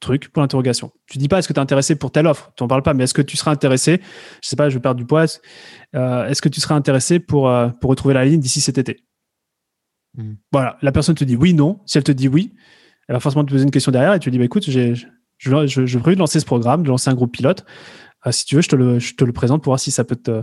truc, 0.00 0.32
pour 0.32 0.40
l'interrogation? 0.40 0.90
Tu 1.06 1.18
dis 1.18 1.28
pas 1.28 1.38
est-ce 1.38 1.46
que 1.46 1.52
tu 1.52 1.58
es 1.58 1.62
intéressé 1.62 1.94
pour 1.94 2.10
telle 2.10 2.26
offre, 2.26 2.52
tu 2.56 2.64
n'en 2.64 2.68
parles 2.68 2.82
pas, 2.82 2.94
mais 2.94 3.04
est-ce 3.04 3.12
que 3.12 3.20
tu 3.20 3.36
seras 3.36 3.50
intéressé? 3.50 4.00
Je 4.42 4.48
sais 4.48 4.56
pas, 4.56 4.70
je 4.70 4.76
veux 4.76 4.80
perdre 4.80 4.98
du 4.98 5.04
poids. 5.04 5.26
Euh, 5.94 6.26
est-ce 6.26 6.40
que 6.40 6.48
tu 6.48 6.58
seras 6.58 6.74
intéressé 6.74 7.20
pour, 7.20 7.50
euh, 7.50 7.68
pour 7.68 7.90
retrouver 7.90 8.14
la 8.14 8.24
ligne 8.24 8.40
d'ici 8.40 8.62
cet 8.62 8.78
été? 8.78 9.04
Hmm. 10.16 10.36
Voilà, 10.50 10.78
la 10.80 10.90
personne 10.90 11.14
te 11.14 11.24
dit 11.24 11.36
oui, 11.36 11.52
non. 11.52 11.82
Si 11.84 11.98
elle 11.98 12.04
te 12.04 12.12
dit 12.12 12.28
oui, 12.28 12.54
elle 13.08 13.14
va 13.14 13.20
forcément 13.20 13.44
te 13.44 13.50
poser 13.50 13.64
une 13.64 13.70
question 13.70 13.92
derrière 13.92 14.14
et 14.14 14.20
tu 14.20 14.30
lui 14.30 14.32
dis 14.32 14.38
bah, 14.38 14.46
écoute, 14.46 14.64
j'ai, 14.66 14.94
je, 14.94 15.06
je, 15.36 16.10
lancer 16.14 16.40
ce 16.40 16.46
programme, 16.46 16.82
de 16.82 16.88
lancer 16.88 17.10
un 17.10 17.14
groupe 17.14 17.32
pilote. 17.32 17.66
si 18.30 18.46
tu 18.46 18.56
veux, 18.56 18.62
je 18.62 18.70
te, 18.70 18.76
le, 18.76 18.98
je 18.98 19.16
te 19.16 19.24
le 19.24 19.34
présente 19.34 19.62
pour 19.62 19.72
voir 19.72 19.80
si 19.80 19.90
ça 19.90 20.04
peut 20.04 20.16
te, 20.16 20.42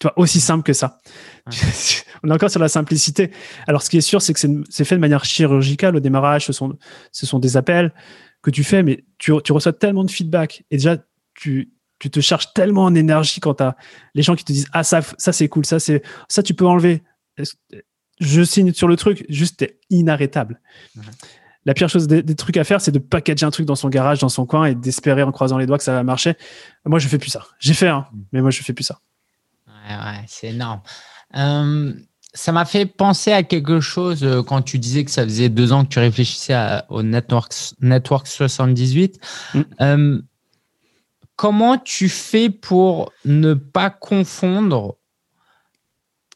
tu 0.00 0.06
vois, 0.06 0.18
aussi 0.18 0.40
simple 0.40 0.64
que 0.64 0.72
ça. 0.72 0.98
On 2.22 2.30
est 2.30 2.32
encore 2.32 2.50
sur 2.50 2.60
la 2.60 2.68
simplicité. 2.68 3.30
Alors, 3.68 3.82
ce 3.82 3.90
qui 3.90 3.98
est 3.98 4.02
sûr, 4.02 4.22
c'est 4.22 4.32
que 4.32 4.40
c'est 4.68 4.84
fait 4.84 4.94
de 4.96 5.00
manière 5.00 5.24
chirurgicale 5.24 5.94
au 5.94 6.00
démarrage. 6.00 6.46
Ce 6.46 6.52
sont, 6.52 6.76
ce 7.12 7.26
sont 7.26 7.38
des 7.38 7.56
appels 7.56 7.92
que 8.42 8.50
tu 8.50 8.64
fais, 8.64 8.82
mais 8.82 9.04
tu, 9.18 9.32
tu 9.44 9.52
reçois 9.52 9.74
tellement 9.74 10.04
de 10.04 10.10
feedback. 10.10 10.64
Et 10.70 10.78
déjà, 10.78 10.96
tu, 11.34 11.72
tu 11.98 12.10
te 12.10 12.20
charges 12.20 12.52
tellement 12.54 12.84
en 12.84 12.94
énergie 12.94 13.40
quand 13.40 13.54
tu 13.54 13.62
as 13.62 13.76
les 14.14 14.22
gens 14.22 14.34
qui 14.34 14.44
te 14.44 14.52
disent 14.52 14.68
Ah, 14.72 14.82
ça, 14.82 15.02
ça 15.18 15.32
c'est 15.32 15.48
cool, 15.48 15.66
ça, 15.66 15.78
c'est 15.78 16.02
ça, 16.28 16.42
tu 16.42 16.54
peux 16.54 16.66
enlever. 16.66 17.02
Je 18.20 18.42
signe 18.42 18.72
sur 18.72 18.88
le 18.88 18.96
truc, 18.96 19.26
juste, 19.28 19.58
t'es 19.58 19.78
inarrêtable. 19.90 20.60
La 21.66 21.74
pire 21.74 21.90
chose 21.90 22.06
des, 22.06 22.34
trucs 22.34 22.56
à 22.56 22.64
faire, 22.64 22.80
c'est 22.80 22.90
de 22.90 22.98
packager 22.98 23.44
un 23.44 23.50
truc 23.50 23.66
dans 23.66 23.76
son 23.76 23.90
garage, 23.90 24.20
dans 24.20 24.30
son 24.30 24.46
coin 24.46 24.64
et 24.64 24.74
d'espérer 24.74 25.22
en 25.22 25.30
croisant 25.30 25.58
les 25.58 25.66
doigts 25.66 25.76
que 25.76 25.84
ça 25.84 25.92
va 25.92 26.02
marcher. 26.02 26.34
Moi, 26.86 26.98
je 26.98 27.06
fais 27.06 27.18
plus 27.18 27.28
ça. 27.28 27.46
J'ai 27.58 27.74
fait, 27.74 27.88
hein, 27.88 28.06
mm. 28.12 28.20
mais 28.32 28.40
moi, 28.40 28.50
je 28.50 28.62
fais 28.62 28.72
plus 28.72 28.84
ça 28.84 29.00
c'est 30.26 30.48
énorme. 30.48 30.80
Euh, 31.36 31.92
ça 32.32 32.52
m'a 32.52 32.64
fait 32.64 32.86
penser 32.86 33.32
à 33.32 33.42
quelque 33.42 33.80
chose 33.80 34.22
euh, 34.22 34.42
quand 34.42 34.62
tu 34.62 34.78
disais 34.78 35.04
que 35.04 35.10
ça 35.10 35.24
faisait 35.24 35.48
deux 35.48 35.72
ans 35.72 35.84
que 35.84 35.88
tu 35.88 35.98
réfléchissais 35.98 36.56
au 36.88 37.02
Network, 37.02 37.52
Network 37.80 38.26
78. 38.26 39.20
Mm. 39.54 39.60
Euh, 39.80 40.22
comment 41.36 41.78
tu 41.78 42.08
fais 42.08 42.50
pour 42.50 43.12
ne 43.24 43.54
pas 43.54 43.90
confondre 43.90 44.96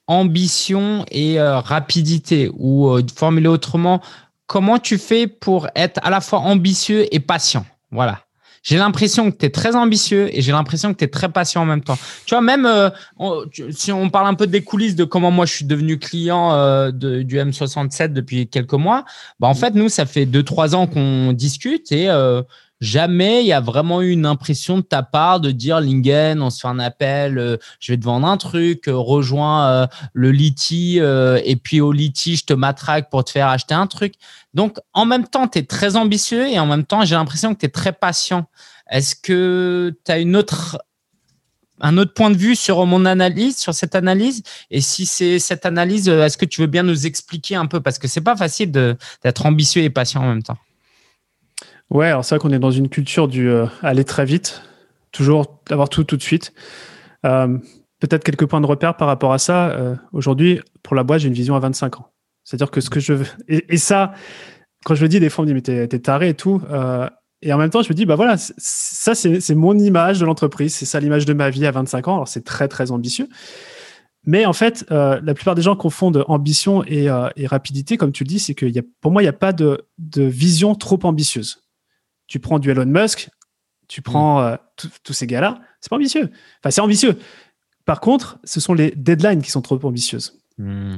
ambition 0.06 1.04
et 1.10 1.40
rapidité? 1.40 2.50
Ou 2.54 2.98
formuler 3.14 3.48
autrement, 3.48 4.02
comment 4.46 4.78
tu 4.78 4.98
fais 4.98 5.26
pour 5.26 5.68
être 5.74 6.00
à 6.02 6.10
la 6.10 6.20
fois 6.20 6.40
ambitieux 6.40 7.06
et 7.14 7.20
patient? 7.20 7.64
Voilà 7.90 8.23
j'ai 8.64 8.78
l'impression 8.78 9.30
que 9.30 9.36
tu 9.36 9.46
es 9.46 9.50
très 9.50 9.76
ambitieux 9.76 10.34
et 10.36 10.40
j'ai 10.40 10.50
l'impression 10.50 10.92
que 10.92 10.98
tu 10.98 11.04
es 11.04 11.08
très 11.08 11.28
patient 11.28 11.62
en 11.62 11.66
même 11.66 11.82
temps. 11.82 11.98
Tu 12.24 12.34
vois, 12.34 12.40
même 12.40 12.64
euh, 12.64 12.88
si 13.70 13.92
on 13.92 14.08
parle 14.08 14.26
un 14.26 14.34
peu 14.34 14.46
des 14.46 14.62
coulisses 14.62 14.96
de 14.96 15.04
comment 15.04 15.30
moi 15.30 15.44
je 15.44 15.52
suis 15.52 15.64
devenu 15.66 15.98
client 15.98 16.52
euh, 16.54 16.90
de, 16.90 17.22
du 17.22 17.36
M67 17.36 18.14
depuis 18.14 18.48
quelques 18.48 18.72
mois, 18.72 19.04
bah 19.38 19.48
en 19.48 19.54
fait, 19.54 19.74
nous, 19.74 19.90
ça 19.90 20.06
fait 20.06 20.24
deux, 20.24 20.42
trois 20.42 20.74
ans 20.74 20.86
qu'on 20.86 21.32
discute 21.34 21.92
et 21.92 22.08
euh, 22.08 22.42
jamais 22.80 23.42
il 23.42 23.46
y 23.46 23.52
a 23.52 23.60
vraiment 23.60 24.02
eu 24.02 24.10
une 24.10 24.26
impression 24.26 24.78
de 24.78 24.82
ta 24.82 25.02
part 25.02 25.40
de 25.40 25.50
dire 25.50 25.80
Lingen, 25.80 26.42
on 26.42 26.50
se 26.50 26.60
fait 26.60 26.68
un 26.68 26.78
appel, 26.78 27.38
euh, 27.38 27.56
je 27.80 27.92
vais 27.92 27.98
te 27.98 28.04
vendre 28.04 28.26
un 28.26 28.36
truc, 28.36 28.88
euh, 28.88 28.96
rejoins 28.96 29.68
euh, 29.68 29.86
le 30.12 30.30
Liti 30.30 30.98
et 30.98 31.56
puis 31.56 31.80
au 31.80 31.92
Liti, 31.92 32.36
je 32.36 32.44
te 32.44 32.52
matraque 32.52 33.10
pour 33.10 33.24
te 33.24 33.30
faire 33.30 33.48
acheter 33.48 33.74
un 33.74 33.86
truc. 33.86 34.14
Donc 34.52 34.78
en 34.92 35.06
même 35.06 35.26
temps, 35.26 35.48
tu 35.48 35.58
es 35.58 35.62
très 35.62 35.96
ambitieux 35.96 36.48
et 36.48 36.58
en 36.58 36.66
même 36.66 36.84
temps, 36.84 37.04
j'ai 37.04 37.14
l'impression 37.14 37.54
que 37.54 37.60
tu 37.60 37.66
es 37.66 37.70
très 37.70 37.92
patient. 37.92 38.46
Est-ce 38.90 39.16
que 39.16 39.96
tu 40.04 40.12
as 40.12 40.18
une 40.18 40.36
autre 40.36 40.78
un 41.80 41.98
autre 41.98 42.14
point 42.14 42.30
de 42.30 42.36
vue 42.36 42.54
sur 42.54 42.86
mon 42.86 43.04
analyse, 43.04 43.58
sur 43.58 43.74
cette 43.74 43.94
analyse? 43.94 44.42
Et 44.70 44.80
si 44.80 45.06
c'est 45.06 45.38
cette 45.38 45.66
analyse, 45.66 46.08
est-ce 46.08 46.38
que 46.38 46.46
tu 46.46 46.60
veux 46.60 46.66
bien 46.66 46.82
nous 46.82 47.06
expliquer 47.06 47.56
un 47.56 47.66
peu? 47.66 47.80
Parce 47.80 47.98
que 47.98 48.08
c'est 48.08 48.20
pas 48.20 48.36
facile 48.36 48.70
d'être 48.70 49.46
ambitieux 49.46 49.82
et 49.82 49.90
patient 49.90 50.22
en 50.22 50.28
même 50.28 50.42
temps. 50.42 50.58
Ouais, 51.90 52.06
alors 52.06 52.24
c'est 52.24 52.34
vrai 52.34 52.40
qu'on 52.40 52.54
est 52.54 52.58
dans 52.58 52.70
une 52.70 52.88
culture 52.88 53.28
du 53.28 53.48
euh, 53.48 53.66
aller 53.82 54.04
très 54.04 54.24
vite, 54.24 54.62
toujours 55.12 55.60
avoir 55.70 55.88
tout 55.88 56.04
tout 56.04 56.16
de 56.16 56.22
suite. 56.22 56.52
Euh, 57.26 57.58
peut-être 58.00 58.24
quelques 58.24 58.46
points 58.46 58.60
de 58.60 58.66
repère 58.66 58.96
par 58.96 59.08
rapport 59.08 59.32
à 59.32 59.38
ça. 59.38 59.68
Euh, 59.70 59.94
aujourd'hui, 60.12 60.60
pour 60.82 60.96
la 60.96 61.04
boîte, 61.04 61.20
j'ai 61.20 61.28
une 61.28 61.34
vision 61.34 61.54
à 61.54 61.60
25 61.60 62.00
ans. 62.00 62.08
C'est-à-dire 62.42 62.70
que 62.70 62.80
ce 62.80 62.90
que 62.90 63.00
je 63.00 63.12
veux. 63.14 63.26
Et, 63.48 63.78
ça, 63.78 64.12
quand 64.84 64.94
je 64.94 65.02
le 65.02 65.08
dis, 65.08 65.20
des 65.20 65.30
fois, 65.30 65.44
on 65.44 65.46
me 65.46 65.48
dit, 65.48 65.54
mais 65.54 65.86
t'es, 65.88 65.98
taré 65.98 66.30
et 66.30 66.34
tout. 66.34 66.60
et 67.40 67.52
en 67.54 67.56
même 67.56 67.70
temps, 67.70 67.80
je 67.80 67.88
me 67.88 67.94
dis, 67.94 68.04
bah 68.04 68.16
voilà, 68.16 68.36
ça, 68.36 69.14
c'est, 69.14 69.54
mon 69.54 69.78
image 69.78 70.20
de 70.20 70.26
l'entreprise. 70.26 70.74
C'est 70.74 70.84
ça 70.84 71.00
l'image 71.00 71.24
de 71.24 71.32
ma 71.32 71.48
vie 71.48 71.64
à 71.64 71.70
25 71.70 72.08
ans. 72.08 72.14
Alors, 72.16 72.28
c'est 72.28 72.44
très, 72.44 72.68
très 72.68 72.90
ambitieux. 72.90 73.28
Mais 74.26 74.44
en 74.44 74.52
fait, 74.52 74.84
la 74.90 75.34
plupart 75.34 75.54
des 75.54 75.62
gens 75.62 75.74
confondent 75.74 76.22
ambition 76.28 76.84
et, 76.84 77.08
rapidité, 77.46 77.96
comme 77.96 78.12
tu 78.12 78.24
le 78.24 78.28
dis, 78.28 78.40
c'est 78.40 78.54
que 78.54 78.66
pour 79.00 79.10
moi, 79.10 79.22
il 79.22 79.24
n'y 79.24 79.30
a 79.30 79.32
pas 79.32 79.54
de 79.54 79.86
vision 80.14 80.74
trop 80.74 80.98
ambitieuse 81.04 81.63
tu 82.26 82.38
prends 82.38 82.58
du 82.58 82.70
Elon 82.70 82.86
Musk, 82.86 83.28
tu 83.88 84.02
prends 84.02 84.40
mm. 84.40 84.44
euh, 84.44 84.56
tous 85.02 85.12
ces 85.12 85.26
gars-là, 85.26 85.60
c'est 85.80 85.90
pas 85.90 85.96
ambitieux. 85.96 86.30
Enfin, 86.60 86.70
c'est 86.70 86.80
ambitieux. 86.80 87.18
Par 87.84 88.00
contre, 88.00 88.38
ce 88.44 88.60
sont 88.60 88.74
les 88.74 88.92
deadlines 88.96 89.42
qui 89.42 89.50
sont 89.50 89.62
trop 89.62 89.78
ambitieuses. 89.84 90.38
Mm. 90.58 90.96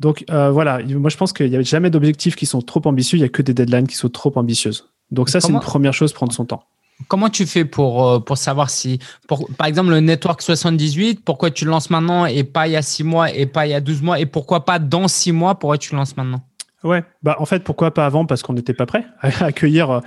Donc 0.00 0.24
euh, 0.30 0.50
voilà, 0.50 0.82
moi 0.82 1.10
je 1.10 1.16
pense 1.16 1.32
qu'il 1.32 1.48
n'y 1.48 1.56
a 1.56 1.62
jamais 1.62 1.88
d'objectifs 1.88 2.34
qui 2.34 2.46
sont 2.46 2.60
trop 2.60 2.82
ambitieux, 2.86 3.18
il 3.18 3.20
n'y 3.20 3.26
a 3.26 3.28
que 3.28 3.42
des 3.42 3.54
deadlines 3.54 3.86
qui 3.86 3.96
sont 3.96 4.08
trop 4.08 4.32
ambitieuses. 4.36 4.88
Donc 5.10 5.28
ça, 5.28 5.40
c'est 5.40 5.52
une 5.52 5.60
première 5.60 5.94
chose, 5.94 6.12
prendre 6.12 6.32
son 6.32 6.44
temps. 6.44 6.64
Comment 7.08 7.28
tu 7.28 7.46
fais 7.46 7.64
pour, 7.64 8.08
euh, 8.08 8.18
pour 8.20 8.38
savoir 8.38 8.70
si, 8.70 8.98
pour, 9.28 9.48
par 9.56 9.66
exemple, 9.66 9.90
le 9.90 10.00
Network 10.00 10.40
78, 10.40 11.24
pourquoi 11.24 11.50
tu 11.50 11.64
le 11.64 11.70
lances 11.70 11.90
maintenant 11.90 12.26
et 12.26 12.44
pas 12.44 12.66
il 12.66 12.72
y 12.72 12.76
a 12.76 12.82
6 12.82 13.04
mois 13.04 13.30
et 13.30 13.46
pas 13.46 13.66
il 13.66 13.70
y 13.70 13.74
a 13.74 13.80
12 13.80 14.02
mois 14.02 14.20
et 14.20 14.26
pourquoi 14.26 14.64
pas 14.64 14.78
dans 14.78 15.08
6 15.08 15.32
mois, 15.32 15.56
pourquoi 15.56 15.78
tu 15.78 15.92
le 15.92 15.98
lances 15.98 16.16
maintenant? 16.16 16.42
Ouais, 16.82 17.04
bah 17.22 17.36
en 17.38 17.44
fait, 17.44 17.62
pourquoi 17.62 17.92
pas 17.92 18.06
avant? 18.06 18.26
Parce 18.26 18.42
qu'on 18.42 18.54
n'était 18.54 18.74
pas 18.74 18.86
prêt 18.86 19.04
à 19.20 19.28
accueillir 19.44 20.00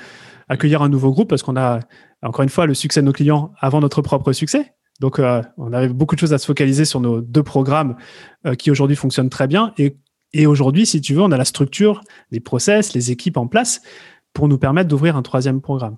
accueillir 0.48 0.82
un 0.82 0.90
nouveau 0.90 1.12
groupe 1.12 1.30
parce 1.30 1.44
qu'on 1.44 1.58
a, 1.58 1.80
encore 2.22 2.44
une 2.44 2.50
fois, 2.50 2.66
le 2.66 2.74
succès 2.74 3.02
de 3.02 3.06
nos 3.06 3.12
clients 3.12 3.52
avant 3.60 3.80
notre 3.80 4.02
propre 4.02 4.32
succès. 4.34 4.74
Donc, 5.00 5.20
euh, 5.20 5.42
on 5.58 5.74
arrive 5.74 5.94
beaucoup 5.94 6.16
de 6.16 6.20
choses 6.20 6.34
à 6.34 6.38
se 6.38 6.46
focaliser 6.46 6.86
sur 6.86 7.02
nos 7.02 7.22
deux 7.22 7.44
programmes 7.44 7.96
euh, 8.46 8.56
qui 8.56 8.72
aujourd'hui 8.72 8.96
fonctionnent 8.96 9.30
très 9.30 9.48
bien. 9.48 9.74
Et, 9.78 9.98
et 10.34 10.48
aujourd'hui, 10.48 10.86
si 10.86 11.02
tu 11.02 11.14
veux, 11.14 11.22
on 11.22 11.32
a 11.32 11.38
la 11.38 11.46
structure, 11.46 12.02
les 12.32 12.40
process, 12.40 12.94
les 12.94 13.12
équipes 13.12 13.38
en 13.38 13.48
place 13.48 13.82
pour 14.34 14.48
nous 14.48 14.58
permettre 14.58 14.90
d'ouvrir 14.90 15.16
un 15.16 15.22
troisième 15.22 15.62
programme. 15.62 15.98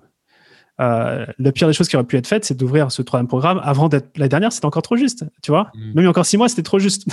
Euh, 0.80 1.26
la 1.38 1.52
pire 1.52 1.66
des 1.66 1.74
choses 1.74 1.88
qui 1.88 1.96
aurait 1.96 2.06
pu 2.06 2.16
être 2.16 2.26
faite, 2.26 2.44
c'est 2.44 2.56
d'ouvrir 2.56 2.92
ce 2.92 3.02
troisième 3.02 3.26
programme 3.26 3.60
avant 3.64 3.88
d'être 3.88 4.16
la 4.16 4.28
dernière. 4.28 4.52
C'était 4.52 4.66
encore 4.66 4.82
trop 4.82 4.96
juste, 4.96 5.24
tu 5.42 5.50
vois. 5.50 5.70
Mm. 5.74 5.80
Même 5.80 5.92
il 5.96 6.02
y 6.04 6.06
a 6.06 6.10
encore 6.10 6.26
six 6.26 6.36
mois, 6.36 6.48
c'était 6.48 6.62
trop 6.62 6.78
juste. 6.78 7.06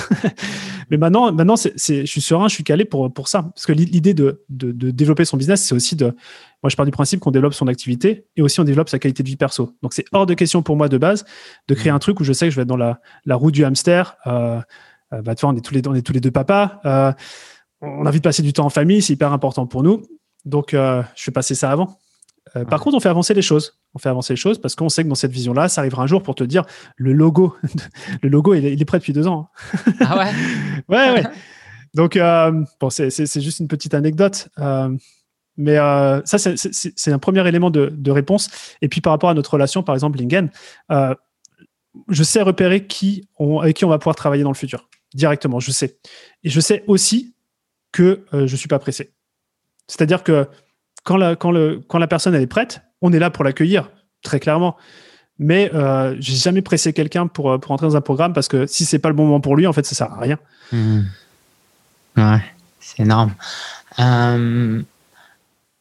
Mais 0.91 0.97
maintenant, 0.97 1.31
maintenant, 1.31 1.55
c'est, 1.55 1.73
je 1.77 2.05
suis 2.05 2.21
serein, 2.21 2.47
je 2.47 2.53
suis 2.53 2.63
calé 2.63 2.85
pour 2.85 3.11
pour 3.11 3.27
ça, 3.27 3.43
parce 3.43 3.65
que 3.65 3.73
l'idée 3.73 4.13
de, 4.13 4.43
de, 4.49 4.71
de 4.71 4.91
développer 4.91 5.25
son 5.25 5.37
business, 5.37 5.63
c'est 5.63 5.75
aussi 5.75 5.95
de. 5.95 6.05
Moi, 6.63 6.69
je 6.69 6.75
pars 6.75 6.85
du 6.85 6.91
principe 6.91 7.19
qu'on 7.19 7.31
développe 7.31 7.53
son 7.53 7.67
activité 7.67 8.25
et 8.35 8.41
aussi 8.41 8.59
on 8.59 8.63
développe 8.63 8.89
sa 8.89 8.99
qualité 8.99 9.23
de 9.23 9.27
vie 9.27 9.35
perso. 9.35 9.75
Donc, 9.83 9.93
c'est 9.93 10.05
hors 10.11 10.25
de 10.25 10.33
question 10.33 10.63
pour 10.63 10.75
moi 10.75 10.89
de 10.89 10.97
base 10.97 11.25
de 11.67 11.73
créer 11.73 11.91
mm. 11.91 11.95
un 11.95 11.99
truc 11.99 12.19
où 12.19 12.23
je 12.23 12.33
sais 12.33 12.47
que 12.47 12.51
je 12.51 12.55
vais 12.55 12.63
être 12.63 12.67
dans 12.67 12.77
la, 12.77 12.99
la 13.25 13.35
roue 13.35 13.51
du 13.51 13.63
hamster. 13.65 14.15
Euh, 14.27 14.61
euh, 15.13 15.21
bah, 15.21 15.35
tu 15.35 15.41
vois, 15.45 15.53
on 15.53 15.57
est 15.57 15.61
tous 15.61 15.73
les 15.73 15.87
on 15.87 15.93
est 15.93 16.01
tous 16.01 16.13
les 16.13 16.19
deux 16.19 16.31
papas. 16.31 16.79
Euh, 16.85 17.11
on 17.81 18.05
a 18.05 18.09
envie 18.09 18.19
de 18.19 18.23
passer 18.23 18.41
du 18.41 18.53
temps 18.53 18.65
en 18.65 18.69
famille, 18.69 19.01
c'est 19.01 19.13
hyper 19.13 19.31
important 19.33 19.67
pour 19.67 19.83
nous. 19.83 20.03
Donc, 20.45 20.73
euh, 20.73 21.03
je 21.15 21.25
vais 21.25 21.33
passer 21.33 21.55
ça 21.55 21.71
avant. 21.71 21.99
Euh, 22.55 22.65
par 22.65 22.79
contre, 22.79 22.95
on 22.95 22.99
fait 22.99 23.09
avancer 23.09 23.33
les 23.33 23.41
choses. 23.41 23.77
On 23.93 23.99
fait 23.99 24.09
avancer 24.09 24.33
les 24.33 24.37
choses 24.37 24.59
parce 24.59 24.75
qu'on 24.75 24.89
sait 24.89 25.03
que 25.03 25.09
dans 25.09 25.15
cette 25.15 25.31
vision-là, 25.31 25.67
ça 25.67 25.81
arrivera 25.81 26.03
un 26.03 26.07
jour 26.07 26.23
pour 26.23 26.35
te 26.35 26.43
dire 26.43 26.63
le 26.95 27.13
logo. 27.13 27.55
le 28.21 28.29
logo, 28.29 28.53
il 28.53 28.65
est, 28.65 28.85
prêt 28.85 28.99
depuis 28.99 29.13
deux 29.13 29.27
ans. 29.27 29.49
Hein. 29.73 29.93
ah 30.01 30.17
ouais? 30.17 30.31
Ouais, 30.87 31.11
ouais. 31.11 31.23
Donc, 31.93 32.15
euh, 32.15 32.63
bon, 32.79 32.89
c'est 32.89 33.41
juste 33.41 33.59
une 33.59 33.67
petite 33.67 33.93
anecdote. 33.93 34.49
mais 35.57 35.75
ça, 36.25 36.37
c'est 36.37 37.11
un 37.11 37.19
premier 37.19 37.47
élément 37.47 37.69
de, 37.69 38.11
réponse. 38.11 38.49
Et 38.81 38.89
puis, 38.89 39.01
par 39.01 39.11
rapport 39.11 39.29
à 39.29 39.33
notre 39.33 39.53
relation, 39.53 39.83
par 39.83 39.95
exemple, 39.95 40.19
Lingen, 40.19 40.49
je 42.09 42.23
sais 42.23 42.41
repérer 42.41 42.85
qui 42.87 43.29
avec 43.61 43.77
qui 43.77 43.85
on 43.85 43.89
va 43.89 43.97
pouvoir 43.97 44.17
travailler 44.17 44.43
dans 44.43 44.51
le 44.51 44.55
futur 44.55 44.89
directement. 45.13 45.61
Je 45.61 45.71
sais. 45.71 45.97
Et 46.43 46.49
je 46.49 46.59
sais 46.59 46.83
aussi 46.87 47.33
que 47.93 48.25
je 48.33 48.39
ne 48.39 48.47
suis 48.47 48.67
pas 48.67 48.79
pressé. 48.79 49.13
C'est-à-dire 49.87 50.23
que 50.23 50.47
quand 51.05 51.15
la, 51.15 51.37
quand, 51.37 51.51
le, 51.51 51.81
quand 51.87 51.99
la 51.99 52.07
personne 52.07 52.35
elle 52.35 52.41
est 52.41 52.47
prête, 52.47 52.81
on 53.01 53.13
est 53.13 53.19
là 53.19 53.29
pour 53.29 53.45
l'accueillir, 53.45 53.89
très 54.23 54.41
clairement. 54.41 54.75
Mais 55.37 55.69
euh, 55.73 56.15
j'ai 56.19 56.35
jamais 56.35 56.61
pressé 56.61 56.93
quelqu'un 56.93 57.27
pour, 57.27 57.51
euh, 57.51 57.57
pour 57.57 57.71
entrer 57.71 57.87
dans 57.87 57.95
un 57.95 58.01
programme 58.01 58.33
parce 58.33 58.47
que 58.47 58.65
si 58.65 58.85
c'est 58.85 58.99
pas 58.99 59.09
le 59.09 59.15
bon 59.15 59.25
moment 59.25 59.41
pour 59.41 59.55
lui, 59.55 59.67
en 59.67 59.73
fait, 59.73 59.85
ça 59.85 59.95
sert 59.95 60.11
à 60.11 60.19
rien. 60.19 60.39
Mmh. 60.71 61.01
Ouais, 62.17 62.41
c'est 62.79 63.03
énorme. 63.03 63.33
Euh, 63.99 64.81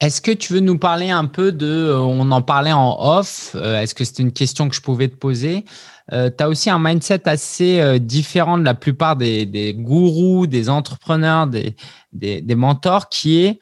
est-ce 0.00 0.20
que 0.20 0.32
tu 0.32 0.52
veux 0.52 0.60
nous 0.60 0.78
parler 0.78 1.10
un 1.10 1.24
peu 1.24 1.52
de, 1.52 1.66
euh, 1.66 1.98
on 1.98 2.30
en 2.32 2.42
parlait 2.42 2.72
en 2.72 2.96
off, 2.98 3.54
est-ce 3.54 3.94
que 3.94 4.04
c'était 4.04 4.24
une 4.24 4.32
question 4.32 4.68
que 4.68 4.74
je 4.74 4.82
pouvais 4.82 5.08
te 5.08 5.16
poser? 5.16 5.64
Tu 6.10 6.16
as 6.38 6.48
aussi 6.50 6.68
un 6.68 6.78
mindset 6.78 7.26
assez 7.26 7.98
différent 7.98 8.58
de 8.58 8.64
la 8.64 8.74
plupart 8.74 9.16
des, 9.16 9.46
des 9.46 9.72
gourous, 9.72 10.46
des 10.46 10.68
entrepreneurs, 10.68 11.46
des, 11.46 12.54
mentors, 12.54 13.08
qui 13.08 13.42
est 13.42 13.60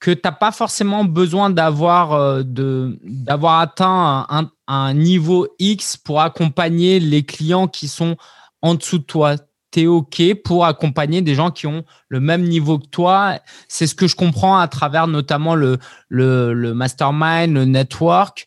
que 0.00 0.10
tu 0.10 0.22
n'as 0.24 0.32
pas 0.32 0.50
forcément 0.50 1.04
besoin 1.04 1.50
d'avoir 1.50 2.14
euh, 2.14 2.42
d'avoir 2.44 3.60
atteint 3.60 4.26
un, 4.66 4.94
niveau 4.94 5.46
X 5.58 5.96
pour 5.98 6.20
accompagner 6.22 6.98
les 7.00 7.22
clients 7.22 7.68
qui 7.68 7.86
sont 7.86 8.16
en 8.62 8.74
dessous 8.74 8.98
de 8.98 9.04
toi. 9.04 9.36
Tu 9.72 9.82
es 9.82 9.86
OK 9.86 10.22
pour 10.42 10.64
accompagner 10.64 11.22
des 11.22 11.34
gens 11.34 11.50
qui 11.50 11.66
ont 11.66 11.84
le 12.08 12.18
même 12.18 12.42
niveau 12.42 12.78
que 12.78 12.86
toi. 12.86 13.38
C'est 13.68 13.86
ce 13.86 13.94
que 13.94 14.08
je 14.08 14.16
comprends 14.16 14.58
à 14.58 14.66
travers 14.68 15.06
notamment 15.06 15.54
le, 15.54 15.78
le, 16.08 16.54
le 16.54 16.74
mastermind, 16.74 17.52
le 17.52 17.66
network. 17.66 18.46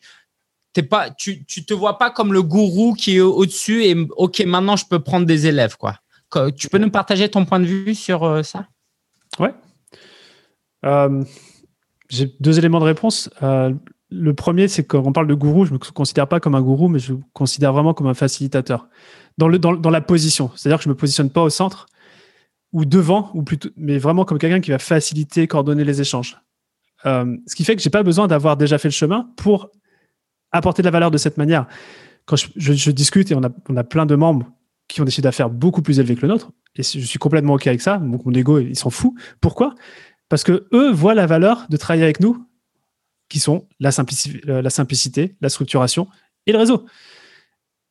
T'es 0.72 0.82
pas, 0.82 1.10
tu 1.10 1.46
ne 1.56 1.62
te 1.62 1.72
vois 1.72 1.98
pas 1.98 2.10
comme 2.10 2.32
le 2.32 2.42
gourou 2.42 2.94
qui 2.94 3.16
est 3.16 3.20
au-dessus 3.20 3.84
et 3.84 3.96
OK, 4.16 4.40
maintenant 4.40 4.76
je 4.76 4.86
peux 4.86 4.98
prendre 4.98 5.24
des 5.24 5.46
élèves. 5.46 5.76
quoi. 5.76 5.94
Tu 6.56 6.68
peux 6.68 6.78
nous 6.78 6.90
partager 6.90 7.28
ton 7.28 7.44
point 7.44 7.60
de 7.60 7.66
vue 7.66 7.94
sur 7.94 8.24
euh, 8.24 8.42
ça? 8.42 8.66
Ouais. 9.38 9.54
Euh, 10.84 11.24
j'ai 12.08 12.34
deux 12.40 12.58
éléments 12.58 12.80
de 12.80 12.84
réponse. 12.84 13.30
Euh, 13.42 13.72
le 14.10 14.34
premier, 14.34 14.68
c'est 14.68 14.84
quand 14.84 15.02
on 15.04 15.12
parle 15.12 15.26
de 15.26 15.34
gourou, 15.34 15.64
je 15.64 15.72
ne 15.72 15.78
me 15.78 15.92
considère 15.92 16.28
pas 16.28 16.40
comme 16.40 16.54
un 16.54 16.62
gourou, 16.62 16.88
mais 16.88 16.98
je 16.98 17.14
me 17.14 17.20
considère 17.32 17.72
vraiment 17.72 17.94
comme 17.94 18.06
un 18.06 18.14
facilitateur. 18.14 18.88
Dans, 19.38 19.48
la 19.48 20.00
position, 20.00 20.50
c'est-à-dire 20.54 20.78
que 20.78 20.84
je 20.84 20.88
ne 20.88 20.94
me 20.94 20.96
positionne 20.96 21.30
pas 21.30 21.42
au 21.42 21.50
centre 21.50 21.86
ou 22.72 22.84
devant, 22.84 23.30
ou 23.34 23.42
plutôt, 23.42 23.68
mais 23.76 23.98
vraiment 23.98 24.24
comme 24.24 24.38
quelqu'un 24.38 24.60
qui 24.60 24.70
va 24.70 24.78
faciliter, 24.78 25.48
coordonner 25.48 25.84
les 25.84 26.00
échanges. 26.00 26.40
Euh, 27.06 27.36
ce 27.46 27.54
qui 27.54 27.64
fait 27.64 27.74
que 27.74 27.82
je 27.82 27.88
n'ai 27.88 27.90
pas 27.90 28.02
besoin 28.02 28.28
d'avoir 28.28 28.56
déjà 28.56 28.78
fait 28.78 28.88
le 28.88 28.92
chemin 28.92 29.28
pour 29.36 29.70
apporter 30.52 30.82
de 30.82 30.86
la 30.86 30.92
valeur 30.92 31.10
de 31.10 31.18
cette 31.18 31.36
manière. 31.36 31.66
Quand 32.26 32.36
je, 32.36 32.90
discute 32.90 33.30
et 33.30 33.34
on 33.34 33.42
a, 33.42 33.84
plein 33.84 34.06
de 34.06 34.14
membres 34.14 34.46
qui 34.88 35.00
ont 35.00 35.04
des 35.04 35.10
chiffres 35.10 35.22
d'affaires 35.22 35.50
beaucoup 35.50 35.82
plus 35.82 35.98
élevés 35.98 36.14
que 36.14 36.22
le 36.22 36.28
nôtre, 36.28 36.52
et 36.76 36.82
je 36.82 37.00
suis 37.00 37.18
complètement 37.18 37.54
OK 37.54 37.66
avec 37.66 37.80
ça, 37.80 37.98
mon 37.98 38.32
ego, 38.32 38.58
il 38.60 38.76
s'en 38.76 38.90
fout. 38.90 39.12
Pourquoi? 39.40 39.74
Parce 40.34 40.42
que 40.42 40.66
eux 40.72 40.90
voient 40.90 41.14
la 41.14 41.26
valeur 41.26 41.64
de 41.70 41.76
travailler 41.76 42.02
avec 42.02 42.18
nous, 42.18 42.44
qui 43.28 43.38
sont 43.38 43.68
la, 43.78 43.90
euh, 44.48 44.62
la 44.62 44.68
simplicité, 44.68 45.36
la 45.40 45.48
structuration 45.48 46.08
et 46.46 46.50
le 46.50 46.58
réseau. 46.58 46.86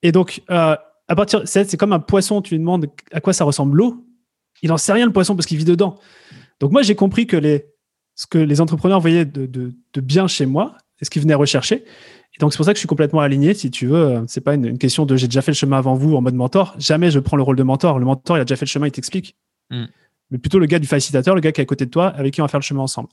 Et 0.02 0.12
donc, 0.12 0.44
euh, 0.52 0.76
à 1.08 1.16
partir, 1.16 1.44
c'est 1.46 1.78
comme 1.78 1.94
un 1.94 2.02
poisson, 2.02 2.42
tu 2.42 2.56
lui 2.56 2.60
demandes 2.60 2.88
à 3.14 3.22
quoi 3.22 3.32
ça 3.32 3.46
ressemble 3.46 3.78
l'eau, 3.78 4.06
il 4.62 4.68
n'en 4.68 4.76
sait 4.76 4.92
rien 4.92 5.06
le 5.06 5.14
poisson 5.14 5.38
parce 5.38 5.46
qu'il 5.46 5.58
vit 5.58 5.64
dedans. 5.64 5.98
Donc 6.60 6.74
moi, 6.74 6.82
j'ai 6.82 6.96
compris 6.96 7.28
que 7.28 7.38
les, 7.38 7.66
ce 8.16 8.28
que 8.28 8.40
les 8.40 8.60
entrepreneurs 8.60 9.00
voyaient 9.00 9.24
de, 9.24 9.46
de, 9.46 10.02
bien 10.02 10.28
chez 10.28 10.46
moi, 10.46 10.76
c'est 10.98 11.06
ce 11.06 11.10
qu'ils 11.10 11.22
venaient 11.22 11.36
rechercher. 11.36 11.86
Et 12.36 12.40
donc 12.42 12.52
c'est 12.52 12.58
pour 12.58 12.66
ça 12.66 12.74
que 12.74 12.78
je 12.78 12.82
suis 12.82 12.90
complètement 12.90 13.22
aligné. 13.22 13.54
Si 13.54 13.72
tu 13.72 13.88
veux, 13.88 14.22
c'est 14.28 14.42
pas 14.42 14.56
une, 14.56 14.78
question 14.78 15.06
de 15.06 15.16
j'ai 15.16 15.28
déjà 15.28 15.42
fait 15.42 15.52
le 15.52 15.56
chemin 15.56 15.78
avant 15.78 15.96
vous 15.96 16.14
en 16.14 16.22
mode 16.22 16.36
mentor. 16.36 16.76
Jamais 16.78 17.10
je 17.10 17.20
prends 17.20 17.38
le 17.38 17.44
rôle 17.44 17.56
de 17.56 17.64
mentor. 17.64 18.00
Le 18.00 18.06
mentor, 18.06 18.38
il 18.38 18.42
a 18.42 18.44
déjà 18.44 18.58
fait 18.58 18.66
le 18.66 18.70
chemin, 18.70 18.88
il 18.88 18.92
t'explique. 18.92 19.38
Mm 19.70 19.86
mais 20.34 20.40
plutôt 20.40 20.58
le 20.58 20.66
gars 20.66 20.80
du 20.80 20.88
facilitateur, 20.88 21.36
le 21.36 21.42
gars 21.42 21.52
qui 21.52 21.62
est 21.62 21.64
à 21.64 21.66
côté 21.66 21.86
de 21.86 21.92
toi, 21.92 22.08
avec 22.08 22.34
qui 22.34 22.42
on 22.42 22.44
va 22.44 22.48
faire 22.48 22.60
le 22.60 22.66
chemin 22.66 22.82
ensemble. 22.82 23.08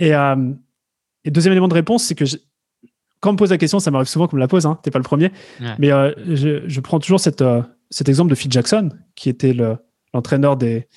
Et, 0.00 0.14
euh, 0.14 0.34
deuxième 1.26 1.52
élément 1.52 1.68
de 1.68 1.74
réponse, 1.74 2.04
c'est 2.04 2.14
que 2.14 2.24
quand 3.20 3.30
on 3.30 3.32
me 3.34 3.38
pose 3.38 3.50
la 3.50 3.58
question, 3.58 3.78
ça 3.80 3.90
m'arrive 3.90 4.08
souvent 4.08 4.26
qu'on 4.26 4.36
me 4.36 4.40
la 4.40 4.48
pose, 4.48 4.64
hein, 4.64 4.78
t'es 4.82 4.90
pas 4.90 4.98
le 4.98 5.04
premier, 5.04 5.30
mais 5.78 5.92
euh, 5.92 6.12
je, 6.16 6.80
prends 6.80 6.98
toujours 7.00 7.20
cette, 7.20 7.42
euh, 7.42 7.62
cet 7.90 8.08
exemple 8.08 8.30
de 8.30 8.34
Phil 8.34 8.50
Jackson, 8.50 8.90
qui 9.14 9.28
était 9.28 9.54
l'entraîneur 10.14 10.56
des, 10.56 10.88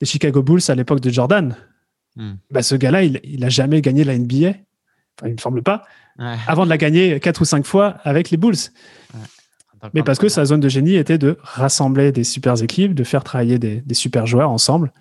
des, 0.00 0.06
Chicago 0.06 0.42
Bulls 0.42 0.60
à 0.68 0.74
l'époque 0.74 1.00
de 1.00 1.08
Jordan. 1.08 1.56
Hmm. 2.16 2.34
Bah, 2.50 2.62
ce 2.62 2.74
gars-là, 2.74 3.04
il, 3.04 3.20
il 3.24 3.44
a 3.44 3.48
jamais 3.48 3.80
gagné 3.80 4.04
la 4.04 4.18
NBA, 4.18 4.48
enfin, 4.48 5.28
il 5.28 5.32
me 5.32 5.38
semble 5.38 5.62
pas, 5.62 5.84
avant 6.18 6.64
de 6.64 6.70
la 6.70 6.76
gagner 6.76 7.20
quatre 7.20 7.40
ou 7.40 7.44
cinq 7.46 7.64
fois 7.64 7.96
avec 8.02 8.30
les 8.30 8.36
Bulls. 8.36 8.56
Mais 9.94 10.02
parce 10.02 10.18
que 10.18 10.28
sa 10.28 10.44
zone 10.44 10.60
de 10.60 10.68
génie 10.68 10.96
était 10.96 11.18
de 11.18 11.38
rassembler 11.42 12.12
des 12.12 12.24
super 12.24 12.60
équipes, 12.62 12.94
de 12.94 13.04
faire 13.04 13.24
travailler 13.24 13.58
des, 13.58 13.82
super 13.92 14.26
joueurs 14.26 14.50
ensemble. 14.50 14.92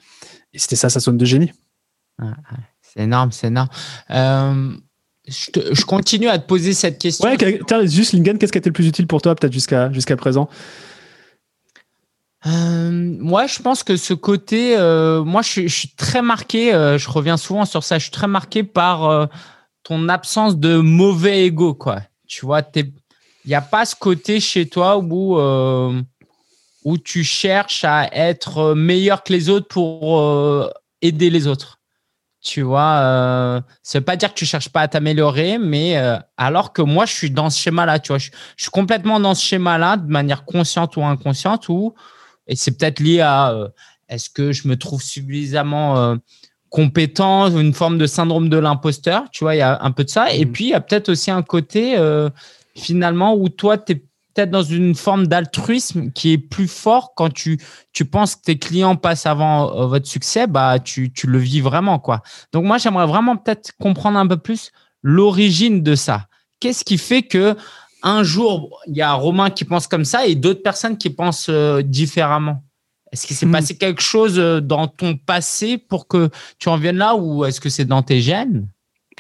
Et 0.54 0.60
c'était 0.60 0.76
ça 0.76 0.90
sa 0.90 1.00
zone 1.00 1.18
de 1.18 1.26
génie. 1.26 1.52
C'est 2.82 3.02
énorme, 3.02 3.32
c'est 3.32 3.48
énorme. 3.48 3.70
Euh, 4.12 4.72
je, 5.28 5.86
continue 5.86 6.30
à 6.30 6.40
te 6.40 6.48
poser 6.48 6.74
cette 6.74 7.00
question. 7.00 7.28
Ouais, 7.28 7.88
juste 7.88 8.14
Lingen, 8.14 8.38
qu'est-ce 8.38 8.52
qui 8.52 8.58
a 8.58 8.60
été 8.60 8.70
le 8.70 8.74
plus 8.74 8.88
utile 8.88 9.08
pour 9.08 9.22
toi, 9.22 9.36
peut-être 9.36 9.54
jusqu'à 9.54 9.92
jusqu'à 9.92 10.16
présent? 10.16 10.50
Euh, 12.46 12.92
moi, 13.20 13.46
je 13.46 13.60
pense 13.60 13.84
que 13.84 13.98
ce 13.98 14.14
côté, 14.14 14.78
euh, 14.78 15.24
moi, 15.24 15.42
je, 15.42 15.68
suis 15.68 15.90
très 15.96 16.22
marqué. 16.22 16.72
je 16.72 17.10
reviens 17.10 17.38
souvent 17.38 17.66
sur 17.66 17.84
ça. 17.84 17.98
Je 17.98 18.04
suis 18.04 18.12
très 18.12 18.28
marqué 18.28 18.64
par 18.64 19.30
ton 19.84 20.08
absence 20.10 20.58
de 20.58 20.78
mauvais 20.78 21.46
ego, 21.46 21.74
quoi. 21.74 22.02
Tu 22.28 22.46
vois, 22.46 22.62
t'es 22.62 22.92
il 23.48 23.52
n'y 23.52 23.56
a 23.56 23.62
pas 23.62 23.86
ce 23.86 23.96
côté 23.96 24.42
chez 24.42 24.68
toi 24.68 24.98
où, 24.98 25.40
euh, 25.40 26.02
où 26.84 26.98
tu 26.98 27.24
cherches 27.24 27.86
à 27.86 28.14
être 28.14 28.74
meilleur 28.74 29.24
que 29.24 29.32
les 29.32 29.48
autres 29.48 29.70
pour 29.70 30.20
euh, 30.20 30.70
aider 31.02 31.30
les 31.30 31.48
autres. 31.48 31.80
Tu 32.42 32.62
vois, 32.62 33.00
euh, 33.00 33.62
ça 33.84 34.00
veut 34.00 34.06
pas 34.06 34.18
dire 34.18 34.34
que 34.34 34.38
tu 34.38 34.46
cherches 34.46 34.68
pas 34.68 34.82
à 34.82 34.90
t'améliorer, 34.90 35.60
mais 35.60 35.96
alors 36.36 36.74
que 36.74 36.82
moi, 36.82 37.06
je 37.06 37.14
suis 37.14 37.32
dans 37.32 37.50
ce 37.50 37.58
schéma-là, 37.58 38.00
tu 38.00 38.10
vois, 38.10 38.18
je, 38.18 38.32
suis 38.58 38.70
complètement 38.70 39.18
dans 39.18 39.34
ce 39.34 39.46
schéma-là 39.46 39.96
de 39.96 40.12
manière 40.12 40.44
consciente 40.44 40.98
ou 40.98 41.06
inconsciente, 41.06 41.70
ou 41.70 41.94
et 42.48 42.56
c'est 42.58 42.78
peut-être 42.78 43.00
lié 43.00 43.22
à 43.22 43.56
est-ce 44.10 44.30
que 44.30 44.52
je 44.52 44.68
me 44.68 44.78
trouve 44.78 45.02
suffisamment 45.02 46.18
compétent, 46.70 47.48
une 47.58 47.74
forme 47.74 47.98
de 47.98 48.08
syndrome 48.08 48.50
de 48.50 48.58
l'imposteur, 48.58 49.24
tu 49.32 49.46
vois, 49.46 49.56
il 49.56 49.60
y 49.60 49.62
a 49.62 49.82
un 49.82 49.92
peu 49.92 50.04
de 50.04 50.10
ça. 50.10 50.34
Et 50.34 50.46
mmh. 50.46 50.52
puis, 50.52 50.66
il 50.66 50.70
y 50.72 50.74
a 50.74 50.82
peut-être 50.82 51.10
aussi 51.10 51.32
un 51.32 51.44
côté, 51.44 51.98
finalement, 52.80 53.36
où 53.36 53.50
toi, 53.50 53.78
tu 53.78 53.94
es 53.94 53.96
peut-être 54.38 54.52
dans 54.52 54.64
une 54.64 54.94
forme 54.94 55.28
d'altruisme 55.28 56.12
qui 56.12 56.32
est 56.34 56.38
plus 56.38 56.68
fort 56.68 57.14
quand 57.16 57.34
tu, 57.34 57.60
tu 57.92 58.06
penses 58.06 58.36
que 58.36 58.42
tes 58.44 58.60
clients 58.60 58.96
passent 58.96 59.26
avant 59.26 59.76
euh, 59.76 59.88
votre 59.88 60.08
succès, 60.08 60.46
bah, 60.46 60.80
tu, 60.80 61.12
tu 61.12 61.28
le 61.28 61.40
vis 61.40 61.62
vraiment. 61.62 61.98
quoi. 62.00 62.22
Donc, 62.54 62.66
moi, 62.66 62.78
j'aimerais 62.78 63.08
vraiment 63.08 63.36
peut-être 63.36 63.72
comprendre 63.82 64.20
un 64.20 64.28
peu 64.28 64.38
plus 64.38 64.72
l'origine 65.02 65.82
de 65.82 65.96
ça. 65.96 66.28
Qu'est-ce 66.60 66.86
qui 66.86 66.98
fait 66.98 67.24
que 67.24 67.56
un 68.04 68.24
jour, 68.24 68.80
il 68.88 68.96
y 68.96 69.02
a 69.02 69.14
Romain 69.14 69.50
qui 69.50 69.66
pense 69.66 69.88
comme 69.88 70.06
ça 70.06 70.28
et 70.28 70.36
d'autres 70.36 70.62
personnes 70.62 70.98
qui 70.98 71.10
pensent 71.10 71.50
euh, 71.50 71.82
différemment? 71.82 72.64
Est-ce 73.12 73.26
qu'il 73.26 73.36
s'est 73.36 73.46
hmm. 73.46 73.52
passé 73.52 73.78
quelque 73.78 74.02
chose 74.02 74.38
euh, 74.38 74.60
dans 74.60 74.88
ton 74.88 75.16
passé 75.16 75.78
pour 75.78 76.08
que 76.08 76.30
tu 76.60 76.70
en 76.70 76.78
viennes 76.78 76.98
là 76.98 77.16
ou 77.16 77.46
est-ce 77.46 77.60
que 77.60 77.70
c'est 77.70 77.86
dans 77.86 78.04
tes 78.04 78.22
gènes? 78.22 78.68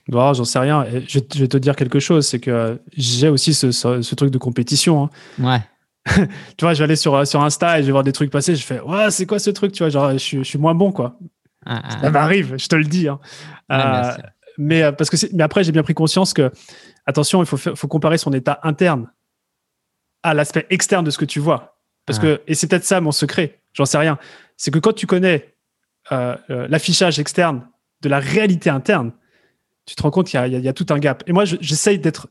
Bon, 0.07 0.33
j'en 0.33 0.43
sais 0.43 0.59
rien. 0.59 0.85
Je, 1.07 1.19
vais 1.39 1.47
te 1.47 1.57
dire 1.57 1.75
quelque 1.75 1.99
chose, 1.99 2.27
c'est 2.27 2.39
que 2.39 2.79
j'ai 2.95 3.29
aussi 3.29 3.53
ce, 3.53 4.15
truc 4.15 4.31
de 4.31 4.37
compétition. 4.37 5.03
Hein. 5.03 5.09
Ouais. 5.39 5.61
tu 6.57 6.63
vois, 6.63 6.73
je 6.73 6.79
vais 6.79 6.85
aller 6.85 6.95
sur, 6.95 7.27
sur 7.27 7.43
Insta 7.43 7.79
et 7.79 7.81
je 7.81 7.87
vais 7.87 7.91
voir 7.91 8.03
des 8.03 8.13
trucs 8.13 8.31
passer. 8.31 8.55
Je 8.55 8.63
fais, 8.63 8.79
ouais, 8.79 9.11
c'est 9.11 9.25
quoi 9.25 9.39
ce 9.39 9.49
truc 9.49 9.73
Tu 9.73 9.83
vois, 9.83 9.89
genre, 9.89 10.11
je, 10.13 10.43
suis 10.43 10.57
moins 10.57 10.75
bon, 10.75 10.91
quoi. 10.91 11.17
Ah, 11.65 11.81
ah. 11.83 12.01
ça 12.01 12.09
m'arrive, 12.09 12.55
je 12.57 12.67
te 12.67 12.75
le 12.75 12.85
dis. 12.85 13.09
Hein. 13.09 13.19
Euh, 13.71 14.11
Mais, 14.57 14.83
euh, 14.83 14.91
parce 14.93 15.09
que 15.09 15.17
mais 15.33 15.43
après, 15.43 15.63
j'ai 15.63 15.73
bien 15.73 15.83
pris 15.83 15.93
conscience 15.93 16.33
que, 16.33 16.51
attention, 17.05 17.41
il 17.41 17.45
faut, 17.45 17.57
faut 17.57 17.87
comparer 17.87 18.17
son 18.17 18.31
état 18.31 18.59
interne 18.63 19.11
à 20.23 20.33
l'aspect 20.33 20.65
externe 20.69 21.03
de 21.03 21.11
ce 21.11 21.17
que 21.17 21.25
tu 21.25 21.39
vois. 21.39 21.77
Parce 22.05 22.19
que, 22.19 22.41
et 22.47 22.55
c'est 22.55 22.67
peut-être 22.67 22.85
ça 22.85 23.01
mon 23.01 23.11
secret, 23.11 23.59
j'en 23.73 23.85
sais 23.85 23.97
rien. 23.97 24.17
C'est 24.55 24.71
que 24.71 24.79
quand 24.79 24.93
tu 24.93 25.07
connais 25.07 25.53
euh, 26.13 26.37
l'affichage 26.47 27.19
externe 27.19 27.67
de 28.01 28.07
la 28.07 28.19
réalité 28.19 28.69
interne, 28.69 29.11
tu 29.87 29.95
te 29.95 30.03
rends 30.03 30.11
compte 30.11 30.27
qu'il 30.27 30.39
y, 30.39 30.67
a 30.67 30.73
tout 30.73 30.85
un 30.89 30.99
gap. 30.99 31.23
Et 31.25 31.33
moi, 31.33 31.45
j'essaye 31.45 31.97
d'être 31.97 32.27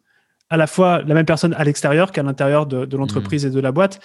à 0.50 0.56
la 0.56 0.68
fois 0.68 1.02
la 1.02 1.14
même 1.14 1.26
personne 1.26 1.54
à 1.54 1.64
l'extérieur 1.64 2.12
qu'à 2.12 2.22
l'intérieur 2.22 2.66
de, 2.66 2.96
l'entreprise 2.96 3.44
mmh. 3.44 3.48
et 3.48 3.50
de 3.50 3.60
la 3.60 3.72
boîte. 3.72 3.98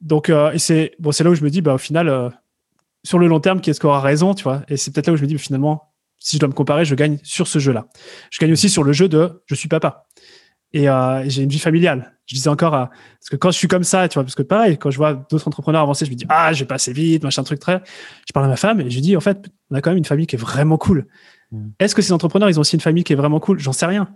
Donc, 0.00 0.30
et 0.30 0.58
c'est 0.58 0.92
bon, 0.98 1.10
là 1.20 1.30
où 1.30 1.34
je 1.34 1.44
me 1.44 1.50
dis, 1.50 1.60
bah, 1.60 1.74
au 1.74 1.78
final, 1.78 2.32
sur 3.04 3.18
le 3.18 3.26
long 3.28 3.38
terme, 3.38 3.60
qui 3.60 3.70
est-ce 3.70 3.80
qui 3.80 3.86
aura 3.86 4.00
raison, 4.00 4.34
tu 4.34 4.42
vois? 4.42 4.62
Et 4.68 4.76
c'est 4.76 4.92
peut-être 4.92 5.06
là 5.06 5.12
où 5.12 5.16
je 5.16 5.22
me 5.22 5.26
dis, 5.26 5.38
finalement, 5.38 5.92
si 6.18 6.36
je 6.36 6.40
dois 6.40 6.48
me 6.48 6.54
comparer, 6.54 6.84
je 6.84 6.94
gagne 6.94 7.18
sur 7.22 7.46
ce 7.46 7.58
jeu-là. 7.58 7.86
Je 8.30 8.38
gagne 8.38 8.52
aussi 8.52 8.68
sur 8.68 8.82
le 8.82 8.92
jeu 8.92 9.08
de 9.08 9.42
je 9.46 9.54
suis 9.54 9.68
papa. 9.68 10.06
Et 10.72 10.88
euh, 10.88 11.24
j'ai 11.26 11.42
une 11.42 11.48
vie 11.48 11.58
familiale. 11.58 12.16
Je 12.26 12.36
disais 12.36 12.48
encore, 12.48 12.72
parce 12.72 13.28
que 13.30 13.36
quand 13.36 13.50
je 13.50 13.58
suis 13.58 13.66
comme 13.66 13.82
ça, 13.82 14.08
tu 14.08 14.14
vois, 14.14 14.22
parce 14.22 14.36
que 14.36 14.42
pareil, 14.42 14.78
quand 14.78 14.90
je 14.90 14.98
vois 14.98 15.14
d'autres 15.14 15.48
entrepreneurs 15.48 15.82
avancer, 15.82 16.04
je 16.04 16.10
me 16.10 16.16
dis, 16.16 16.26
ah, 16.28 16.52
je 16.52 16.60
vais 16.60 16.66
pas 16.66 16.76
assez 16.76 16.92
vite, 16.92 17.24
machin, 17.24 17.42
truc 17.42 17.58
très. 17.58 17.82
Je 18.28 18.32
parle 18.32 18.46
à 18.46 18.48
ma 18.48 18.56
femme 18.56 18.80
et 18.80 18.88
je 18.88 18.94
lui 18.94 19.02
dis, 19.02 19.16
en 19.16 19.20
fait, 19.20 19.48
on 19.70 19.74
a 19.74 19.80
quand 19.80 19.90
même 19.90 19.98
une 19.98 20.04
famille 20.04 20.26
qui 20.26 20.36
est 20.36 20.38
vraiment 20.38 20.78
cool. 20.78 21.08
Mm. 21.52 21.68
Est-ce 21.78 21.94
que 21.94 22.02
ces 22.02 22.12
entrepreneurs, 22.12 22.48
ils 22.48 22.58
ont 22.58 22.62
aussi 22.62 22.76
une 22.76 22.80
famille 22.80 23.04
qui 23.04 23.12
est 23.12 23.16
vraiment 23.16 23.40
cool? 23.40 23.58
J'en 23.58 23.72
sais 23.72 23.86
rien. 23.86 24.08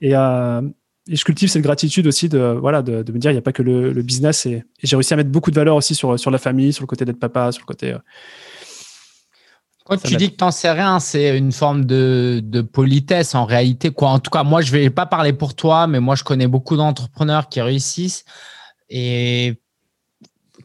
Et, 0.00 0.14
euh, 0.14 0.62
et, 1.08 1.16
je 1.16 1.24
cultive 1.24 1.48
cette 1.48 1.62
gratitude 1.62 2.06
aussi 2.06 2.28
de, 2.28 2.56
voilà, 2.60 2.82
de, 2.82 3.02
de 3.02 3.12
me 3.12 3.18
dire, 3.18 3.30
il 3.30 3.34
n'y 3.34 3.38
a 3.38 3.42
pas 3.42 3.52
que 3.52 3.62
le, 3.62 3.92
le 3.92 4.02
business. 4.02 4.46
Et, 4.46 4.64
j'ai 4.82 4.96
réussi 4.96 5.12
à 5.14 5.16
mettre 5.16 5.30
beaucoup 5.30 5.50
de 5.50 5.56
valeur 5.56 5.76
aussi 5.76 5.94
sur, 5.94 6.18
sur 6.18 6.30
la 6.30 6.38
famille, 6.38 6.72
sur 6.72 6.82
le 6.82 6.86
côté 6.86 7.04
d'être 7.04 7.20
papa, 7.20 7.52
sur 7.52 7.62
le 7.62 7.66
côté. 7.66 7.92
Euh, 7.92 7.98
quand 9.84 9.96
tu 9.96 10.14
dis 10.14 10.30
que 10.30 10.36
t'en 10.36 10.52
sais 10.52 10.70
rien, 10.70 11.00
c'est 11.00 11.36
une 11.36 11.50
forme 11.50 11.84
de, 11.84 12.40
de, 12.44 12.60
politesse 12.60 13.34
en 13.34 13.44
réalité. 13.44 13.90
Quoi. 13.90 14.10
En 14.10 14.20
tout 14.20 14.30
cas, 14.30 14.44
moi, 14.44 14.60
je 14.60 14.70
vais 14.70 14.88
pas 14.88 15.04
parler 15.04 15.32
pour 15.32 15.54
toi, 15.54 15.88
mais 15.88 15.98
moi, 15.98 16.14
je 16.14 16.22
connais 16.22 16.46
beaucoup 16.46 16.76
d'entrepreneurs 16.76 17.48
qui 17.48 17.60
réussissent 17.60 18.24
et 18.88 19.60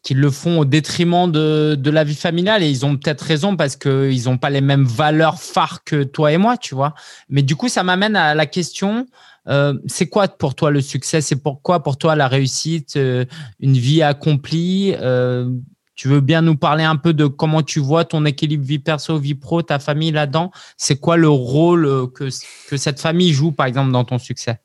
qui 0.04 0.14
le 0.14 0.30
font 0.30 0.60
au 0.60 0.66
détriment 0.66 1.32
de, 1.32 1.76
de 1.76 1.90
la 1.90 2.04
vie 2.04 2.16
familiale. 2.16 2.64
Et 2.64 2.70
ils 2.70 2.86
ont 2.86 2.98
peut-être 2.98 3.22
raison 3.22 3.56
parce 3.56 3.76
qu'ils 3.76 4.24
n'ont 4.26 4.38
pas 4.38 4.50
les 4.50 4.62
mêmes 4.62 4.86
valeurs 4.86 5.40
phares 5.40 5.84
que 5.84 6.04
toi 6.04 6.32
et 6.32 6.38
moi, 6.38 6.58
tu 6.58 6.76
vois. 6.76 6.94
Mais 7.30 7.42
du 7.42 7.56
coup, 7.56 7.70
ça 7.70 7.84
m'amène 7.84 8.16
à 8.16 8.36
la 8.36 8.46
question. 8.46 9.06
Euh, 9.48 9.78
c'est 9.86 10.08
quoi 10.08 10.28
pour 10.28 10.56
toi 10.56 10.72
le 10.72 10.82
succès? 10.82 11.22
C'est 11.22 11.36
pourquoi 11.36 11.84
pour 11.84 11.98
toi 11.98 12.16
la 12.16 12.28
réussite, 12.28 12.98
euh, 12.98 13.26
une 13.60 13.78
vie 13.78 14.02
accomplie? 14.02 14.96
Euh, 15.00 15.50
tu 15.96 16.10
veux 16.10 16.20
bien 16.20 16.42
nous 16.42 16.58
parler 16.58 16.84
un 16.84 16.98
peu 16.98 17.14
de 17.14 17.26
comment 17.26 17.62
tu 17.62 17.80
vois 17.80 18.04
ton 18.04 18.26
équilibre 18.26 18.66
vie 18.66 18.80
perso, 18.80 19.18
vie 19.18 19.36
pro, 19.36 19.62
ta 19.62 19.80
famille 19.80 20.12
là-dedans? 20.12 20.52
C'est 20.78 20.98
quoi 20.98 21.16
le 21.16 21.30
rôle 21.30 22.12
que, 22.12 22.30
que 22.70 22.78
cette 22.78 23.00
famille 23.00 23.32
joue, 23.32 23.52
par 23.52 23.66
exemple, 23.66 23.92
dans 23.92 24.04
ton 24.04 24.18
succès? 24.18 24.60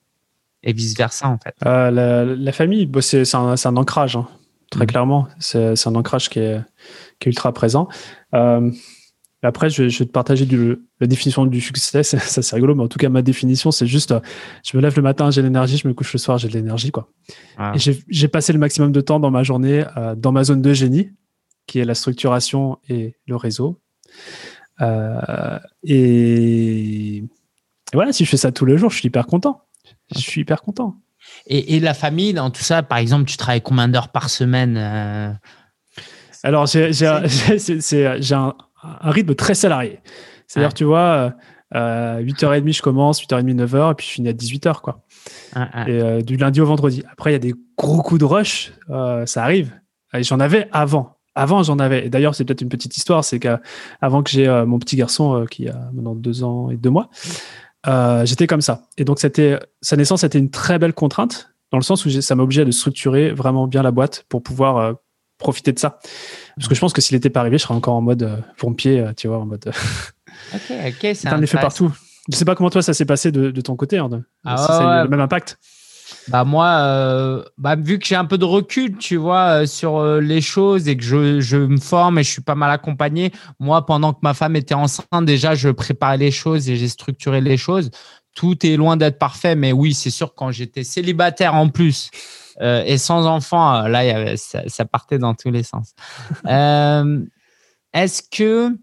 Et 0.62 0.72
vice-versa, 0.72 1.28
en 1.28 1.38
fait. 1.38 1.54
La, 1.62 2.52
famille, 2.52 2.86
bah, 2.86 3.00
c'est 3.00 3.34
un, 3.34 3.54
un, 3.64 3.76
ancrage, 3.76 4.16
hein, 4.16 4.28
très 4.70 4.84
mmh. 4.84 4.86
clairement. 4.86 5.28
C'est 5.38 5.86
un 5.86 5.94
ancrage 5.94 6.28
qui 6.28 6.38
est, 6.38 6.60
qui 7.18 7.28
est 7.28 7.30
ultra 7.30 7.52
présent. 7.52 7.88
Euh, 8.34 8.70
après, 9.42 9.70
je, 9.70 9.84
vais 9.84 9.90
te 9.90 10.04
partager 10.04 10.44
du, 10.44 10.76
la 11.00 11.06
définition 11.06 11.46
du 11.46 11.60
succès. 11.60 12.02
Ça, 12.02 12.18
c'est 12.18 12.54
rigolo, 12.54 12.74
mais 12.74 12.82
en 12.82 12.88
tout 12.88 12.98
cas, 12.98 13.08
ma 13.08 13.22
définition, 13.22 13.70
c'est 13.70 13.86
juste 13.86 14.14
je 14.64 14.76
me 14.76 14.82
lève 14.82 14.94
le 14.96 15.02
matin, 15.02 15.30
j'ai 15.30 15.42
l'énergie, 15.42 15.76
je 15.76 15.88
me 15.88 15.94
couche 15.94 16.12
le 16.12 16.18
soir, 16.18 16.38
j'ai 16.38 16.48
de 16.48 16.52
l'énergie. 16.52 16.90
quoi. 16.90 17.08
Ah. 17.56 17.72
J'ai 17.76 18.28
passé 18.28 18.52
le 18.52 18.58
maximum 18.58 18.92
de 18.92 19.00
temps 19.00 19.20
dans 19.20 19.30
ma 19.30 19.42
journée 19.42 19.84
dans 20.16 20.32
ma 20.32 20.44
zone 20.44 20.62
de 20.62 20.72
génie 20.72 21.10
qui 21.70 21.78
est 21.78 21.84
la 21.84 21.94
structuration 21.94 22.78
et 22.88 23.14
le 23.26 23.36
réseau. 23.36 23.80
Euh, 24.80 25.58
et, 25.84 27.22
voilà, 27.92 28.12
si 28.12 28.24
je 28.24 28.30
fais 28.30 28.36
ça 28.36 28.50
tous 28.50 28.66
les 28.66 28.76
jours, 28.76 28.90
je 28.90 28.96
suis 28.96 29.06
hyper 29.06 29.26
content. 29.26 29.62
Je 30.12 30.18
suis 30.18 30.40
hyper 30.40 30.62
content. 30.62 30.96
Et, 31.46 31.80
la 31.80 31.94
famille, 31.94 32.32
dans 32.32 32.50
tout 32.50 32.62
ça, 32.62 32.82
par 32.82 32.98
exemple, 32.98 33.24
tu 33.24 33.36
travailles 33.36 33.62
combien 33.62 33.88
d'heures 33.88 34.08
par 34.08 34.30
semaine 34.30 34.76
euh? 34.76 35.32
Alors, 36.42 36.66
j'ai 36.66 37.06
un, 37.06 38.54
rythme 39.02 39.34
très 39.34 39.54
salarié. 39.54 40.00
C'est-à-dire, 40.46 40.74
tu 40.74 40.84
vois, 40.84 41.34
euh, 41.74 42.22
8h30, 42.22 42.72
je 42.72 42.82
commence, 42.82 43.22
8h30, 43.22 43.66
9h, 43.66 43.92
et 43.92 43.94
puis 43.94 44.06
je 44.06 44.12
finis 44.12 44.28
à 44.28 44.32
18h, 44.32 44.80
quoi. 44.80 45.02
Et 45.54 45.90
euh, 45.90 46.22
du 46.22 46.36
lundi 46.36 46.60
au 46.60 46.66
vendredi. 46.66 47.02
Après, 47.10 47.30
il 47.30 47.34
y 47.34 47.36
a 47.36 47.40
des 47.40 47.54
gros 47.76 48.02
coups 48.02 48.20
de 48.20 48.24
rush, 48.24 48.72
ça 49.26 49.42
arrive. 49.42 49.72
J'en 50.12 50.40
avais 50.40 50.68
avant. 50.72 51.20
Avant, 51.34 51.62
j'en 51.62 51.78
avais. 51.78 52.08
D'ailleurs, 52.08 52.34
c'est 52.34 52.44
peut-être 52.44 52.60
une 52.60 52.68
petite 52.68 52.96
histoire, 52.96 53.24
c'est 53.24 53.38
qu'avant 53.38 54.22
que 54.22 54.30
j'ai 54.30 54.48
euh, 54.48 54.66
mon 54.66 54.78
petit 54.78 54.96
garçon 54.96 55.34
euh, 55.34 55.44
qui 55.46 55.68
a 55.68 55.90
maintenant 55.92 56.14
deux 56.14 56.42
ans 56.42 56.70
et 56.70 56.76
deux 56.76 56.90
mois, 56.90 57.08
euh, 57.86 58.24
j'étais 58.26 58.46
comme 58.46 58.60
ça. 58.60 58.82
Et 58.96 59.04
donc, 59.04 59.20
c'était 59.20 59.58
sa 59.80 59.96
naissance 59.96 60.24
était 60.24 60.38
une 60.38 60.50
très 60.50 60.78
belle 60.78 60.92
contrainte 60.92 61.50
dans 61.70 61.78
le 61.78 61.84
sens 61.84 62.04
où 62.04 62.10
ça 62.10 62.34
m'obligeait 62.34 62.64
de 62.64 62.70
structurer 62.70 63.30
vraiment 63.30 63.66
bien 63.66 63.82
la 63.82 63.90
boîte 63.90 64.24
pour 64.28 64.42
pouvoir 64.42 64.96
profiter 65.38 65.72
de 65.72 65.78
ça. 65.78 65.98
Parce 66.56 66.68
que 66.68 66.74
je 66.74 66.80
pense 66.80 66.92
que 66.92 67.00
s'il 67.00 67.16
n'était 67.16 67.30
pas 67.30 67.40
arrivé, 67.40 67.58
je 67.58 67.62
serais 67.62 67.74
encore 67.74 67.94
en 67.94 68.02
mode 68.02 68.42
pompier, 68.58 69.04
tu 69.16 69.28
vois, 69.28 69.38
en 69.38 69.46
mode. 69.46 69.70
ok, 70.52 70.72
ok, 70.88 71.10
c'est 71.14 71.28
un 71.28 71.40
effet 71.40 71.58
partout. 71.58 71.92
Je 72.30 72.36
sais 72.36 72.44
pas 72.44 72.54
comment 72.54 72.70
toi 72.70 72.82
ça 72.82 72.92
s'est 72.92 73.04
passé 73.04 73.32
de, 73.32 73.60
ton 73.60 73.76
côté, 73.76 73.98
hein, 73.98 74.10
ah 74.44 74.56
si 74.56 74.66
ça 74.66 74.78
a 74.78 75.00
eu 75.00 75.04
le 75.04 75.10
même 75.10 75.20
impact. 75.20 75.58
Bah 76.30 76.44
moi, 76.44 76.68
euh, 76.68 77.44
bah, 77.58 77.74
vu 77.74 77.98
que 77.98 78.06
j'ai 78.06 78.14
un 78.14 78.24
peu 78.24 78.38
de 78.38 78.44
recul, 78.44 78.96
tu 78.96 79.16
vois, 79.16 79.62
euh, 79.62 79.66
sur 79.66 79.96
euh, 79.98 80.20
les 80.20 80.40
choses 80.40 80.86
et 80.86 80.96
que 80.96 81.02
je, 81.02 81.40
je, 81.40 81.56
me 81.56 81.78
forme 81.78 82.20
et 82.20 82.22
je 82.22 82.30
suis 82.30 82.42
pas 82.42 82.54
mal 82.54 82.70
accompagné, 82.70 83.32
moi, 83.58 83.84
pendant 83.84 84.12
que 84.12 84.20
ma 84.22 84.32
femme 84.32 84.54
était 84.54 84.74
enceinte, 84.74 85.24
déjà, 85.24 85.56
je 85.56 85.70
préparais 85.70 86.18
les 86.18 86.30
choses 86.30 86.70
et 86.70 86.76
j'ai 86.76 86.88
structuré 86.88 87.40
les 87.40 87.56
choses. 87.56 87.90
Tout 88.34 88.64
est 88.64 88.76
loin 88.76 88.96
d'être 88.96 89.18
parfait, 89.18 89.56
mais 89.56 89.72
oui, 89.72 89.92
c'est 89.92 90.10
sûr, 90.10 90.34
quand 90.34 90.52
j'étais 90.52 90.84
célibataire 90.84 91.54
en 91.54 91.68
plus 91.68 92.10
et 92.62 92.98
sans 92.98 93.26
enfant, 93.26 93.88
là, 93.88 94.04
y 94.04 94.10
avait, 94.10 94.36
ça, 94.36 94.62
ça, 94.66 94.84
partait 94.84 95.18
dans 95.18 95.34
tous 95.34 95.50
les 95.50 95.62
sens. 95.62 95.94
Est-ce 97.94 98.22
que 98.30 98.76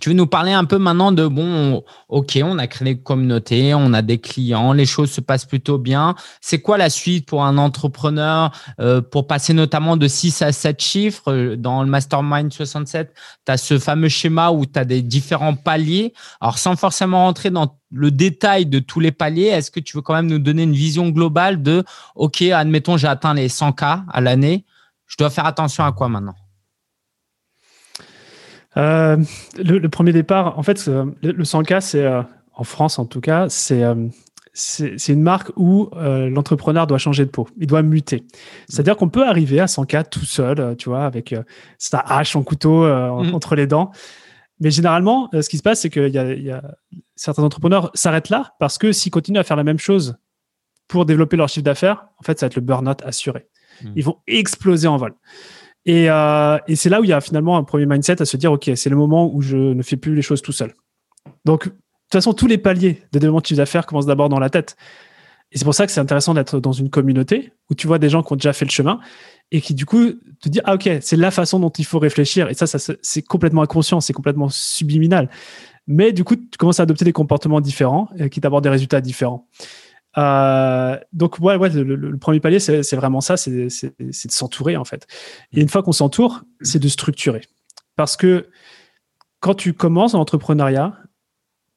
tu 0.00 0.10
veux 0.10 0.14
nous 0.14 0.26
parler 0.26 0.52
un 0.52 0.64
peu 0.64 0.78
maintenant 0.78 1.12
de, 1.12 1.26
bon, 1.26 1.82
OK, 2.08 2.38
on 2.42 2.58
a 2.58 2.66
créé 2.66 2.92
une 2.92 3.02
communauté, 3.02 3.74
on 3.74 3.92
a 3.92 4.02
des 4.02 4.18
clients, 4.18 4.72
les 4.72 4.86
choses 4.86 5.10
se 5.10 5.20
passent 5.20 5.44
plutôt 5.44 5.78
bien. 5.78 6.14
C'est 6.40 6.60
quoi 6.60 6.78
la 6.78 6.90
suite 6.90 7.26
pour 7.26 7.44
un 7.44 7.58
entrepreneur 7.58 8.50
euh, 8.80 9.00
pour 9.00 9.26
passer 9.26 9.54
notamment 9.54 9.96
de 9.96 10.08
6 10.08 10.42
à 10.42 10.52
7 10.52 10.82
chiffres 10.82 11.32
euh, 11.32 11.56
Dans 11.56 11.82
le 11.82 11.88
Mastermind 11.88 12.52
67, 12.52 13.14
tu 13.46 13.52
as 13.52 13.56
ce 13.56 13.78
fameux 13.78 14.08
schéma 14.08 14.50
où 14.50 14.66
tu 14.66 14.78
as 14.78 14.84
des 14.84 15.02
différents 15.02 15.54
paliers. 15.54 16.12
Alors, 16.40 16.58
sans 16.58 16.76
forcément 16.76 17.24
rentrer 17.24 17.50
dans 17.50 17.78
le 17.90 18.10
détail 18.10 18.66
de 18.66 18.78
tous 18.78 19.00
les 19.00 19.12
paliers, 19.12 19.46
est-ce 19.46 19.70
que 19.70 19.80
tu 19.80 19.96
veux 19.96 20.02
quand 20.02 20.14
même 20.14 20.26
nous 20.26 20.38
donner 20.38 20.64
une 20.64 20.72
vision 20.72 21.08
globale 21.08 21.62
de, 21.62 21.84
OK, 22.16 22.42
admettons, 22.42 22.96
j'ai 22.96 23.08
atteint 23.08 23.34
les 23.34 23.48
100K 23.48 24.04
à 24.10 24.20
l'année, 24.20 24.64
je 25.06 25.16
dois 25.16 25.30
faire 25.30 25.46
attention 25.46 25.84
à 25.84 25.92
quoi 25.92 26.08
maintenant? 26.08 26.34
Euh, 28.76 29.16
le, 29.56 29.88
premier 29.88 30.12
départ, 30.12 30.58
en 30.58 30.62
fait, 30.62 30.86
le, 30.86 31.44
100K, 31.44 31.80
c'est 31.80 32.04
euh, 32.04 32.22
en 32.54 32.64
France 32.64 32.98
en 32.98 33.06
tout 33.06 33.20
cas, 33.20 33.48
c'est 33.48 33.82
euh, 33.82 33.94
c'est 34.56 35.08
une 35.08 35.22
marque 35.22 35.50
où 35.56 35.90
l'entrepreneur 35.96 36.86
doit 36.86 36.98
changer 36.98 37.24
de 37.24 37.30
peau, 37.30 37.48
il 37.56 37.66
doit 37.66 37.82
muter. 37.82 38.22
C'est-à-dire 38.68 38.96
qu'on 38.96 39.08
peut 39.08 39.26
arriver 39.26 39.58
à 39.58 39.64
100K 39.64 40.08
tout 40.08 40.24
seul, 40.24 40.76
tu 40.76 40.88
vois, 40.88 41.06
avec 41.06 41.34
sa 41.76 41.98
hache, 41.98 42.34
son 42.34 42.44
couteau 42.44 42.84
mhm. 42.84 43.34
entre 43.34 43.56
les 43.56 43.66
dents. 43.66 43.90
Mais 44.60 44.70
généralement, 44.70 45.28
ce 45.32 45.48
qui 45.48 45.58
se 45.58 45.62
passe, 45.64 45.80
c'est 45.80 45.90
que 45.90 46.08
y 46.08 46.42
y 46.44 46.50
a, 46.52 46.62
certains 47.16 47.42
entrepreneurs 47.42 47.90
s'arrêtent 47.94 48.28
là 48.28 48.54
parce 48.60 48.78
que 48.78 48.92
s'ils 48.92 49.10
continuent 49.10 49.40
à 49.40 49.42
faire 49.42 49.56
la 49.56 49.64
même 49.64 49.80
chose 49.80 50.18
pour 50.86 51.04
développer 51.04 51.36
leur 51.36 51.48
chiffre 51.48 51.64
d'affaires, 51.64 52.06
en 52.20 52.22
fait, 52.22 52.38
ça 52.38 52.46
va 52.46 52.48
être 52.48 52.54
le 52.54 52.62
burn-out 52.62 53.02
assuré. 53.02 53.48
Mhm. 53.82 53.92
Ils 53.96 54.04
vont 54.04 54.18
exploser 54.28 54.86
en 54.86 54.98
vol. 54.98 55.14
Et, 55.86 56.10
euh, 56.10 56.58
et 56.66 56.76
c'est 56.76 56.88
là 56.88 57.00
où 57.00 57.04
il 57.04 57.10
y 57.10 57.12
a 57.12 57.20
finalement 57.20 57.56
un 57.56 57.64
premier 57.64 57.86
mindset 57.86 58.22
à 58.22 58.24
se 58.24 58.36
dire, 58.36 58.52
OK, 58.52 58.70
c'est 58.74 58.90
le 58.90 58.96
moment 58.96 59.32
où 59.32 59.42
je 59.42 59.56
ne 59.56 59.82
fais 59.82 59.96
plus 59.96 60.14
les 60.14 60.22
choses 60.22 60.42
tout 60.42 60.52
seul. 60.52 60.72
Donc, 61.44 61.66
de 61.66 61.70
toute 61.70 62.12
façon, 62.12 62.32
tous 62.32 62.46
les 62.46 62.58
paliers 62.58 63.02
de 63.12 63.18
développement 63.18 63.40
de 63.40 63.46
chiffre 63.46 63.58
d'affaires 63.58 63.86
commencent 63.86 64.06
d'abord 64.06 64.28
dans 64.28 64.38
la 64.38 64.50
tête. 64.50 64.76
Et 65.52 65.58
c'est 65.58 65.64
pour 65.64 65.74
ça 65.74 65.86
que 65.86 65.92
c'est 65.92 66.00
intéressant 66.00 66.34
d'être 66.34 66.58
dans 66.58 66.72
une 66.72 66.90
communauté 66.90 67.52
où 67.70 67.74
tu 67.74 67.86
vois 67.86 67.98
des 67.98 68.08
gens 68.08 68.22
qui 68.22 68.32
ont 68.32 68.36
déjà 68.36 68.52
fait 68.52 68.64
le 68.64 68.70
chemin 68.70 68.98
et 69.52 69.60
qui, 69.60 69.74
du 69.74 69.86
coup, 69.86 70.12
te 70.40 70.48
disent, 70.48 70.62
ah, 70.64 70.74
OK, 70.74 70.88
c'est 71.00 71.16
la 71.16 71.30
façon 71.30 71.60
dont 71.60 71.70
il 71.70 71.84
faut 71.84 71.98
réfléchir. 71.98 72.48
Et 72.48 72.54
ça, 72.54 72.66
c'est 72.66 73.22
complètement 73.22 73.62
inconscient, 73.62 74.00
c'est 74.00 74.12
complètement 74.12 74.48
subliminal. 74.48 75.28
Mais 75.86 76.12
du 76.12 76.24
coup, 76.24 76.36
tu 76.36 76.58
commences 76.58 76.80
à 76.80 76.84
adopter 76.84 77.04
des 77.04 77.12
comportements 77.12 77.60
différents 77.60 78.08
et 78.18 78.30
qui 78.30 78.40
t'apportent 78.40 78.64
des 78.64 78.70
résultats 78.70 79.00
différents. 79.00 79.48
Euh, 80.16 80.98
donc 81.12 81.38
ouais, 81.40 81.56
ouais 81.56 81.70
le, 81.70 82.16
premier 82.18 82.40
palier, 82.40 82.58
c'est 82.60 82.96
vraiment 82.96 83.20
ça, 83.20 83.36
c'est 83.36 83.50
de 83.50 84.10
s'entourer 84.10 84.76
en 84.76 84.84
fait. 84.84 85.06
Et 85.52 85.60
une 85.60 85.68
fois 85.68 85.82
qu'on 85.82 85.92
s'entoure, 85.92 86.42
c'est 86.60 86.78
de 86.78 86.88
structurer. 86.88 87.42
Parce 87.96 88.16
que 88.16 88.48
quand 89.40 89.54
tu 89.54 89.72
commences 89.74 90.14
en 90.14 90.20
entrepreneuriat, 90.20 90.96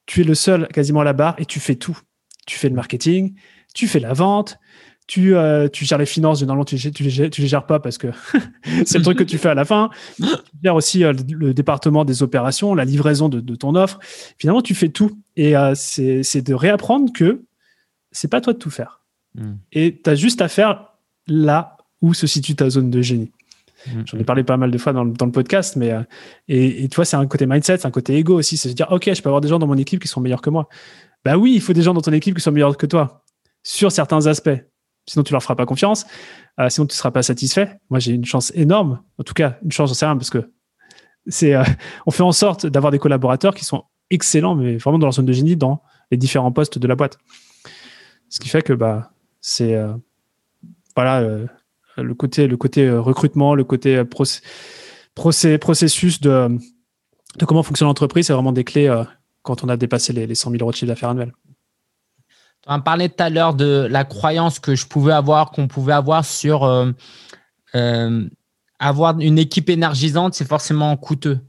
tu 0.06 0.22
es 0.22 0.24
le 0.24 0.34
seul 0.34 0.68
quasiment 0.68 1.00
à 1.00 1.04
la 1.04 1.12
barre 1.12 1.34
et 1.38 1.44
tu 1.44 1.60
fais 1.60 1.74
tout. 1.74 1.98
Tu 2.46 2.58
fais 2.58 2.68
le 2.68 2.74
marketing, 2.74 3.34
tu 3.74 3.86
fais 3.86 4.00
la 4.00 4.14
vente, 4.14 4.58
tu, 5.06 5.34
euh, 5.34 5.68
gères 5.72 5.98
les 5.98 6.06
finances, 6.06 6.40
généralement, 6.40 6.64
tu, 6.64 6.78
tu, 6.78 7.02
les, 7.02 7.10
gères 7.10 7.66
pas 7.66 7.80
parce 7.80 7.98
que 7.98 8.08
c'est 8.84 8.98
le 8.98 9.04
truc 9.04 9.18
que 9.18 9.24
tu 9.24 9.38
fais 9.38 9.48
à 9.48 9.54
la 9.54 9.64
fin. 9.64 9.90
Tu 10.16 10.24
gères 10.62 10.74
aussi 10.74 11.04
euh, 11.04 11.12
le, 11.30 11.52
département 11.54 12.04
des 12.04 12.22
opérations, 12.22 12.74
la 12.74 12.84
livraison 12.84 13.28
de, 13.28 13.54
ton 13.54 13.74
offre. 13.74 13.98
Finalement, 14.38 14.62
tu 14.62 14.74
fais 14.74 14.90
tout. 14.90 15.18
Et 15.36 15.54
c'est 15.74 16.42
de 16.42 16.54
réapprendre 16.54 17.12
que 17.12 17.42
c'est 18.12 18.28
pas 18.28 18.40
toi 18.40 18.52
de 18.52 18.58
tout 18.58 18.70
faire. 18.70 19.02
Hmm. 19.34 19.54
Et 19.72 20.00
tu 20.02 20.10
as 20.10 20.14
juste 20.14 20.40
à 20.40 20.48
faire 20.48 20.94
là 21.26 21.76
où 22.00 22.14
se 22.14 22.26
situe 22.26 22.54
ta 22.54 22.70
zone 22.70 22.90
de 22.90 23.02
génie. 23.02 23.30
Hmm. 23.86 24.02
J'en 24.06 24.18
ai 24.18 24.24
parlé 24.24 24.44
pas 24.44 24.56
mal 24.56 24.70
de 24.70 24.78
fois 24.78 24.92
dans 24.92 25.04
le, 25.04 25.12
dans 25.12 25.26
le 25.26 25.32
podcast, 25.32 25.76
mais 25.76 25.94
et, 26.48 26.84
et, 26.84 26.88
tu 26.88 26.96
vois, 26.96 27.04
c'est 27.04 27.16
un 27.16 27.26
côté 27.26 27.46
mindset, 27.46 27.78
c'est 27.78 27.86
un 27.86 27.92
côté 27.92 28.16
ego 28.16 28.38
aussi. 28.38 28.56
C'est 28.56 28.70
de 28.70 28.74
dire, 28.74 28.88
OK, 28.90 29.12
je 29.12 29.22
peux 29.22 29.28
avoir 29.28 29.40
des 29.40 29.48
gens 29.48 29.58
dans 29.58 29.66
mon 29.66 29.76
équipe 29.76 30.00
qui 30.00 30.08
sont 30.08 30.20
meilleurs 30.20 30.42
que 30.42 30.50
moi. 30.50 30.68
Bah 31.24 31.36
oui, 31.36 31.52
il 31.54 31.60
faut 31.60 31.72
des 31.72 31.82
gens 31.82 31.94
dans 31.94 32.00
ton 32.00 32.12
équipe 32.12 32.34
qui 32.34 32.40
sont 32.40 32.52
meilleurs 32.52 32.76
que 32.76 32.86
toi 32.86 33.24
sur 33.62 33.92
certains 33.92 34.26
aspects. 34.26 34.58
Sinon, 35.06 35.22
tu 35.22 35.32
leur 35.32 35.42
feras 35.42 35.54
pas 35.54 35.66
confiance. 35.66 36.06
Euh, 36.60 36.68
sinon, 36.68 36.86
tu 36.86 36.96
seras 36.96 37.10
pas 37.10 37.22
satisfait. 37.22 37.78
Moi, 37.90 37.98
j'ai 37.98 38.12
une 38.12 38.24
chance 38.24 38.52
énorme. 38.54 39.02
En 39.18 39.24
tout 39.24 39.34
cas, 39.34 39.58
une 39.64 39.72
chance, 39.72 39.90
j'en 39.90 39.94
sais 39.94 40.06
rien 40.06 40.16
parce 40.16 40.30
que 40.30 40.52
c'est, 41.26 41.54
euh, 41.54 41.64
on 42.06 42.10
fait 42.10 42.22
en 42.22 42.32
sorte 42.32 42.66
d'avoir 42.66 42.92
des 42.92 42.98
collaborateurs 42.98 43.54
qui 43.54 43.64
sont 43.64 43.84
excellents, 44.10 44.54
mais 44.54 44.76
vraiment 44.76 44.98
dans 44.98 45.06
leur 45.06 45.12
zone 45.12 45.26
de 45.26 45.32
génie 45.32 45.56
dans 45.56 45.82
les 46.10 46.16
différents 46.16 46.52
postes 46.52 46.78
de 46.78 46.86
la 46.86 46.94
boîte. 46.94 47.18
Ce 48.28 48.40
qui 48.40 48.48
fait 48.48 48.62
que, 48.62 48.72
bah, 48.72 49.12
c'est, 49.40 49.74
euh, 49.74 49.92
voilà, 50.94 51.26
le 51.96 52.14
côté, 52.14 52.46
le 52.46 52.56
côté 52.56 52.90
recrutement, 52.90 53.54
le 53.54 53.64
côté 53.64 54.02
processus 55.14 56.20
de, 56.20 56.58
de 57.38 57.44
comment 57.44 57.62
fonctionne 57.62 57.88
l'entreprise, 57.88 58.26
c'est 58.26 58.32
vraiment 58.32 58.52
des 58.52 58.64
clés 58.64 58.92
quand 59.42 59.64
on 59.64 59.68
a 59.68 59.76
dépassé 59.76 60.12
les, 60.12 60.26
les 60.26 60.34
100 60.34 60.50
000 60.50 60.62
euros 60.62 60.70
de 60.70 60.76
chiffre 60.76 60.88
d'affaires 60.88 61.10
annuel. 61.10 61.32
Tu 62.62 62.70
en 62.70 62.80
parlais 62.80 63.08
tout 63.08 63.22
à 63.22 63.30
l'heure 63.30 63.54
de 63.54 63.86
la 63.88 64.04
croyance 64.04 64.58
que 64.58 64.74
je 64.74 64.86
pouvais 64.86 65.12
avoir, 65.12 65.50
qu'on 65.52 65.68
pouvait 65.68 65.92
avoir 65.92 66.24
sur 66.24 66.64
euh, 66.64 66.90
euh, 67.74 68.28
avoir 68.78 69.18
une 69.20 69.38
équipe 69.38 69.70
énergisante, 69.70 70.34
c'est 70.34 70.46
forcément 70.46 70.96
coûteux. 70.96 71.40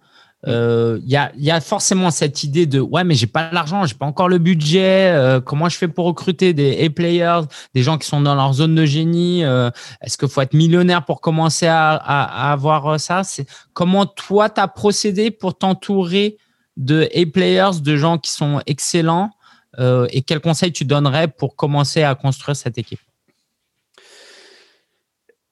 Il 0.47 0.53
euh, 0.53 0.99
y, 1.03 1.17
a, 1.17 1.33
y, 1.35 1.51
a, 1.51 1.59
forcément 1.59 2.11
cette 2.11 2.45
idée 2.45 2.65
de 2.65 2.79
ouais 2.79 3.03
mais 3.03 3.13
j'ai 3.13 3.27
pas 3.27 3.51
l'argent, 3.51 3.85
j'ai 3.85 3.95
pas 3.95 4.05
encore 4.05 4.29
le 4.29 4.37
budget. 4.37 5.39
comment 5.45 5.67
je 5.67 5.77
fais 5.77 5.89
pour 5.89 6.05
recruter 6.05 6.53
des 6.53 6.85
A-players, 6.85 7.41
des 7.75 7.83
gens 7.83 7.97
qui 7.97 8.07
sont 8.07 8.21
dans 8.21 8.35
leur 8.35 8.53
zone 8.53 8.73
de 8.73 8.85
génie 8.85 9.41
Est-ce 9.41 10.17
qu'il 10.17 10.29
faut 10.29 10.41
être 10.41 10.53
millionnaire 10.53 11.03
pour 11.03 11.19
commencer 11.19 11.67
à, 11.67 11.91
à, 11.91 12.49
à 12.49 12.53
avoir 12.53 12.99
ça? 12.99 13.23
C'est 13.25 13.45
comment 13.73 14.05
toi 14.05 14.49
tu 14.49 14.61
as 14.61 14.69
procédé 14.69 15.29
pour 15.29 15.57
t'entourer 15.57 16.37
de 16.77 17.09
A-players, 17.13 17.81
de 17.81 17.97
gens 17.97 18.17
qui 18.17 18.31
sont 18.31 18.61
excellents 18.65 19.31
euh, 19.77 20.07
et 20.11 20.21
quels 20.21 20.39
conseils 20.39 20.71
tu 20.71 20.85
donnerais 20.85 21.27
pour 21.27 21.55
commencer 21.55 22.03
à 22.03 22.15
construire 22.15 22.55
cette 22.55 22.77
équipe? 22.77 22.99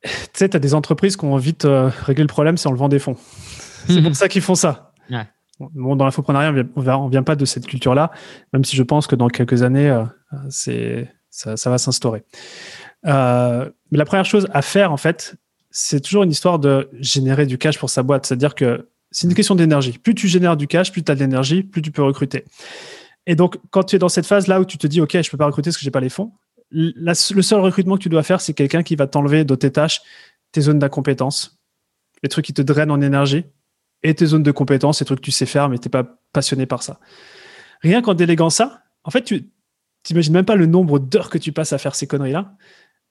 Tu 0.04 0.10
sais, 0.34 0.50
tu 0.50 0.58
as 0.58 0.60
des 0.60 0.74
entreprises 0.74 1.18
qui 1.18 1.26
ont 1.26 1.34
envie 1.34 1.54
de 1.54 1.90
régler 2.04 2.24
le 2.24 2.28
problème, 2.28 2.58
c'est 2.58 2.68
en 2.68 2.72
levant 2.72 2.90
des 2.90 3.00
fonds. 3.00 3.18
C'est 3.88 4.02
pour 4.02 4.16
ça 4.16 4.28
qu'ils 4.28 4.42
font 4.42 4.56
ça. 4.56 4.94
Bon, 5.60 5.96
dans 5.96 6.06
l'infoprenariat, 6.06 6.54
on 6.76 7.06
ne 7.06 7.10
vient 7.10 7.24
pas 7.24 7.36
de 7.36 7.46
cette 7.46 7.66
culture-là, 7.66 8.12
même 8.54 8.64
si 8.64 8.76
je 8.76 8.84
pense 8.84 9.08
que 9.08 9.16
dans 9.16 9.28
quelques 9.28 9.64
années, 9.64 9.90
euh, 9.90 10.04
c'est, 10.50 11.12
ça, 11.32 11.70
va 11.70 11.78
s'instaurer. 11.80 12.24
Euh, 13.08 13.70
mais 13.92 13.98
la 13.98 14.06
première 14.06 14.26
chose 14.26 14.48
à 14.54 14.62
faire, 14.62 14.92
en 14.92 14.98
fait, 14.98 15.36
c'est 15.72 16.00
toujours 16.00 16.24
une 16.24 16.32
histoire 16.32 16.60
de 16.60 16.90
générer 17.00 17.46
du 17.48 17.58
cash 17.58 17.80
pour 17.80 17.90
sa 17.90 18.04
boîte. 18.04 18.26
C'est-à-dire 18.26 18.54
que 18.54 18.90
c'est 19.10 19.28
une 19.28 19.34
question 19.34 19.56
d'énergie. 19.56 19.98
Plus 19.98 20.14
tu 20.14 20.28
génères 20.28 20.58
du 20.58 20.68
cash, 20.68 20.92
plus 20.92 21.04
tu 21.04 21.12
as 21.12 21.16
de 21.16 21.20
l'énergie, 21.20 21.64
plus 21.64 21.82
tu 21.82 21.92
peux 21.92 22.04
recruter. 22.04 22.46
Et 23.26 23.36
donc, 23.36 23.58
quand 23.72 23.84
tu 23.84 23.96
es 23.96 24.00
dans 24.00 24.10
cette 24.10 24.28
phase-là 24.28 24.62
où 24.62 24.66
tu 24.66 24.78
te 24.78 24.86
dis, 24.86 25.02
OK, 25.02 25.20
je 25.20 25.30
peux 25.30 25.38
pas 25.38 25.48
recruter 25.48 25.70
parce 25.70 25.78
que 25.78 25.84
j'ai 25.84 25.92
pas 25.92 26.00
les 26.00 26.10
fonds, 26.10 26.32
le 26.72 27.14
seul 27.14 27.62
recrutement 27.62 27.96
que 27.96 28.04
tu 28.04 28.10
dois 28.10 28.24
faire, 28.24 28.42
c'est 28.42 28.54
quelqu'un 28.54 28.84
qui 28.84 28.96
va 28.96 29.08
t'enlever 29.08 29.44
de 29.44 29.56
tes 29.56 29.72
tâches, 29.72 30.02
tes 30.52 30.62
zones 30.62 30.80
d'incompétence, 30.80 31.60
les 32.24 32.30
trucs 32.30 32.46
qui 32.46 32.54
te 32.54 32.62
drainent 32.62 32.92
en 32.92 33.02
énergie, 33.02 33.46
et 34.04 34.14
tes 34.14 34.26
zones 34.26 34.44
de 34.44 34.52
compétences, 34.52 35.00
les 35.00 35.06
trucs 35.06 35.20
que 35.20 35.26
tu 35.26 35.32
sais 35.32 35.46
faire, 35.46 35.70
mais 35.70 35.78
tu 35.78 35.88
n'es 35.88 35.92
pas 35.92 36.20
passionné 36.34 36.66
par 36.66 36.84
ça. 36.84 37.00
Rien 37.82 38.02
qu'en 38.02 38.14
déléguant 38.14 38.50
ça, 38.50 38.84
en 39.04 39.12
fait, 39.12 39.24
tu 39.24 39.50
n'imagines 40.10 40.34
même 40.34 40.46
pas 40.46 40.56
le 40.56 40.66
nombre 40.66 41.00
d'heures 41.00 41.30
que 41.30 41.38
tu 41.38 41.52
passes 41.52 41.74
à 41.74 41.78
faire 41.78 41.96
ces 41.96 42.08
conneries-là. 42.08 42.56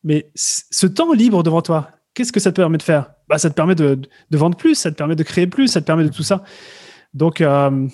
Mais 0.05 0.31
ce 0.35 0.87
temps 0.87 1.13
libre 1.13 1.43
devant 1.43 1.63
toi, 1.63 1.91
qu'est-ce 2.15 2.33
que 2.33 2.41
ça 2.41 2.53
te 2.53 2.57
permet 2.57 2.79
de 2.79 2.83
faire? 2.83 3.13
Bah, 3.29 3.39
Ça 3.39 3.51
te 3.51 3.55
permet 3.55 3.75
de, 3.75 4.01
vendre 4.31 4.57
plus, 4.57 4.75
ça 4.75 4.91
te 4.91 4.97
permet 4.97 5.17
de 5.17 5.23
créer 5.23 5.47
plus, 5.47 5.69
ça 5.69 5.81
te 5.81 5.87
permet 5.87 6.05
de 6.05 6.09
tout 6.09 6.23
ça. 6.23 6.45
Donc, 7.15 7.41
euh, 7.41 7.89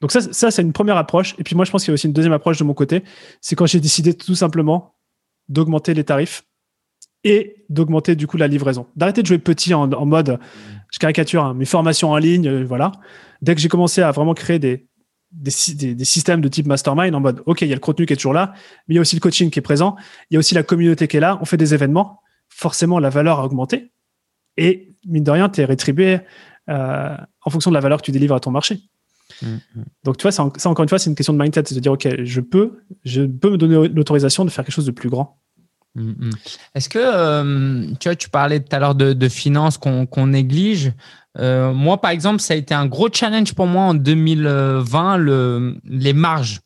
donc 0.00 0.12
ça, 0.12 0.20
ça 0.20 0.50
c'est 0.50 0.62
une 0.62 0.72
première 0.72 0.96
approche. 0.96 1.34
Et 1.38 1.44
puis 1.44 1.56
moi, 1.56 1.64
je 1.64 1.70
pense 1.70 1.82
qu'il 1.82 1.90
y 1.90 1.92
a 1.92 1.94
aussi 1.94 2.06
une 2.06 2.12
deuxième 2.12 2.32
approche 2.32 2.58
de 2.58 2.64
mon 2.64 2.74
côté. 2.74 3.02
C'est 3.40 3.56
quand 3.56 3.66
j'ai 3.66 3.80
décidé 3.80 4.14
tout 4.14 4.34
simplement 4.34 4.94
d'augmenter 5.48 5.94
les 5.94 6.04
tarifs 6.04 6.44
et 7.24 7.64
d'augmenter 7.68 8.14
du 8.14 8.26
coup 8.26 8.36
la 8.36 8.46
livraison. 8.46 8.86
D'arrêter 8.94 9.22
de 9.22 9.26
jouer 9.26 9.38
petit 9.38 9.74
en, 9.74 9.88
mode, 10.06 10.38
je 10.90 10.98
caricature, 10.98 11.44
hein, 11.44 11.54
mes 11.54 11.64
formations 11.64 12.10
en 12.10 12.16
ligne, 12.16 12.48
euh, 12.48 12.64
voilà. 12.64 12.92
Dès 13.42 13.54
que 13.54 13.60
j'ai 13.60 13.68
commencé 13.68 14.02
à 14.02 14.10
vraiment 14.12 14.34
créer 14.34 14.58
des, 14.58 14.86
des, 15.32 15.94
des, 15.94 16.04
systèmes 16.04 16.40
de 16.40 16.48
type 16.48 16.66
mastermind 16.66 17.14
en 17.14 17.20
mode, 17.20 17.42
OK, 17.46 17.62
il 17.62 17.68
y 17.68 17.72
a 17.72 17.74
le 17.74 17.80
contenu 17.80 18.06
qui 18.06 18.12
est 18.12 18.16
toujours 18.16 18.32
là, 18.32 18.52
mais 18.86 18.94
il 18.94 18.96
y 18.96 18.98
a 18.98 19.00
aussi 19.00 19.16
le 19.16 19.20
coaching 19.20 19.50
qui 19.50 19.58
est 19.58 19.62
présent, 19.62 19.96
il 20.30 20.34
y 20.34 20.36
a 20.36 20.38
aussi 20.38 20.54
la 20.54 20.62
communauté 20.62 21.08
qui 21.08 21.16
est 21.16 21.20
là, 21.20 21.38
on 21.40 21.44
fait 21.44 21.56
des 21.56 21.74
événements, 21.74 22.20
forcément 22.48 22.98
la 22.98 23.10
valeur 23.10 23.40
a 23.40 23.44
augmenté. 23.44 23.92
Et 24.56 24.94
mine 25.06 25.24
de 25.24 25.30
rien, 25.30 25.48
tu 25.48 25.60
es 25.60 25.64
rétribué 25.64 26.20
euh, 26.68 27.16
en 27.42 27.50
fonction 27.50 27.70
de 27.70 27.74
la 27.74 27.80
valeur 27.80 28.00
que 28.00 28.04
tu 28.06 28.12
délivres 28.12 28.34
à 28.34 28.40
ton 28.40 28.50
marché. 28.50 28.80
Mm, 29.42 29.46
mm. 29.46 29.84
Donc, 30.04 30.16
tu 30.16 30.22
vois, 30.22 30.32
ça, 30.32 30.44
encore 30.44 30.82
une 30.82 30.88
fois, 30.88 30.98
c'est 30.98 31.10
une 31.10 31.16
question 31.16 31.34
de 31.34 31.38
mindset. 31.42 31.64
C'est 31.66 31.74
de 31.74 31.80
dire, 31.80 31.92
OK, 31.92 32.08
je 32.24 32.40
peux, 32.40 32.78
je 33.04 33.22
peux 33.22 33.50
me 33.50 33.58
donner 33.58 33.88
l'autorisation 33.88 34.44
de 34.44 34.50
faire 34.50 34.64
quelque 34.64 34.74
chose 34.74 34.86
de 34.86 34.92
plus 34.92 35.10
grand. 35.10 35.38
Mm, 35.96 36.30
Est-ce 36.74 36.88
que, 36.88 36.98
euh, 37.02 37.86
tu 37.98 38.08
vois, 38.08 38.16
tu 38.16 38.28
parlais 38.28 38.60
tout 38.60 38.74
à 38.76 38.78
l'heure 38.78 38.94
de, 38.94 39.28
finances 39.28 39.78
qu'on 39.78 40.26
néglige. 40.26 40.92
Euh, 41.38 41.72
moi, 41.72 42.00
par 42.00 42.10
exemple, 42.10 42.40
ça 42.40 42.54
a 42.54 42.56
été 42.56 42.74
un 42.74 42.86
gros 42.86 43.08
challenge 43.12 43.54
pour 43.54 43.66
moi 43.66 43.84
en 43.84 43.94
2020, 43.94 45.16
le, 45.16 45.76
les 45.84 46.12
marges. 46.12 46.60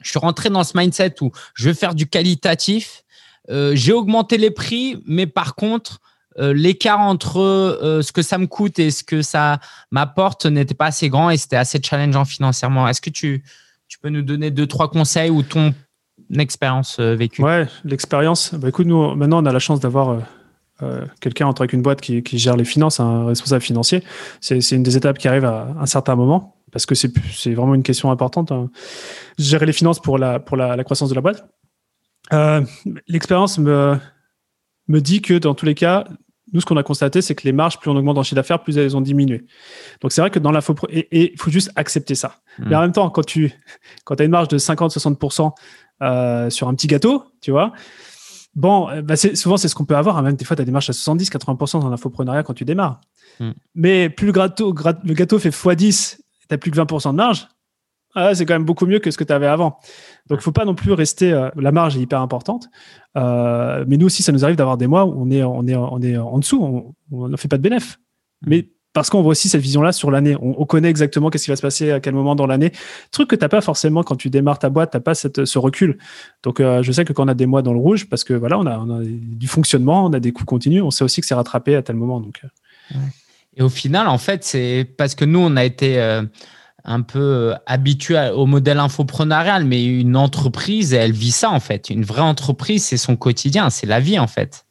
Je 0.00 0.10
suis 0.10 0.18
rentré 0.18 0.50
dans 0.50 0.64
ce 0.64 0.76
mindset 0.76 1.14
où 1.22 1.32
je 1.54 1.68
veux 1.68 1.74
faire 1.74 1.94
du 1.94 2.06
qualitatif. 2.06 3.02
Euh, 3.50 3.72
j'ai 3.74 3.92
augmenté 3.92 4.38
les 4.38 4.50
prix, 4.50 5.02
mais 5.06 5.26
par 5.26 5.54
contre, 5.54 6.00
l'écart 6.40 7.00
entre 7.00 8.00
ce 8.00 8.12
que 8.12 8.22
ça 8.22 8.38
me 8.38 8.46
coûte 8.46 8.78
et 8.78 8.92
ce 8.92 9.02
que 9.02 9.22
ça 9.22 9.58
m'apporte 9.90 10.46
n'était 10.46 10.74
pas 10.74 10.86
assez 10.86 11.08
grand 11.08 11.30
et 11.30 11.36
c'était 11.36 11.56
assez 11.56 11.80
challengeant 11.82 12.24
financièrement. 12.24 12.86
Est-ce 12.86 13.00
que 13.00 13.10
tu 13.10 13.42
peux 14.00 14.08
nous 14.08 14.22
donner 14.22 14.52
deux, 14.52 14.68
trois 14.68 14.88
conseils 14.88 15.30
ou 15.30 15.42
ton 15.42 15.74
expérience 16.36 16.98
euh, 17.00 17.14
vécue 17.14 17.42
Ouais, 17.42 17.66
l'expérience. 17.84 18.54
Bah, 18.54 18.68
écoute, 18.68 18.86
nous, 18.86 19.14
maintenant, 19.14 19.42
on 19.42 19.46
a 19.46 19.52
la 19.52 19.58
chance 19.58 19.80
d'avoir 19.80 20.20
quelqu'un 21.20 21.48
entre 21.48 21.62
avec 21.62 21.72
une 21.72 21.82
boîte 21.82 22.00
qui, 22.00 22.22
qui, 22.22 22.38
gère 22.38 22.56
les 22.56 22.64
finances, 22.64 23.00
un 23.00 23.26
responsable 23.26 23.62
financier. 23.62 24.04
C'est 24.40 24.60
une 24.70 24.84
des 24.84 24.96
étapes 24.96 25.18
qui 25.18 25.26
arrive 25.26 25.44
à 25.44 25.74
un 25.76 25.86
certain 25.86 26.14
moment 26.14 26.54
parce 26.70 26.86
que 26.86 26.94
c'est 26.94 27.10
vraiment 27.52 27.74
une 27.74 27.82
question 27.82 28.12
importante. 28.12 28.52
Hein. 28.52 28.70
Gérer 29.38 29.66
les 29.66 29.72
finances 29.72 29.98
pour 29.98 30.18
la, 30.18 30.38
pour 30.38 30.56
la, 30.56 30.76
la 30.76 30.84
croissance 30.84 31.08
de 31.08 31.16
la 31.16 31.20
boîte. 31.20 31.48
L'expérience 33.08 33.58
me, 33.58 33.98
me 34.86 35.00
dit 35.00 35.20
que 35.20 35.34
dans 35.34 35.54
tous 35.54 35.66
les 35.66 35.74
cas, 35.74 36.04
nous, 36.52 36.60
ce 36.60 36.66
qu'on 36.66 36.76
a 36.76 36.82
constaté, 36.82 37.20
c'est 37.20 37.34
que 37.34 37.44
les 37.44 37.52
marges, 37.52 37.78
plus 37.78 37.90
on 37.90 37.96
augmente 37.96 38.16
le 38.16 38.22
chiffre 38.22 38.36
d'affaires, 38.36 38.62
plus 38.62 38.78
elles 38.78 38.96
ont 38.96 39.00
diminué. 39.00 39.44
Donc, 40.00 40.12
c'est 40.12 40.20
vrai 40.20 40.30
que 40.30 40.38
dans 40.38 40.50
l'info, 40.50 40.74
et 40.90 41.32
il 41.32 41.38
faut 41.38 41.50
juste 41.50 41.70
accepter 41.76 42.14
ça. 42.14 42.40
Hmm. 42.58 42.68
Mais 42.68 42.76
en 42.76 42.80
même 42.80 42.92
temps, 42.92 43.10
quand 43.10 43.24
tu 43.24 43.52
quand 44.04 44.20
as 44.20 44.24
une 44.24 44.30
marge 44.30 44.48
de 44.48 44.58
50-60% 44.58 45.52
euh, 46.02 46.50
sur 46.50 46.68
un 46.68 46.74
petit 46.74 46.86
gâteau, 46.86 47.24
tu 47.40 47.50
vois, 47.50 47.72
bon, 48.54 48.88
euh, 48.90 49.02
bah 49.02 49.16
souvent, 49.16 49.56
c'est 49.56 49.68
ce 49.68 49.74
qu'on 49.74 49.84
peut 49.84 49.96
avoir. 49.96 50.18
Hein. 50.18 50.22
Même 50.22 50.36
des 50.36 50.44
fois, 50.44 50.56
tu 50.56 50.62
as 50.62 50.64
des 50.64 50.72
marges 50.72 50.90
à 50.90 50.92
70-80% 50.92 51.80
dans 51.80 51.88
l'infoprenariat 51.88 52.42
quand 52.42 52.54
tu 52.54 52.64
démarres. 52.64 53.00
Hmm. 53.40 53.52
Mais 53.74 54.10
plus 54.10 54.26
le 54.26 54.32
gâteau, 54.32 54.74
le 55.04 55.14
gâteau 55.14 55.38
fait 55.38 55.50
x10, 55.50 56.16
tu 56.16 56.22
n'as 56.50 56.58
plus 56.58 56.70
que 56.70 56.76
20% 56.76 57.12
de 57.12 57.16
marge, 57.16 57.48
ah, 58.14 58.34
c'est 58.34 58.46
quand 58.46 58.54
même 58.54 58.64
beaucoup 58.64 58.86
mieux 58.86 58.98
que 58.98 59.10
ce 59.10 59.18
que 59.18 59.24
tu 59.24 59.32
avais 59.32 59.46
avant. 59.46 59.78
Donc, 60.28 60.40
il 60.40 60.42
faut 60.42 60.52
pas 60.52 60.64
non 60.64 60.74
plus 60.74 60.92
rester. 60.92 61.32
Euh, 61.32 61.50
la 61.56 61.72
marge 61.72 61.96
est 61.96 62.00
hyper 62.00 62.20
importante. 62.20 62.68
Euh, 63.16 63.84
mais 63.86 63.96
nous 63.96 64.06
aussi, 64.06 64.22
ça 64.22 64.32
nous 64.32 64.44
arrive 64.44 64.56
d'avoir 64.56 64.76
des 64.76 64.86
mois 64.86 65.04
où 65.04 65.14
on 65.16 65.30
est, 65.30 65.42
on 65.42 65.66
est, 65.66 65.76
on 65.76 66.00
est 66.00 66.16
en 66.16 66.38
dessous, 66.38 66.94
on 67.12 67.28
ne 67.28 67.36
fait 67.36 67.48
pas 67.48 67.58
de 67.58 67.62
bénéfice. 67.62 67.98
Mais 68.46 68.70
parce 68.98 69.10
qu'on 69.10 69.22
voit 69.22 69.32
aussi 69.32 69.48
cette 69.48 69.60
vision-là 69.60 69.92
sur 69.92 70.10
l'année. 70.10 70.36
On, 70.40 70.64
connaît 70.66 70.90
exactement 70.90 71.30
qu'est-ce 71.30 71.44
qui 71.44 71.50
va 71.50 71.56
se 71.56 71.62
passer 71.62 71.90
à 71.90 72.00
quel 72.00 72.14
moment 72.14 72.34
dans 72.34 72.46
l'année. 72.46 72.72
Truc 73.10 73.30
que 73.30 73.36
tu 73.36 73.42
n'as 73.42 73.48
pas 73.48 73.60
forcément 73.60 74.02
quand 74.02 74.16
tu 74.16 74.28
démarres 74.28 74.58
ta 74.58 74.70
boîte, 74.70 74.90
tu 74.90 74.96
n'as 74.96 75.00
pas 75.00 75.14
cette, 75.14 75.44
ce 75.44 75.58
recul. 75.58 75.98
Donc, 76.42 76.60
euh, 76.60 76.82
je 76.82 76.92
sais 76.92 77.04
que 77.04 77.12
quand 77.12 77.24
on 77.24 77.28
a 77.28 77.34
des 77.34 77.46
mois 77.46 77.62
dans 77.62 77.72
le 77.72 77.78
rouge, 77.78 78.08
parce 78.08 78.24
que 78.24 78.34
voilà, 78.34 78.58
on 78.58 78.66
a, 78.66 78.78
on 78.78 79.00
a 79.00 79.04
du 79.04 79.46
fonctionnement, 79.46 80.04
on 80.04 80.12
a 80.12 80.20
des 80.20 80.32
coûts 80.32 80.44
continus, 80.44 80.82
on 80.82 80.90
sait 80.90 81.04
aussi 81.04 81.20
que 81.20 81.26
c'est 81.26 81.34
rattrapé 81.34 81.76
à 81.76 81.82
tel 81.82 81.96
moment. 81.96 82.20
Donc, 82.20 82.42
Et 83.56 83.62
au 83.62 83.68
final, 83.68 84.08
en 84.08 84.18
fait, 84.18 84.44
c'est 84.44 84.84
parce 84.96 85.14
que 85.14 85.24
nous, 85.24 85.40
on 85.40 85.56
a 85.56 85.64
été 85.64 85.98
un 86.88 87.02
peu 87.02 87.18
euh, 87.20 87.54
habitué 87.66 88.30
au 88.34 88.46
modèle 88.46 88.78
infopreneurial, 88.78 89.64
mais 89.64 89.84
une 89.84 90.16
entreprise, 90.16 90.94
elle 90.94 91.12
vit 91.12 91.30
ça 91.30 91.50
en 91.50 91.60
fait. 91.60 91.90
Une 91.90 92.04
vraie 92.04 92.22
entreprise, 92.22 92.84
c'est 92.84 92.96
son 92.96 93.14
quotidien, 93.14 93.70
c'est 93.70 93.86
la 93.86 94.00
vie 94.00 94.18
en 94.18 94.26
fait. 94.26 94.64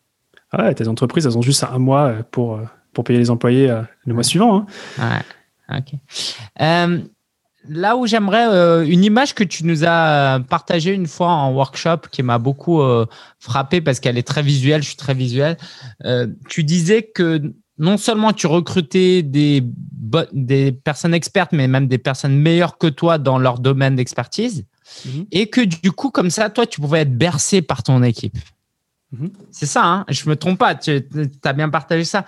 Ah 0.51 0.63
ouais, 0.63 0.73
tes 0.73 0.87
entreprises, 0.87 1.25
elles 1.25 1.37
ont 1.37 1.43
juste 1.43 1.63
un 1.63 1.77
mois 1.77 2.07
euh, 2.07 2.23
pour, 2.31 2.55
euh, 2.55 2.63
pour 2.97 3.03
payer 3.03 3.19
les 3.19 3.29
employés 3.29 3.71
le 4.07 4.13
mois 4.15 4.23
suivant. 4.23 4.65
Hein. 4.97 5.23
Ouais, 5.69 5.77
ok. 5.77 7.03
là 7.69 7.95
où 7.95 8.07
j'aimerais 8.07 8.47
euh, 8.47 8.87
une 8.87 9.03
image 9.03 9.35
que 9.35 9.43
tu 9.43 9.65
nous 9.65 9.85
as 9.85 10.39
partagée 10.49 10.95
une 10.95 11.05
fois 11.05 11.29
en 11.29 11.53
workshop 11.53 12.09
qui 12.11 12.23
m'a 12.23 12.39
beaucoup 12.39 12.81
euh, 12.81 13.05
frappé 13.37 13.81
parce 13.81 13.99
qu'elle 13.99 14.17
est 14.17 14.27
très 14.27 14.41
visuelle, 14.41 14.81
je 14.81 14.87
suis 14.87 14.97
très 14.97 15.13
visuel. 15.13 15.57
Euh, 16.05 16.25
tu 16.49 16.63
disais 16.63 17.03
que 17.03 17.53
non 17.77 17.97
seulement 17.97 18.33
tu 18.33 18.47
recrutais 18.47 19.21
des, 19.21 19.63
des 20.33 20.71
personnes 20.71 21.13
expertes, 21.13 21.51
mais 21.51 21.67
même 21.67 21.87
des 21.87 21.99
personnes 21.99 22.35
meilleures 22.35 22.79
que 22.79 22.87
toi 22.87 23.19
dans 23.19 23.37
leur 23.37 23.59
domaine 23.59 23.95
d'expertise, 23.95 24.65
mhm. 25.05 25.27
et 25.31 25.51
que 25.51 25.61
du 25.61 25.91
coup, 25.91 26.09
comme 26.09 26.31
ça, 26.31 26.49
toi, 26.49 26.65
tu 26.65 26.81
pouvais 26.81 27.01
être 27.01 27.15
bercé 27.15 27.61
par 27.61 27.83
ton 27.83 28.01
équipe. 28.01 28.39
Mhm. 29.11 29.29
C'est 29.51 29.67
ça, 29.67 29.85
hein 29.85 30.05
je 30.09 30.27
me 30.29 30.35
trompe 30.35 30.57
pas, 30.57 30.75
tu 30.75 31.07
as 31.43 31.53
bien 31.53 31.69
partagé 31.69 32.03
ça. 32.03 32.25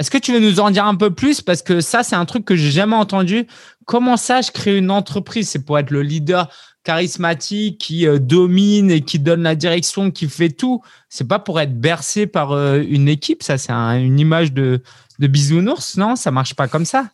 Est-ce 0.00 0.10
que 0.10 0.16
tu 0.16 0.32
veux 0.32 0.40
nous 0.40 0.60
en 0.60 0.70
dire 0.70 0.86
un 0.86 0.94
peu 0.94 1.10
plus? 1.10 1.42
Parce 1.42 1.60
que 1.60 1.82
ça, 1.82 2.02
c'est 2.02 2.16
un 2.16 2.24
truc 2.24 2.46
que 2.46 2.56
j'ai 2.56 2.70
jamais 2.70 2.96
entendu. 2.96 3.46
Comment 3.84 4.16
ça, 4.16 4.40
je 4.40 4.50
crée 4.50 4.78
une 4.78 4.90
entreprise? 4.90 5.50
C'est 5.50 5.62
pour 5.62 5.78
être 5.78 5.90
le 5.90 6.00
leader 6.00 6.48
charismatique 6.84 7.76
qui 7.76 8.06
euh, 8.06 8.18
domine 8.18 8.90
et 8.90 9.02
qui 9.02 9.18
donne 9.18 9.42
la 9.42 9.54
direction, 9.54 10.10
qui 10.10 10.26
fait 10.26 10.48
tout. 10.48 10.80
C'est 11.10 11.28
pas 11.28 11.38
pour 11.38 11.60
être 11.60 11.78
bercé 11.78 12.26
par 12.26 12.52
euh, 12.52 12.82
une 12.88 13.08
équipe. 13.10 13.42
Ça, 13.42 13.58
c'est 13.58 13.72
une 13.72 14.18
image 14.18 14.54
de, 14.54 14.80
de 15.18 15.26
bisounours. 15.26 15.98
Non, 15.98 16.16
ça 16.16 16.30
marche 16.30 16.54
pas 16.54 16.66
comme 16.66 16.86
ça. 16.86 17.10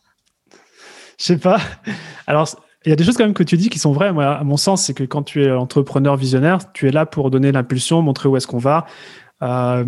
Je 1.19 1.25
sais 1.25 1.37
pas. 1.37 1.59
Alors, 2.25 2.47
il 2.85 2.89
y 2.89 2.93
a 2.93 2.95
des 2.95 3.03
choses 3.03 3.17
quand 3.17 3.25
même 3.25 3.33
que 3.33 3.43
tu 3.43 3.57
dis 3.57 3.67
qui 3.67 3.79
sont 3.79 3.91
vraies. 3.91 4.13
Moi, 4.13 4.25
à 4.25 4.45
mon 4.45 4.55
sens, 4.55 4.85
c'est 4.85 4.93
que 4.93 5.03
quand 5.03 5.23
tu 5.23 5.43
es 5.43 5.51
entrepreneur 5.51 6.15
visionnaire, 6.15 6.71
tu 6.71 6.87
es 6.87 6.91
là 6.91 7.05
pour 7.05 7.31
donner 7.31 7.51
l'impulsion, 7.51 8.01
montrer 8.01 8.29
où 8.29 8.37
est-ce 8.37 8.47
qu'on 8.47 8.59
va. 8.59 8.85
Euh, 9.41 9.83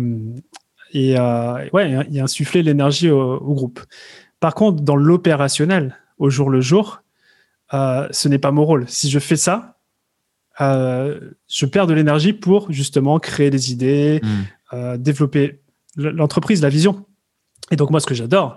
et 0.92 1.18
euh, 1.18 1.68
ouais, 1.72 2.06
il 2.10 2.62
l'énergie 2.62 3.10
au, 3.10 3.54
groupe. 3.54 3.80
Par 4.40 4.54
contre, 4.54 4.82
dans 4.82 4.96
l'opérationnel, 4.96 5.96
au 6.18 6.30
jour 6.30 6.50
le 6.50 6.60
jour, 6.60 7.02
euh, 7.74 8.08
ce 8.10 8.28
n'est 8.28 8.38
pas 8.38 8.50
mon 8.50 8.64
rôle. 8.64 8.84
Si 8.88 9.10
je 9.10 9.18
fais 9.18 9.36
ça, 9.36 9.78
euh, 10.60 11.20
je 11.48 11.66
perds 11.66 11.86
de 11.86 11.94
l'énergie 11.94 12.32
pour 12.32 12.70
justement 12.72 13.18
créer 13.18 13.50
des 13.50 13.72
idées, 13.72 14.20
hmm. 14.72 14.96
développer 14.96 15.60
l'entreprise, 15.96 16.62
la 16.62 16.68
vision. 16.68 17.06
Et 17.70 17.76
donc 17.76 17.90
moi, 17.90 18.00
ce 18.00 18.06
que 18.06 18.14
j'adore, 18.14 18.56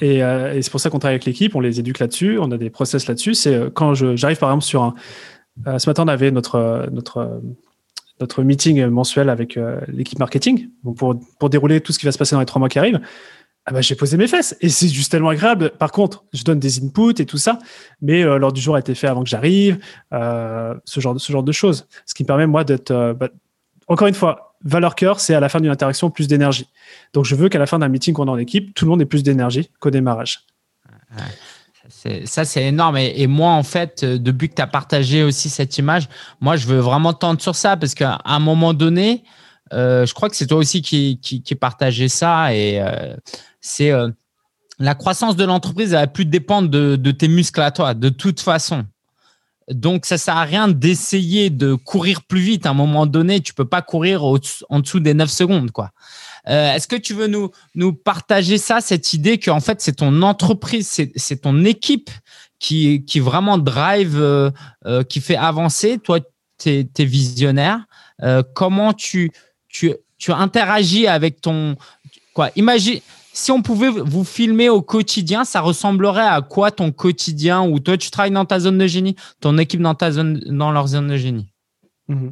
et, 0.00 0.20
c'est 0.62 0.70
pour 0.70 0.78
ça 0.78 0.90
qu'on 0.90 1.00
travaille 1.00 1.14
avec 1.14 1.24
l'équipe, 1.24 1.56
on 1.56 1.60
les 1.60 1.80
éduque 1.80 1.98
là-dessus, 1.98 2.38
on 2.38 2.52
a 2.52 2.56
des 2.56 2.70
process 2.70 3.08
là-dessus. 3.08 3.34
C'est 3.34 3.72
quand 3.74 3.94
j'arrive 3.94 4.38
par 4.38 4.50
exemple 4.50 4.64
sur 4.64 4.82
un. 4.84 4.94
ce 5.78 5.90
matin, 5.90 6.04
on 6.04 6.08
avait 6.08 6.30
notre 6.30 6.88
notre 6.92 7.40
notre 8.20 8.42
meeting 8.42 8.86
mensuel 8.86 9.28
avec 9.28 9.56
euh, 9.56 9.80
l'équipe 9.88 10.18
marketing 10.18 10.68
pour, 10.96 11.16
pour 11.38 11.50
dérouler 11.50 11.80
tout 11.80 11.92
ce 11.92 11.98
qui 11.98 12.06
va 12.06 12.12
se 12.12 12.18
passer 12.18 12.34
dans 12.34 12.40
les 12.40 12.46
trois 12.46 12.60
mois 12.60 12.68
qui 12.68 12.78
arrivent. 12.78 13.00
Ah 13.66 13.72
bah, 13.72 13.80
j'ai 13.80 13.94
posé 13.94 14.16
mes 14.16 14.26
fesses 14.26 14.56
et 14.60 14.68
c'est 14.68 14.88
juste 14.88 15.10
tellement 15.10 15.28
agréable. 15.28 15.70
Par 15.78 15.92
contre, 15.92 16.24
je 16.32 16.42
donne 16.42 16.58
des 16.58 16.82
inputs 16.82 17.20
et 17.20 17.26
tout 17.26 17.36
ça, 17.36 17.58
mais 18.00 18.22
euh, 18.22 18.38
l'ordre 18.38 18.54
du 18.54 18.62
jour 18.62 18.76
a 18.76 18.78
été 18.78 18.94
fait 18.94 19.08
avant 19.08 19.22
que 19.22 19.28
j'arrive, 19.28 19.78
euh, 20.12 20.74
ce 20.84 21.00
genre 21.00 21.14
de 21.14 21.18
ce 21.18 21.30
genre 21.30 21.42
de 21.42 21.52
choses. 21.52 21.86
Ce 22.06 22.14
qui 22.14 22.22
me 22.22 22.26
permet 22.26 22.46
moi 22.46 22.64
d'être, 22.64 23.12
bah, 23.12 23.28
encore 23.86 24.08
une 24.08 24.14
fois, 24.14 24.56
valeur 24.64 24.94
cœur, 24.94 25.20
c'est 25.20 25.34
à 25.34 25.40
la 25.40 25.48
fin 25.48 25.60
d'une 25.60 25.70
interaction 25.70 26.10
plus 26.10 26.28
d'énergie. 26.28 26.68
Donc 27.12 27.24
je 27.24 27.34
veux 27.34 27.48
qu'à 27.48 27.58
la 27.58 27.66
fin 27.66 27.78
d'un 27.78 27.88
meeting 27.88 28.14
qu'on 28.14 28.28
a 28.28 28.30
en 28.30 28.38
équipe, 28.38 28.74
tout 28.74 28.84
le 28.86 28.90
monde 28.90 29.02
ait 29.02 29.06
plus 29.06 29.22
d'énergie 29.22 29.70
qu'au 29.80 29.90
démarrage. 29.90 30.46
Ça, 31.88 32.44
c'est 32.44 32.64
énorme. 32.64 32.96
Et, 32.98 33.26
moi, 33.26 33.52
en 33.52 33.62
fait, 33.62 34.02
euh, 34.02 34.18
depuis 34.18 34.48
que 34.48 34.54
tu 34.54 34.62
as 34.62 34.66
partagé 34.66 35.22
aussi 35.22 35.48
cette 35.48 35.78
image, 35.78 36.08
moi, 36.40 36.56
je 36.56 36.66
veux 36.66 36.78
vraiment 36.78 37.14
tendre 37.14 37.40
sur 37.40 37.54
ça 37.54 37.76
parce 37.76 37.94
qu'à 37.94 38.20
un 38.24 38.38
moment 38.38 38.74
donné, 38.74 39.24
euh, 39.72 40.04
je 40.04 40.12
crois 40.12 40.28
que 40.28 40.36
c'est 40.36 40.46
toi 40.46 40.58
aussi 40.58 40.82
qui, 40.82 41.18
qui, 41.20 41.54
partageais 41.54 42.08
ça. 42.08 42.54
Et 42.54 42.80
euh, 42.80 43.16
c'est 43.60 43.90
la 44.78 44.94
croissance 44.94 45.34
de 45.34 45.44
l'entreprise, 45.44 45.92
elle 45.92 46.00
va 46.00 46.06
plus 46.06 46.26
dépendre 46.26 46.68
de, 46.68 46.96
de, 46.96 47.10
tes 47.10 47.28
muscles 47.28 47.62
à 47.62 47.70
toi, 47.70 47.94
de 47.94 48.10
toute 48.10 48.40
façon. 48.40 48.84
Donc, 49.70 50.06
ça 50.06 50.18
sert 50.18 50.36
à 50.36 50.44
rien 50.44 50.68
d'essayer 50.68 51.50
de 51.50 51.74
courir 51.74 52.22
plus 52.22 52.40
vite. 52.40 52.66
À 52.66 52.70
un 52.70 52.74
moment 52.74 53.06
donné, 53.06 53.40
tu 53.40 53.54
peux 53.54 53.66
pas 53.66 53.82
courir 53.82 54.24
en 54.24 54.80
dessous 54.80 55.00
des 55.00 55.14
9 55.14 55.30
secondes, 55.30 55.70
quoi. 55.70 55.90
Euh, 56.46 56.74
est-ce 56.74 56.88
que 56.88 56.96
tu 56.96 57.14
veux 57.14 57.26
nous, 57.26 57.92
partager 57.92 58.58
ça, 58.58 58.80
cette 58.80 59.12
idée 59.12 59.38
qu'en 59.38 59.60
fait, 59.60 59.80
c'est 59.80 59.96
ton 59.96 60.22
entreprise, 60.22 61.00
c'est 61.16 61.40
ton 61.40 61.64
équipe 61.64 62.10
qui, 62.58 63.02
vraiment 63.20 63.58
drive, 63.58 64.16
euh, 64.20 64.50
euh, 64.86 65.02
qui 65.02 65.20
fait 65.20 65.36
avancer? 65.36 65.98
Toi, 65.98 66.20
tu 66.58 66.70
es, 66.70 67.04
visionnaire. 67.04 67.84
comment 68.54 68.92
tu, 68.92 69.32
interagis 70.28 71.06
avec 71.06 71.40
ton. 71.40 71.76
Quoi, 72.34 72.50
imagine, 72.56 73.00
si 73.32 73.52
on 73.52 73.62
pouvait 73.62 73.88
vous 73.88 74.24
filmer 74.24 74.68
au 74.68 74.82
quotidien, 74.82 75.44
ça 75.44 75.60
ressemblerait 75.60 76.26
à 76.26 76.40
quoi 76.42 76.70
ton 76.70 76.92
quotidien? 76.92 77.62
Où 77.62 77.78
toi 77.78 77.96
tu 77.96 78.10
travailles 78.10 78.32
dans 78.32 78.44
ta 78.44 78.58
zone 78.60 78.78
de 78.78 78.86
génie, 78.86 79.16
ton 79.40 79.58
équipe 79.58 79.80
dans 79.80 80.70
leur 80.72 80.86
zone 80.88 81.08
de 81.08 81.16
génie? 81.16 81.48
Mmh 82.08 82.28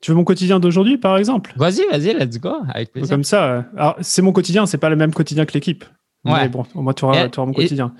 tu 0.00 0.10
veux 0.10 0.16
mon 0.16 0.24
quotidien 0.24 0.60
d'aujourd'hui, 0.60 0.96
par 0.96 1.16
exemple? 1.16 1.52
Vas-y, 1.56 1.86
vas-y, 1.90 2.14
let's 2.14 2.38
go, 2.38 2.54
avec 2.72 2.92
plaisir. 2.92 3.10
Comme 3.10 3.24
ça. 3.24 3.66
Alors, 3.76 3.96
c'est 4.00 4.22
mon 4.22 4.32
quotidien, 4.32 4.66
c'est 4.66 4.78
pas 4.78 4.88
le 4.88 4.96
même 4.96 5.12
quotidien 5.12 5.44
que 5.44 5.52
l'équipe. 5.52 5.84
Ouais. 6.24 6.42
Mais 6.42 6.48
bon, 6.48 6.64
au 6.74 6.82
moins, 6.82 6.94
tu 6.94 7.04
auras, 7.04 7.28
mon 7.38 7.52
quotidien. 7.52 7.92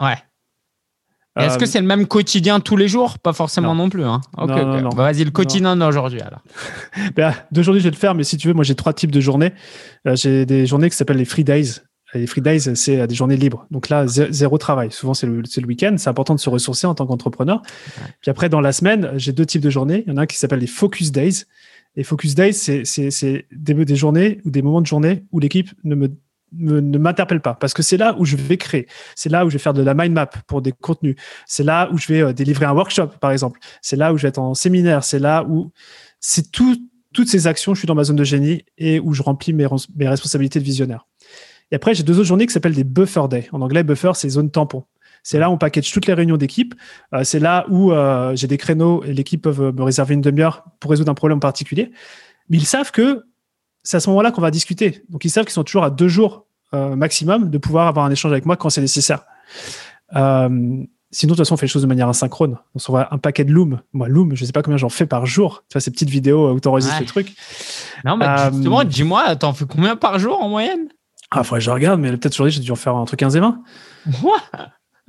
Ouais. 0.00 0.16
Est-ce 1.38 1.56
que 1.56 1.64
euh, 1.64 1.66
c'est 1.66 1.80
le 1.80 1.86
même 1.86 2.06
quotidien 2.06 2.58
tous 2.58 2.76
les 2.76 2.88
jours? 2.88 3.18
Pas 3.18 3.32
forcément 3.32 3.74
non, 3.74 3.88
plus. 3.88 4.04
Hein. 4.04 4.20
Non, 4.36 4.46
non, 4.80 4.88
bah, 4.90 5.04
vas-y, 5.04 5.24
le 5.24 5.30
quotidien 5.30 5.76
d'aujourd'hui 5.76 6.20
alors. 6.20 6.40
ben, 7.16 7.32
d'aujourd'hui, 7.52 7.80
je 7.80 7.84
vais 7.84 7.92
le 7.92 7.96
faire, 7.96 8.14
mais 8.14 8.24
si 8.24 8.36
tu 8.36 8.48
veux, 8.48 8.54
moi 8.54 8.64
j'ai 8.64 8.74
trois 8.74 8.92
types 8.92 9.12
de 9.12 9.20
journées. 9.20 9.52
Euh, 10.06 10.16
j'ai 10.16 10.46
des 10.46 10.66
journées 10.66 10.90
qui 10.90 10.96
s'appellent 10.96 11.16
les 11.16 11.24
free 11.24 11.44
days. 11.44 11.82
Les 12.14 12.26
free 12.26 12.40
days, 12.40 12.74
c'est 12.74 13.06
des 13.06 13.14
journées 13.14 13.36
libres. 13.36 13.66
Donc 13.70 13.88
là, 13.88 14.06
zéro 14.06 14.56
travail. 14.56 14.90
Souvent, 14.90 15.14
c'est 15.14 15.26
le, 15.26 15.42
le 15.42 15.66
week-end. 15.66 15.94
C'est 15.98 16.08
important 16.08 16.34
de 16.34 16.40
se 16.40 16.48
ressourcer 16.48 16.86
en 16.86 16.94
tant 16.94 17.06
qu'entrepreneur. 17.06 17.62
Puis 18.20 18.30
après, 18.30 18.48
dans 18.48 18.60
la 18.60 18.72
semaine, 18.72 19.12
j'ai 19.16 19.32
deux 19.32 19.44
types 19.44 19.62
de 19.62 19.70
journées. 19.70 20.04
Il 20.06 20.10
y 20.10 20.14
en 20.14 20.16
a 20.16 20.22
un 20.22 20.26
qui 20.26 20.38
s'appelle 20.38 20.60
les 20.60 20.66
focus 20.66 21.12
days. 21.12 21.44
Et 21.96 22.04
focus 22.04 22.34
days, 22.34 22.54
c'est 22.54 23.46
des, 23.50 23.84
des 23.84 23.96
journées 23.96 24.40
ou 24.44 24.50
des 24.50 24.62
moments 24.62 24.80
de 24.80 24.86
journée 24.86 25.24
où 25.32 25.40
l'équipe 25.40 25.70
ne 25.84 25.94
me 25.94 26.08
ne 26.52 26.98
m'interpelle 26.98 27.40
pas 27.40 27.54
parce 27.54 27.74
que 27.74 27.82
c'est 27.82 27.96
là 27.96 28.16
où 28.18 28.24
je 28.24 28.36
vais 28.36 28.56
créer, 28.56 28.86
c'est 29.14 29.28
là 29.28 29.44
où 29.44 29.50
je 29.50 29.54
vais 29.54 29.58
faire 29.58 29.74
de 29.74 29.82
la 29.82 29.94
mind 29.94 30.12
map 30.12 30.30
pour 30.46 30.62
des 30.62 30.72
contenus, 30.72 31.16
c'est 31.46 31.62
là 31.62 31.90
où 31.92 31.98
je 31.98 32.08
vais 32.08 32.22
euh, 32.22 32.32
délivrer 32.32 32.64
un 32.64 32.72
workshop 32.72 33.08
par 33.20 33.30
exemple, 33.32 33.60
c'est 33.82 33.96
là 33.96 34.12
où 34.12 34.16
je 34.16 34.22
vais 34.22 34.28
être 34.28 34.38
en 34.38 34.54
séminaire, 34.54 35.04
c'est 35.04 35.18
là 35.18 35.44
où 35.44 35.72
c'est 36.20 36.50
tout, 36.50 36.76
toutes 37.12 37.28
ces 37.28 37.46
actions, 37.46 37.74
je 37.74 37.80
suis 37.80 37.86
dans 37.86 37.94
ma 37.94 38.04
zone 38.04 38.16
de 38.16 38.24
génie 38.24 38.64
et 38.76 38.98
où 38.98 39.12
je 39.12 39.22
remplis 39.22 39.52
mes, 39.52 39.66
mes 39.96 40.08
responsabilités 40.08 40.58
de 40.58 40.64
visionnaire. 40.64 41.06
Et 41.70 41.76
après, 41.76 41.94
j'ai 41.94 42.02
deux 42.02 42.14
autres 42.18 42.28
journées 42.28 42.46
qui 42.46 42.52
s'appellent 42.52 42.74
des 42.74 42.84
buffer 42.84 43.24
days. 43.28 43.48
En 43.52 43.60
anglais, 43.60 43.82
buffer, 43.82 44.12
c'est 44.14 44.28
zone 44.28 44.50
tampon. 44.50 44.84
C'est 45.22 45.38
là 45.38 45.50
où 45.50 45.54
on 45.54 45.58
package 45.58 45.92
toutes 45.92 46.06
les 46.06 46.14
réunions 46.14 46.36
d'équipe. 46.36 46.74
Euh, 47.12 47.24
c'est 47.24 47.40
là 47.40 47.66
où 47.68 47.92
euh, 47.92 48.34
j'ai 48.34 48.46
des 48.46 48.56
créneaux 48.56 49.04
et 49.04 49.12
l'équipe 49.12 49.42
peut 49.42 49.72
me 49.72 49.82
réserver 49.82 50.14
une 50.14 50.20
demi-heure 50.20 50.64
pour 50.80 50.90
résoudre 50.90 51.10
un 51.10 51.14
problème 51.14 51.40
particulier. 51.40 51.90
Mais 52.48 52.56
ils 52.56 52.66
savent 52.66 52.92
que 52.92 53.24
c'est 53.82 53.96
à 53.96 54.00
ce 54.00 54.08
moment-là 54.10 54.30
qu'on 54.30 54.40
va 54.40 54.50
discuter. 54.50 55.02
Donc 55.08 55.24
ils 55.24 55.30
savent 55.30 55.44
qu'ils 55.44 55.52
sont 55.52 55.64
toujours 55.64 55.84
à 55.84 55.90
deux 55.90 56.08
jours 56.08 56.46
euh, 56.74 56.96
maximum 56.96 57.50
de 57.50 57.58
pouvoir 57.58 57.88
avoir 57.88 58.06
un 58.06 58.10
échange 58.10 58.32
avec 58.32 58.46
moi 58.46 58.56
quand 58.56 58.70
c'est 58.70 58.80
nécessaire. 58.80 59.24
sinon, 60.10 60.86
de 60.86 61.26
toute 61.26 61.36
façon, 61.36 61.54
on 61.54 61.56
fait 61.56 61.66
les 61.66 61.70
choses 61.72 61.82
de 61.82 61.88
manière 61.88 62.08
asynchrone. 62.08 62.58
On 62.74 62.78
s'envoie 62.78 63.12
un 63.12 63.18
paquet 63.18 63.44
de 63.44 63.52
Loom. 63.52 63.80
Moi, 63.92 64.08
Loom, 64.08 64.34
je 64.34 64.44
sais 64.44 64.52
pas 64.52 64.62
combien 64.62 64.78
j'en 64.78 64.88
fais 64.88 65.06
par 65.06 65.26
jour. 65.26 65.64
Tu 65.68 65.74
vois, 65.74 65.80
ces 65.80 65.90
petites 65.90 66.10
vidéos 66.10 66.52
où 66.52 66.60
tu 66.60 66.68
enregistres 66.68 67.00
le 67.00 67.06
truc. 67.06 67.34
Non, 68.04 68.16
mais 68.16 68.26
justement, 68.52 68.84
dis-moi, 68.84 69.36
t'en 69.36 69.52
fais 69.52 69.66
combien 69.66 69.96
par 69.96 70.18
jour 70.18 70.40
en 70.42 70.48
moyenne? 70.48 70.88
Ah, 71.30 71.44
faudrait 71.44 71.60
que 71.60 71.64
je 71.64 71.70
regarde, 71.70 72.00
mais 72.00 72.10
peut-être 72.10 72.34
aujourd'hui, 72.34 72.52
j'ai 72.52 72.60
dû 72.60 72.72
en 72.72 72.76
faire 72.76 72.96
entre 72.96 73.16
15 73.16 73.36
et 73.36 73.40
20. 73.40 73.62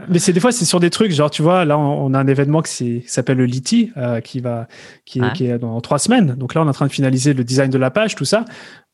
mais 0.09 0.19
c'est 0.19 0.33
des 0.33 0.41
fois, 0.41 0.51
c'est 0.51 0.65
sur 0.65 0.81
des 0.81 0.89
trucs, 0.89 1.11
genre, 1.11 1.29
tu 1.29 1.41
vois, 1.41 1.63
là, 1.63 1.77
on, 1.77 2.13
a 2.13 2.19
un 2.19 2.27
événement 2.27 2.61
qui 2.61 3.03
s'appelle 3.07 3.37
le 3.37 3.45
Liti, 3.45 3.91
euh, 3.95 4.19
qui 4.19 4.41
va, 4.41 4.67
qui, 5.05 5.19
est 5.19 5.57
dans 5.57 5.79
trois 5.79 5.97
semaines. 5.97 6.35
Donc 6.35 6.55
là, 6.55 6.61
on 6.61 6.65
est 6.65 6.69
en 6.69 6.73
train 6.73 6.87
de 6.87 6.91
finaliser 6.91 7.33
le 7.33 7.45
design 7.45 7.69
de 7.69 7.77
la 7.77 7.89
page, 7.89 8.15
tout 8.15 8.25
ça. 8.25 8.43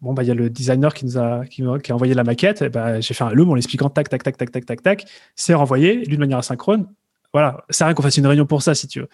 Bon, 0.02 0.14
bah, 0.14 0.22
il 0.24 0.28
y 0.28 0.32
a 0.32 0.36
le 0.36 0.52
designer 0.52 0.94
qui 0.94 1.06
nous 1.06 1.18
a, 1.18 1.46
qui, 1.46 1.64
a 1.64 1.96
envoyé 1.96 2.14
la 2.14 2.24
maquette. 2.24 2.64
bah, 2.66 3.02
j'ai 3.02 3.14
fait 3.16 3.24
un 3.24 3.32
loom 3.32 3.50
en 3.50 3.56
l'expliquant 3.56 3.90
tac, 3.90 4.08
tac, 4.10 4.22
tac, 4.22 4.38
tac, 4.38 4.52
tac, 4.52 4.66
tac, 4.66 4.84
tac. 4.84 5.06
C'est 5.36 5.56
renvoyé, 5.56 6.06
lui 6.06 6.16
de 6.16 6.20
manière 6.20 6.38
asynchrone. 6.38 6.88
Voilà. 7.34 7.66
C'est 7.72 7.86
rien 7.86 7.96
qu'on 7.96 8.04
fasse 8.04 8.18
une 8.18 8.28
réunion 8.28 8.46
pour 8.46 8.62
ça, 8.62 8.76
si 8.76 8.88
tu 8.88 9.00
veux. 9.00 9.10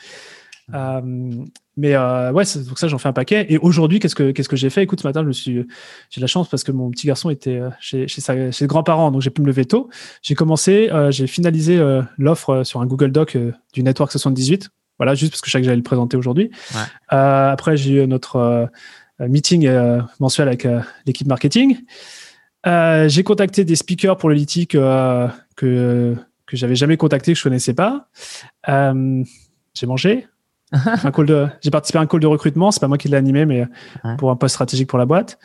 Euh, 0.74 1.02
mais 1.78 1.96
euh, 1.96 2.32
ouais, 2.32 2.44
donc 2.68 2.78
ça, 2.78 2.88
j'en 2.88 2.98
fais 2.98 3.10
un 3.10 3.14
paquet. 3.14 3.46
Et 3.50 3.58
aujourd'hui, 3.58 4.00
qu'est-ce 4.00 4.16
que 4.16 4.32
qu'est-ce 4.32 4.50
que 4.50 4.56
j'ai 4.56 4.70
fait? 4.70 4.84
Écoute, 4.84 5.02
ce 5.02 5.08
matin, 5.08 5.22
je 5.22 5.28
me 5.28 5.32
suis, 5.32 5.66
j'ai 6.10 6.20
de 6.20 6.22
la 6.22 6.28
chance 6.28 6.50
parce 6.50 6.64
que 6.64 6.72
mon 6.72 6.92
petit 6.92 7.08
garçon 7.08 7.30
était 7.30 7.58
euh, 7.58 7.70
chez 7.80 8.08
chez, 8.08 8.22
sa, 8.22 8.52
ses 8.52 8.68
grands-parents, 8.68 9.12
donc 9.12 9.22
j'ai 9.22 9.30
pu 9.30 9.42
me 9.42 9.48
lever 9.48 9.66
tôt. 9.66 9.90
J'ai 10.22 10.36
commencé, 10.36 10.90
euh, 10.92 11.12
j'ai 11.12 11.28
finalisé 11.28 11.82
l'offre 12.18 12.64
sur 12.64 12.82
un 12.82 12.86
Google 12.86 13.12
Doc 13.12 13.38
du 13.74 13.84
Network 13.84 14.12
78. 14.12 14.70
Voilà, 15.00 15.16
juste 15.16 15.32
parce 15.32 15.42
que 15.42 15.48
je 15.48 15.52
savais 15.54 15.62
que 15.64 15.66
j'allais 15.66 15.78
le 15.78 15.84
présenter 15.84 16.18
aujourd'hui. 16.18 16.52
Ouais. 16.76 16.82
après, 17.18 17.78
j'ai 17.78 18.04
eu 18.04 18.08
notre 18.08 18.70
meeting 19.20 19.70
mensuel 20.20 20.48
avec 20.48 20.68
l'équipe 21.06 21.28
marketing. 21.28 21.78
j'ai 22.66 23.24
contacté 23.24 23.64
des 23.64 23.76
speakers 23.76 24.18
pour 24.18 24.30
le 24.30 24.36
litique 24.36 24.72
que 24.72 25.28
que 25.56 26.58
j'avais 26.58 26.76
jamais 26.76 26.98
contacté, 26.98 27.32
que 27.32 27.40
je 27.40 27.44
connaissais 27.44 27.74
pas. 27.74 28.10
j'ai 28.68 29.88
mangé, 29.88 30.28
un 30.72 31.12
call 31.12 31.26
de, 31.26 31.48
j'ai 31.62 31.70
participé 31.72 32.00
à 32.00 32.02
un 32.02 32.08
call 32.08 32.20
de 32.20 32.28
recrutement. 32.28 32.72
C'est 32.72 32.80
pas 32.80 32.88
moi 32.88 32.98
qui 32.98 33.08
l'ai 33.08 33.18
animé, 33.18 33.46
mais 33.46 33.66
pour 34.18 34.32
un 34.32 34.36
poste 34.36 34.54
stratégique 34.56 34.88
pour 34.90 35.00
la 35.00 35.06
boîte. 35.06 35.38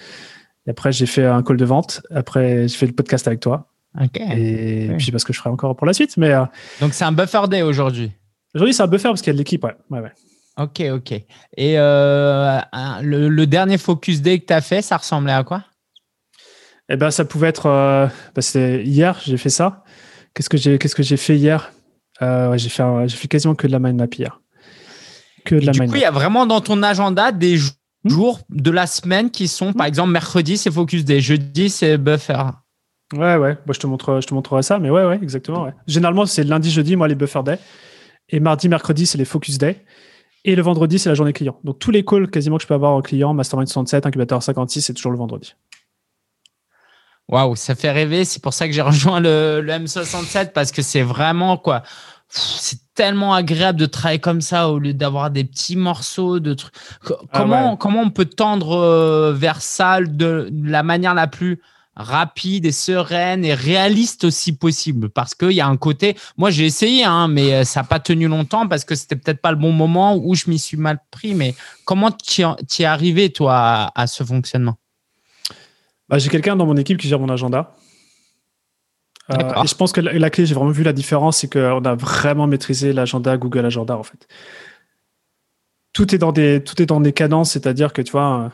Et 0.67 0.71
après, 0.71 0.93
j'ai 0.93 1.07
fait 1.07 1.25
un 1.27 1.43
call 1.43 1.57
de 1.57 1.65
vente. 1.65 2.03
Après, 2.15 2.67
j'ai 2.69 2.77
fait 2.77 2.87
le 2.87 2.93
podcast 2.93 3.27
avec 3.27 3.41
toi. 3.41 3.69
Et 4.15 4.91
puis, 4.99 5.11
parce 5.11 5.25
que 5.25 5.33
je 5.33 5.39
ferai 5.39 5.51
encore 5.51 5.75
pour 5.77 5.87
la 5.87 5.93
suite. 5.93 6.17
Mais 6.17 6.33
Donc, 6.81 6.93
c'est 6.95 7.05
un 7.05 7.13
buffer 7.13 7.43
day 7.49 7.63
aujourd'hui? 7.63 8.13
aujourd'hui, 8.55 8.75
c'est 8.75 8.83
un 8.83 8.87
buffer 8.87 9.09
parce 9.09 9.21
qu'il 9.23 9.29
y 9.29 9.31
a 9.31 9.35
de 9.35 9.39
l'équipe. 9.39 9.63
Ouais. 9.65 9.75
Ouais, 9.91 10.01
ouais. 10.01 10.13
Ok, 10.59 10.81
ok. 10.91 11.13
Et 11.13 11.79
euh, 11.79 12.59
le, 13.03 13.29
le 13.29 13.47
dernier 13.47 13.77
focus 13.79 14.23
day 14.23 14.39
que 14.41 14.47
tu 14.47 14.53
as 14.55 14.61
fait, 14.63 14.81
ça 14.83 14.97
ressemblait 14.97 15.33
à 15.33 15.45
quoi? 15.45 15.63
Eh 16.89 16.97
ben, 16.97 17.11
ça 17.11 17.25
pouvait 17.25 17.49
être. 17.49 17.67
euh, 17.67 18.07
bah, 18.35 18.41
c'était 18.43 18.83
hier, 18.85 19.21
j'ai 19.25 19.37
fait 19.37 19.51
ça. 19.51 19.85
Qu'est-ce 20.35 20.49
que 20.49 20.57
j'ai, 20.57 20.79
qu'est-ce 20.79 20.95
que 20.95 21.03
j'ai 21.03 21.17
fait 21.17 21.37
hier? 21.37 21.73
Euh, 22.23 22.51
ouais, 22.51 22.59
j'ai 22.59 22.69
fait, 22.71 22.83
j'ai 23.07 23.17
fait 23.17 23.29
quasiment 23.29 23.55
que 23.55 23.67
de 23.67 23.73
la 23.73 23.79
mind 23.79 23.97
map 23.99 24.07
hier. 24.17 24.41
Que 25.47 25.55
de 25.55 25.61
Et 25.63 25.65
la 25.65 25.73
Du 25.73 25.81
mind 25.81 25.91
coup, 25.93 25.97
il 25.97 26.03
y 26.03 26.05
a 26.05 26.11
vraiment 26.11 26.45
dans 26.45 26.61
ton 26.61 26.83
agenda 26.83 27.33
des 27.33 27.59
Hmm. 28.05 28.11
jours 28.11 28.41
de 28.51 28.71
la 28.71 28.87
semaine 28.87 29.31
qui 29.31 29.49
sont, 29.49 29.73
par 29.73 29.87
exemple, 29.87 30.11
mercredi, 30.11 30.57
c'est 30.57 30.71
focus 30.71 31.05
day, 31.05 31.21
jeudi, 31.21 31.69
c'est 31.71 31.99
buffer. 31.99 32.45
Ouais, 33.13 33.37
ouais. 33.37 33.55
Moi, 33.67 33.73
je 33.73 33.81
te 33.81 33.87
montre, 33.87 34.21
je 34.21 34.27
te 34.29 34.35
montrerai 34.35 34.63
ça, 34.63 34.79
mais 34.79 34.91
ouais, 34.91 35.05
ouais, 35.05 35.19
exactement. 35.23 35.65
Ouais. 35.65 35.73
Généralement, 35.89 36.25
c'est 36.27 36.45
lundi, 36.45 36.71
jeudi, 36.71 36.95
moi, 36.95 37.09
les 37.09 37.17
buffer 37.17 37.43
day. 37.45 37.59
Et 38.29 38.39
mardi, 38.39 38.69
mercredi, 38.69 39.07
c'est 39.07 39.19
les 39.19 39.25
focus 39.25 39.59
day. 39.59 39.85
Et 40.45 40.55
le 40.55 40.63
vendredi, 40.63 41.01
c'est 41.01 41.09
la 41.09 41.17
journée 41.17 41.33
client. 41.33 41.59
Donc, 41.65 41.81
tous 41.81 41.91
les 41.91 42.05
calls 42.05 42.31
quasiment 42.31 42.59
que 42.59 42.63
je 42.63 42.69
peux 42.69 42.75
avoir 42.75 42.93
en 42.93 43.03
client, 43.03 43.35
Mastermind 43.35 43.67
67, 43.67 44.07
Incubateur 44.07 44.41
56, 44.41 44.83
c'est 44.83 44.95
toujours 44.95 45.11
le 45.11 45.19
vendredi. 45.19 45.55
Waouh, 47.29 47.57
ça 47.57 47.75
fait 47.75 47.91
rêver. 47.91 48.25
C'est 48.25 48.41
pour 48.41 48.55
ça 48.55 48.69
que 48.69 48.73
j'ai 48.73 48.83
rejoint 48.83 49.19
le, 49.19 49.61
le 49.61 49.73
M67 49.73 50.53
parce 50.53 50.71
que 50.71 50.83
c'est 50.83 51.03
vraiment 51.03 51.57
quoi. 51.57 51.83
C'est 52.29 52.79
tellement 52.97 53.35
agréable 53.35 53.79
de 53.79 53.87
travailler 53.87 54.19
comme 54.19 54.41
ça 54.41 54.71
au 54.71 54.81
lieu 54.81 54.95
d'avoir 54.95 55.31
des 55.31 55.45
petits 55.45 55.77
morceaux 55.77 56.41
de 56.41 56.55
trucs. 56.55 56.75
Ah 57.09 57.15
Comment, 57.33 57.71
ouais. 57.73 57.77
comment 57.79 58.01
on 58.01 58.11
peut 58.11 58.25
tendre 58.25 58.73
euh, 58.77 59.33
vers 59.33 59.63
ça 59.63 60.01
de 60.01 60.51
la 60.65 60.83
manière 60.83 61.15
la 61.15 61.29
plus 61.29 61.61
rapide 61.95 62.67
et 62.67 62.73
sereine 62.73 63.45
et 63.45 63.55
réaliste 63.55 64.25
aussi 64.25 64.53
possible? 64.57 65.11
Parce 65.11 65.35
qu'il 65.35 65.53
y 65.53 65.61
a 65.61 65.67
un 65.69 65.77
côté 65.77 66.17
moi 66.37 66.51
j'ai 66.51 66.65
essayé 66.65 67.05
hein, 67.05 67.29
mais 67.29 67.53
euh, 67.53 67.65
ça 67.65 67.81
n'a 67.81 67.85
pas 67.87 68.01
tenu 68.01 68.27
longtemps 68.27 68.67
parce 68.67 68.85
que 68.85 68.95
c'était 68.95 69.17
peut-être 69.17 69.41
pas 69.41 69.51
le 69.53 69.59
bon 69.59 69.73
moment 69.73 70.17
ou 70.17 70.35
je 70.35 70.51
m'y 70.51 70.59
suis 70.59 70.77
mal 70.79 70.99
pris 71.11 71.35
mais 71.35 71.55
comment 71.85 72.11
tu 72.11 72.43
es 72.43 72.85
arrivé 72.85 73.31
toi 73.31 73.55
à, 73.55 73.93
à 73.95 74.07
ce 74.07 74.25
fonctionnement? 74.25 74.77
Bah, 76.09 76.19
j'ai 76.19 76.31
quelqu'un 76.31 76.57
dans 76.57 76.67
mon 76.67 76.77
équipe 76.77 76.99
qui 76.99 77.09
gère 77.09 77.21
mon 77.21 77.29
agenda. 77.29 77.75
Euh, 79.33 79.65
je 79.65 79.75
pense 79.75 79.93
que 79.93 80.01
la, 80.01 80.31
clé, 80.31 80.47
j'ai 80.47 80.55
vraiment 80.55 80.71
vu 80.71 80.83
la 80.83 80.93
différence, 80.93 81.39
c'est 81.39 81.53
qu'on 81.53 81.85
a 81.85 81.95
vraiment 81.95 82.47
maîtrisé 82.47 82.93
l'agenda 82.93 83.37
Google 83.37 83.67
Agenda 83.67 83.97
en 83.97 84.03
fait. 84.03 84.29
Tout 85.93 86.15
est 86.15 86.19
dans 86.19 86.33
des, 86.33 86.63
tout 86.63 86.81
est 86.81 86.87
dans 86.87 87.01
des 87.01 87.13
cadences, 87.13 87.53
c'est-à-dire 87.53 87.93
que 87.93 88.03
tu 88.03 88.13
vois. 88.13 88.45
euh, 88.45 88.49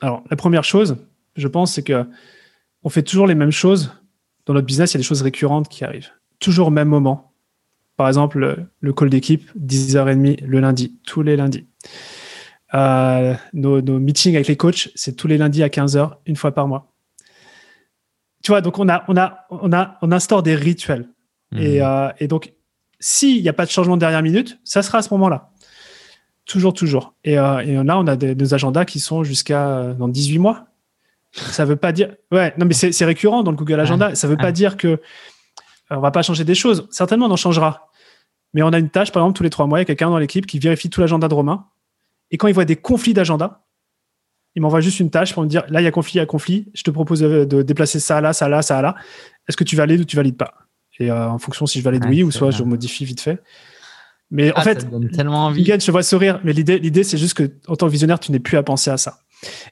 alors, 0.00 0.22
la 0.30 0.36
première 0.36 0.64
chose, 0.64 0.96
je 1.36 1.48
pense, 1.48 1.72
c'est 1.72 1.82
que 1.82 2.06
on 2.82 2.88
fait 2.88 3.02
toujours 3.02 3.26
les 3.26 3.34
mêmes 3.34 3.50
choses. 3.50 3.92
Dans 4.46 4.54
notre 4.54 4.66
business, 4.66 4.92
il 4.92 4.94
y 4.94 4.98
a 4.98 5.00
des 5.00 5.06
choses 5.06 5.22
récurrentes 5.22 5.68
qui 5.68 5.84
arrivent. 5.84 6.10
Toujours 6.38 6.68
au 6.68 6.70
même 6.70 6.88
moment. 6.88 7.32
Par 7.96 8.08
exemple, 8.08 8.38
le, 8.38 8.56
le 8.80 8.92
call 8.92 9.10
d'équipe, 9.10 9.50
10h30 9.58 10.44
le 10.44 10.60
lundi, 10.60 10.98
tous 11.06 11.22
les 11.22 11.36
lundis. 11.36 11.66
Euh, 12.74 13.34
nos, 13.52 13.80
nos 13.82 13.98
meetings 13.98 14.34
avec 14.34 14.48
les 14.48 14.56
coachs, 14.56 14.90
c'est 14.94 15.16
tous 15.16 15.26
les 15.26 15.38
lundis 15.38 15.62
à 15.62 15.68
15h, 15.68 16.16
une 16.26 16.36
fois 16.36 16.52
par 16.52 16.68
mois. 16.68 16.89
Tu 18.42 18.52
vois, 18.52 18.60
donc 18.60 18.78
on 18.78 18.88
a, 18.88 19.04
on 19.08 19.16
a, 19.16 19.46
on 19.50 19.72
a, 19.72 19.98
on 20.02 20.12
instaure 20.12 20.42
des 20.42 20.54
rituels. 20.54 21.08
Et, 21.56 21.82
euh, 21.82 22.08
et 22.18 22.28
donc, 22.28 22.52
s'il 23.00 23.42
n'y 23.42 23.48
a 23.48 23.52
pas 23.52 23.66
de 23.66 23.70
changement 23.70 23.96
de 23.96 24.00
dernière 24.00 24.22
minute, 24.22 24.58
ça 24.64 24.82
sera 24.82 24.98
à 24.98 25.02
ce 25.02 25.12
moment-là. 25.14 25.50
Toujours, 26.46 26.72
toujours. 26.72 27.14
Et, 27.24 27.38
euh, 27.38 27.58
et 27.58 27.74
là, 27.84 27.98
on 27.98 28.06
a 28.06 28.16
des, 28.16 28.34
des 28.34 28.54
agendas 28.54 28.84
qui 28.84 29.00
sont 29.00 29.24
jusqu'à 29.24 29.68
euh, 29.68 29.94
dans 29.94 30.08
18 30.08 30.38
mois. 30.38 30.66
Ça 31.32 31.64
veut 31.64 31.76
pas 31.76 31.92
dire. 31.92 32.14
Ouais, 32.32 32.54
non, 32.58 32.66
mais 32.66 32.74
c'est 32.74 33.04
récurrent 33.04 33.42
dans 33.42 33.52
le 33.52 33.56
Google 33.56 33.78
Agenda. 33.78 34.14
Ça 34.14 34.26
veut 34.26 34.36
pas 34.36 34.50
dire 34.50 34.76
que 34.76 35.00
on 35.90 36.00
va 36.00 36.10
pas 36.10 36.22
changer 36.22 36.44
des 36.44 36.54
choses. 36.54 36.88
Certainement, 36.90 37.26
on 37.26 37.30
en 37.30 37.36
changera. 37.36 37.88
Mais 38.52 38.62
on 38.62 38.72
a 38.72 38.78
une 38.78 38.90
tâche, 38.90 39.12
par 39.12 39.22
exemple, 39.22 39.36
tous 39.36 39.42
les 39.44 39.50
trois 39.50 39.66
mois, 39.66 39.78
il 39.78 39.82
y 39.82 39.84
a 39.84 39.84
quelqu'un 39.84 40.10
dans 40.10 40.18
l'équipe 40.18 40.46
qui 40.46 40.58
vérifie 40.58 40.90
tout 40.90 41.00
l'agenda 41.00 41.28
de 41.28 41.34
Romain. 41.34 41.66
Et 42.32 42.36
quand 42.36 42.48
il 42.48 42.54
voit 42.54 42.64
des 42.64 42.76
conflits 42.76 43.14
d'agenda, 43.14 43.62
il 44.56 44.62
m'envoie 44.62 44.80
juste 44.80 45.00
une 45.00 45.10
tâche 45.10 45.32
pour 45.34 45.42
me 45.42 45.48
dire 45.48 45.64
là, 45.68 45.80
il 45.80 45.84
y 45.84 45.86
a 45.86 45.90
conflit, 45.90 46.14
il 46.14 46.18
y 46.18 46.20
a 46.20 46.26
conflit. 46.26 46.68
Je 46.74 46.82
te 46.82 46.90
propose 46.90 47.20
de, 47.20 47.62
déplacer 47.62 48.00
ça 48.00 48.20
là, 48.20 48.32
ça 48.32 48.48
là, 48.48 48.62
ça 48.62 48.82
là. 48.82 48.94
Est-ce 49.48 49.56
que 49.56 49.64
tu 49.64 49.76
valides 49.76 50.00
ou 50.00 50.04
tu 50.04 50.16
valides 50.16 50.36
pas? 50.36 50.54
Et 50.98 51.10
euh, 51.10 51.28
en 51.28 51.38
fonction 51.38 51.66
si 51.66 51.78
je 51.78 51.84
valide 51.84 52.04
oui 52.06 52.22
ou 52.22 52.30
soit 52.30 52.50
bien. 52.50 52.58
je 52.58 52.62
modifie 52.64 53.04
vite 53.04 53.20
fait. 53.20 53.40
Mais 54.30 54.50
en 54.52 54.54
Ah, 54.56 54.62
fait, 54.62 54.86
tellement 55.12 55.46
envie 55.46 55.60
Miguel, 55.60 55.80
je 55.80 55.86
te 55.86 55.90
vois 55.90 56.02
sourire, 56.02 56.40
mais 56.44 56.52
l'idée, 56.52 56.78
l'idée, 56.78 57.02
c'est 57.04 57.18
juste 57.18 57.34
que, 57.34 57.50
en 57.66 57.74
tant 57.74 57.86
que 57.86 57.92
visionnaire, 57.92 58.20
tu 58.20 58.30
n'es 58.32 58.38
plus 58.38 58.56
à 58.56 58.62
penser 58.62 58.90
à 58.90 58.96
ça. 58.96 59.18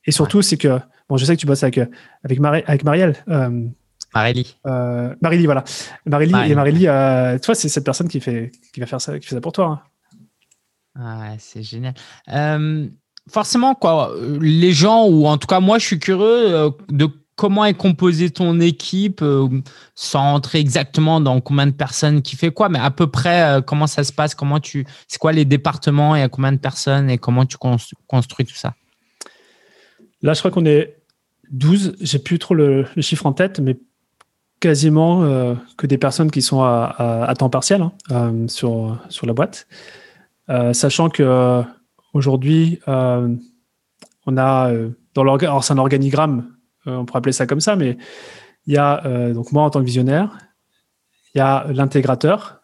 Et 0.04 0.10
surtout, 0.10 0.42
c'est 0.42 0.56
que, 0.56 0.80
bon, 1.08 1.16
je 1.16 1.24
sais 1.24 1.36
que 1.36 1.40
tu 1.40 1.46
bosses 1.46 1.62
avec, 1.62 1.78
euh, 1.78 1.86
avec, 2.24 2.40
Mari- 2.40 2.64
avec 2.66 2.82
Marielle, 2.82 3.14
euh, 3.28 3.68
Marélie 4.14 4.56
euh, 4.66 5.14
voilà. 5.44 5.64
Marily. 6.06 6.50
et 6.50 6.54
Marily, 6.54 6.88
euh, 6.88 7.38
toi, 7.38 7.54
c'est 7.54 7.68
cette 7.68 7.84
personne 7.84 8.08
qui 8.08 8.20
fait, 8.20 8.50
qui 8.72 8.80
va 8.80 8.86
faire 8.86 9.00
ça, 9.00 9.18
qui 9.18 9.28
fait 9.28 9.34
ça 9.34 9.40
pour 9.40 9.52
toi. 9.52 9.66
hein. 9.66 10.20
Ah 11.00 11.20
ouais, 11.20 11.36
c'est 11.38 11.62
génial. 11.62 11.94
Forcément, 13.30 13.78
les 14.40 14.72
gens, 14.72 15.06
ou 15.06 15.26
en 15.26 15.38
tout 15.38 15.46
cas, 15.46 15.60
moi, 15.60 15.78
je 15.78 15.86
suis 15.86 15.98
curieux 15.98 16.54
euh, 16.54 16.70
de 16.88 17.08
comment 17.36 17.64
est 17.64 17.74
composée 17.74 18.30
ton 18.30 18.58
équipe, 18.60 19.22
euh, 19.22 19.48
sans 19.94 20.34
entrer 20.34 20.58
exactement 20.58 21.20
dans 21.20 21.40
combien 21.40 21.66
de 21.66 21.72
personnes 21.72 22.22
qui 22.22 22.36
fait 22.36 22.50
quoi, 22.50 22.68
mais 22.68 22.78
à 22.78 22.90
peu 22.90 23.06
près 23.06 23.42
euh, 23.42 23.60
comment 23.60 23.86
ça 23.86 24.02
se 24.04 24.12
passe, 24.12 24.34
comment 24.34 24.60
tu, 24.60 24.86
c'est 25.06 25.18
quoi 25.18 25.32
les 25.32 25.44
départements 25.44 26.16
et 26.16 26.22
à 26.22 26.28
combien 26.28 26.52
de 26.52 26.58
personnes 26.58 27.10
et 27.10 27.18
comment 27.18 27.44
tu 27.44 27.56
cons- 27.56 27.76
construis 28.06 28.46
tout 28.46 28.56
ça? 28.56 28.74
Là, 30.22 30.32
je 30.32 30.40
crois 30.40 30.50
qu'on 30.50 30.66
est 30.66 30.96
12. 31.50 31.96
J'ai 32.00 32.18
plus 32.18 32.38
trop 32.38 32.54
le, 32.54 32.86
chiffre 33.00 33.26
en 33.26 33.32
tête, 33.32 33.60
mais 33.60 33.78
quasiment 34.58 35.22
que 35.76 35.86
des 35.86 35.98
personnes 35.98 36.32
qui 36.32 36.42
sont 36.42 36.62
à, 36.62 37.32
temps 37.38 37.48
partiel 37.48 37.88
hein, 38.10 38.32
sur, 38.48 38.98
la 39.22 39.32
boîte. 39.32 39.68
Sachant 40.72 41.08
que 41.08 41.62
aujourd'hui, 42.12 42.80
euh, 42.88 43.34
on 44.26 44.36
a 44.36 44.70
euh, 44.70 44.90
dans 45.14 45.24
l'orga- 45.24 45.48
alors 45.48 45.64
c'est 45.64 45.72
un 45.72 45.78
organigramme, 45.78 46.54
euh, 46.86 46.96
on 46.96 47.04
pourrait 47.04 47.18
appeler 47.18 47.32
ça 47.32 47.46
comme 47.46 47.60
ça, 47.60 47.76
mais 47.76 47.96
il 48.66 48.74
y 48.74 48.78
a 48.78 49.00
donc 49.32 49.52
moi 49.52 49.62
en 49.62 49.70
tant 49.70 49.80
que 49.80 49.86
visionnaire, 49.86 50.36
il 51.34 51.38
y 51.38 51.40
a 51.40 51.66
l'intégrateur 51.72 52.60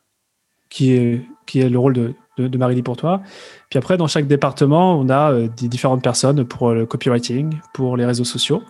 qui 0.69 0.93
est, 0.93 1.25
qui 1.47 1.61
est 1.61 1.71
le 1.71 1.79
rôle 1.79 1.95
de, 1.95 2.15
de, 2.37 2.59
Marie-Lie 2.59 2.83
pour 2.83 2.99
toi. 2.99 3.23
Puis 3.71 3.79
après, 3.79 3.97
dans 3.97 4.07
chaque 4.07 4.27
département, 4.27 4.99
on 4.99 5.09
a 5.09 5.33
des 5.33 5.67
différentes 5.67 6.03
personnes 6.03 6.45
pour 6.45 6.73
le 6.73 6.85
copywriting, 6.85 7.59
pour 7.73 7.97
les 7.97 8.05
réseaux 8.05 8.25
sociaux, 8.25 8.63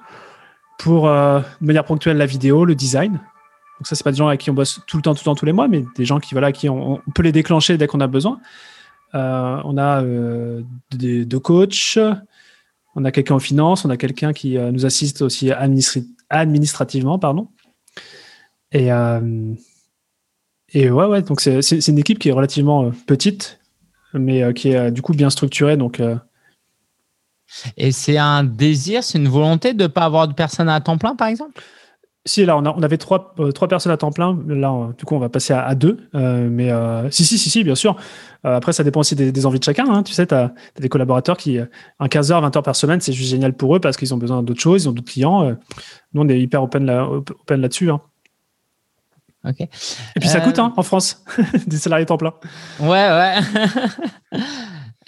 pour 0.79 1.07
de 1.09 1.43
manière 1.61 1.85
ponctuelle 1.85 2.19
la 2.19 2.27
vidéo, 2.27 2.65
le 2.65 2.77
design. 2.77 3.15
Donc 3.15 3.89
ça, 3.89 3.97
c'est 3.97 4.05
pas 4.05 4.13
des 4.13 4.19
gens 4.19 4.29
avec 4.29 4.41
qui 4.41 4.51
on 4.51 4.55
bosse 4.55 4.81
tout 4.87 4.97
le 4.97 5.03
temps, 5.03 5.15
tout 5.15 5.23
le 5.23 5.25
temps, 5.25 5.35
tous 5.35 5.47
les 5.47 5.53
mois, 5.53 5.67
mais 5.67 5.85
des 5.97 6.05
gens 6.05 6.21
qui 6.21 6.35
voilà, 6.37 6.53
qui 6.53 6.69
on 6.69 7.03
peut 7.17 7.25
les 7.25 7.33
déclencher 7.33 7.77
dès 7.79 7.89
qu'on 7.89 8.01
a 8.01 8.07
besoin. 8.07 8.39
Euh, 9.15 9.61
on 9.65 9.77
a 9.77 10.03
euh, 10.03 10.63
deux 10.93 11.39
coachs, 11.39 11.99
on 12.97 13.05
a 13.05 13.13
quelqu'un 13.13 13.37
en 13.37 13.41
finance, 13.41 13.85
on 13.85 13.91
a 13.91 13.97
quelqu'un 13.97 14.33
qui 14.33 14.59
euh, 14.59 14.73
nous 14.73 14.87
assiste 14.87 15.23
aussi 15.23 15.53
administrativement, 16.31 17.19
pardon. 17.19 17.49
Et 18.73 18.91
ouais, 20.91 21.23
c'est 21.41 21.89
une 21.89 21.99
équipe 21.99 22.19
qui 22.19 22.29
est 22.29 22.33
relativement 22.33 22.91
petite, 23.07 23.61
mais 24.15 24.53
qui 24.53 24.71
est 24.71 24.91
du 24.91 25.01
coup 25.01 25.13
bien 25.13 25.31
structurée. 25.31 25.77
Donc, 25.77 26.03
Et 27.77 27.93
c'est 27.93 28.19
un 28.19 28.43
désir, 28.43 29.05
c'est 29.05 29.19
une 29.19 29.29
volonté 29.29 29.75
de 29.75 29.85
ne 29.85 29.89
pas 29.89 30.03
avoir 30.03 30.27
de 30.27 30.33
personnes 30.33 30.69
à 30.69 30.81
temps 30.81 30.99
plein, 30.99 31.15
par 31.15 31.29
exemple? 31.29 31.63
Si, 32.27 32.45
là, 32.47 32.57
on, 32.57 32.65
a- 32.65 32.75
on 32.77 32.83
avait 32.83 32.97
trois, 32.99 33.35
euh, 33.39 33.53
trois 33.53 33.69
personnes 33.69 33.93
à 33.93 33.97
temps 33.97 34.11
plein. 34.13 34.39
Là, 34.47 34.73
on- 34.73 34.89
du 34.91 35.05
coup, 35.05 35.15
on 35.15 35.19
va 35.19 35.29
passer 35.29 35.53
à, 35.53 35.65
à 35.65 35.75
deux. 35.75 35.99
Euh, 36.15 36.49
mais 36.51 36.71
euh, 36.71 37.11
si, 37.11 37.25
si, 37.25 37.37
si, 37.39 37.51
si, 37.51 37.65
bien 37.65 37.75
sûr. 37.75 37.97
Euh, 38.47 38.57
après, 38.57 38.73
ça 38.73 38.83
dépend 38.85 39.01
aussi 39.01 39.15
des, 39.15 39.31
des 39.33 39.47
envies 39.47 39.59
de 39.59 39.65
chacun. 39.65 39.85
hein. 39.93 40.03
Tu 40.03 40.13
sais, 40.15 40.27
tu 40.27 40.35
as, 40.35 40.53
des 40.79 40.89
collaborateurs 40.89 41.37
qui, 41.37 41.59
un 41.59 42.07
15h, 42.07 42.51
20h 42.51 42.63
par 42.63 42.77
semaine, 42.77 43.01
c'est 43.01 43.13
juste 43.13 43.31
génial 43.31 43.53
pour 43.55 43.77
eux 43.77 43.81
parce 43.81 43.97
qu'ils 43.97 44.13
ont 44.15 44.19
besoin 44.19 44.43
d'autres 44.43 44.61
choses, 44.61 44.85
ils 44.85 44.89
ont 44.89 44.93
d'autres 44.93 45.11
clients. 45.13 45.57
Nous, 46.15 46.23
on 46.23 46.29
est 46.29 46.41
hyper 46.41 46.63
open, 46.63 46.85
là, 46.87 47.07
open 47.09 47.61
là-dessus. 47.61 47.91
hein. 47.91 48.01
Ok. 49.47 49.61
Et 49.61 49.69
puis, 50.21 50.29
ça 50.31 50.41
coûte 50.41 50.59
hein, 50.59 50.73
en 50.77 50.83
France, 50.83 51.23
des 51.67 51.77
salariés 51.77 52.07
temps 52.07 52.17
plein. 52.17 52.33
Ouais, 52.81 52.89
ouais. 52.89 53.35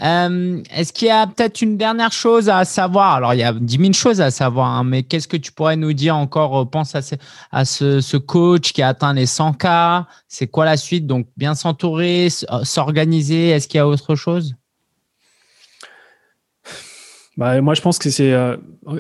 Euh, 0.02 0.62
Est-ce 0.70 0.92
qu'il 0.92 1.08
y 1.08 1.10
a 1.10 1.26
peut-être 1.26 1.62
une 1.62 1.76
dernière 1.76 2.12
chose 2.12 2.48
à 2.48 2.64
savoir? 2.64 3.14
Alors, 3.14 3.34
il 3.34 3.40
y 3.40 3.42
a 3.42 3.52
10 3.52 3.78
000 3.78 3.92
choses 3.92 4.20
à 4.20 4.30
savoir, 4.30 4.68
hein, 4.68 4.84
mais 4.84 5.02
qu'est-ce 5.02 5.28
que 5.28 5.36
tu 5.36 5.52
pourrais 5.52 5.76
nous 5.76 5.92
dire 5.92 6.16
encore 6.16 6.58
euh, 6.58 6.64
Pense 6.64 6.94
à, 6.94 7.64
ce, 7.64 8.16
coach 8.16 8.72
qui 8.72 8.82
a 8.82 8.88
atteint 8.88 9.14
les 9.14 9.26
100K. 9.26 10.04
C'est 10.28 10.48
quoi 10.48 10.64
la 10.66 10.76
suite? 10.76 11.06
Donc, 11.06 11.28
bien 11.36 11.54
s'entourer, 11.54 12.28
euh, 12.50 12.64
s'organiser. 12.64 13.50
Est-ce 13.50 13.68
qu'il 13.68 13.78
y 13.78 13.80
a 13.80 13.88
autre 13.88 14.14
chose? 14.16 14.54
Bah, 17.38 17.60
moi, 17.60 17.74
je 17.74 17.82
pense 17.82 17.98
que 17.98 18.10
c'est. 18.10 18.34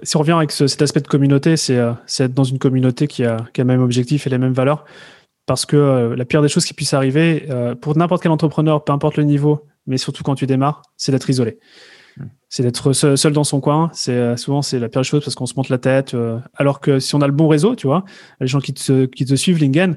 si 0.02 0.16
on 0.16 0.20
revient 0.20 0.32
avec 0.32 0.52
ce- 0.52 0.66
cet 0.66 0.82
aspect 0.82 1.00
de 1.00 1.08
communauté, 1.08 1.56
c'est 1.56 1.74
être 1.74 2.34
dans 2.34 2.44
une 2.44 2.58
communauté 2.58 3.06
qui 3.06 3.24
a, 3.24 3.38
qui 3.52 3.60
a 3.60 3.64
le 3.64 3.68
même 3.68 3.82
objectif 3.82 4.26
et 4.26 4.30
les 4.30 4.38
mêmes 4.38 4.52
valeurs. 4.52 4.84
Parce 5.46 5.64
que 5.64 6.14
la 6.16 6.24
pire 6.24 6.42
des 6.42 6.48
choses 6.48 6.64
qui 6.64 6.74
puisse 6.74 6.92
arriver, 6.92 7.46
pour 7.80 7.96
n'importe 7.96 8.22
quel 8.22 8.32
entrepreneur, 8.32 8.82
peu 8.84 8.92
importe 8.92 9.16
le 9.16 9.22
niveau, 9.22 9.64
mais 9.86 9.98
surtout 9.98 10.22
quand 10.22 10.34
tu 10.34 10.46
démarres, 10.46 10.82
c'est 10.96 11.12
d'être 11.12 11.28
isolé. 11.30 11.58
Hmm. 12.18 12.28
c'est 12.48 12.62
d'être 12.62 12.92
seul, 12.94 13.32
dans 13.32 13.44
son 13.44 13.60
coin. 13.60 13.90
C'est 13.92 14.36
souvent 14.38 14.62
c'est 14.62 14.78
la 14.78 14.88
pire 14.88 15.04
chose 15.04 15.22
parce 15.22 15.34
qu'on 15.34 15.46
se 15.46 15.54
monte 15.56 15.68
la 15.68 15.78
tête. 15.78 16.16
alors 16.54 16.80
que 16.80 16.98
si 16.98 17.14
on 17.14 17.20
a 17.20 17.26
le 17.26 17.32
bon 17.32 17.46
réseau, 17.48 17.76
tu 17.76 17.86
vois, 17.86 18.04
les 18.40 18.46
gens 18.46 18.60
qui 18.60 18.72
te, 18.72 19.04
qui 19.04 19.26
te 19.26 19.34
suivent, 19.34 19.58
Lingen, 19.58 19.96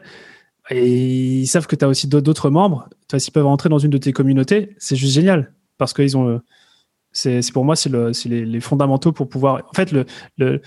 et 0.70 1.40
ils 1.40 1.48
savent 1.48 1.68
que 1.68 1.76
tu 1.76 1.84
as 1.84 1.88
aussi 1.88 2.08
d'autres 2.08 2.50
membres. 2.50 2.90
S'ils 3.18 3.34
peuvent 3.34 3.46
rentrer 3.46 3.70
dans 3.70 3.80
une 3.80 3.90
de 3.90 3.98
tes 3.98 4.14
communautés, 4.14 4.76
c'est 4.78 4.96
juste 4.96 5.14
génial 5.14 5.54
parce 5.78 5.94
qu'ils 5.94 6.16
ont. 6.16 6.42
C'est 7.12 7.42
pour 7.52 7.66
moi, 7.66 7.76
c'est 7.76 7.90
le, 7.90 8.12
les, 8.26 8.46
les, 8.46 8.60
fondamentaux 8.60 9.12
pour 9.12 9.30
pouvoir. 9.30 9.64
En 9.68 9.74
fait, 9.74 9.92
le, 10.38 10.62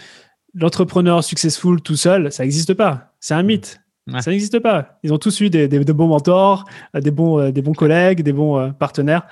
l'entrepreneur 0.55 1.23
successful 1.23 1.81
tout 1.81 1.95
seul, 1.95 2.33
ça 2.33 2.43
n'existe 2.43 2.75
pas. 2.75 3.14
C'est 3.20 3.35
un 3.35 3.45
mythe. 3.45 3.81
Ça 4.18 4.30
n'existe 4.30 4.59
pas. 4.59 4.98
Ils 5.03 5.12
ont 5.12 5.18
tous 5.18 5.40
eu 5.40 5.50
des, 5.50 5.68
des, 5.68 5.84
de 5.84 5.92
bons 5.92 6.09
mentors, 6.09 6.64
des 6.94 7.11
bons, 7.11 7.38
euh, 7.38 7.53
des 7.53 7.62
bons 7.62 7.72
collègues, 7.72 8.22
des 8.22 8.32
bons 8.32 8.59
euh, 8.59 8.68
partenaires. 8.70 9.26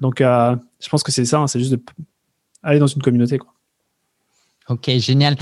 Donc, 0.00 0.20
euh, 0.20 0.54
je 0.80 0.88
pense 0.88 1.02
que 1.02 1.10
c'est 1.10 1.24
ça. 1.24 1.38
Hein, 1.38 1.46
c'est 1.46 1.58
juste 1.58 1.74
d'aller 2.62 2.78
dans 2.78 2.86
une 2.86 3.00
communauté. 3.00 3.38
Quoi. 3.38 3.52
Ok, 4.68 4.90
génial. 4.98 5.36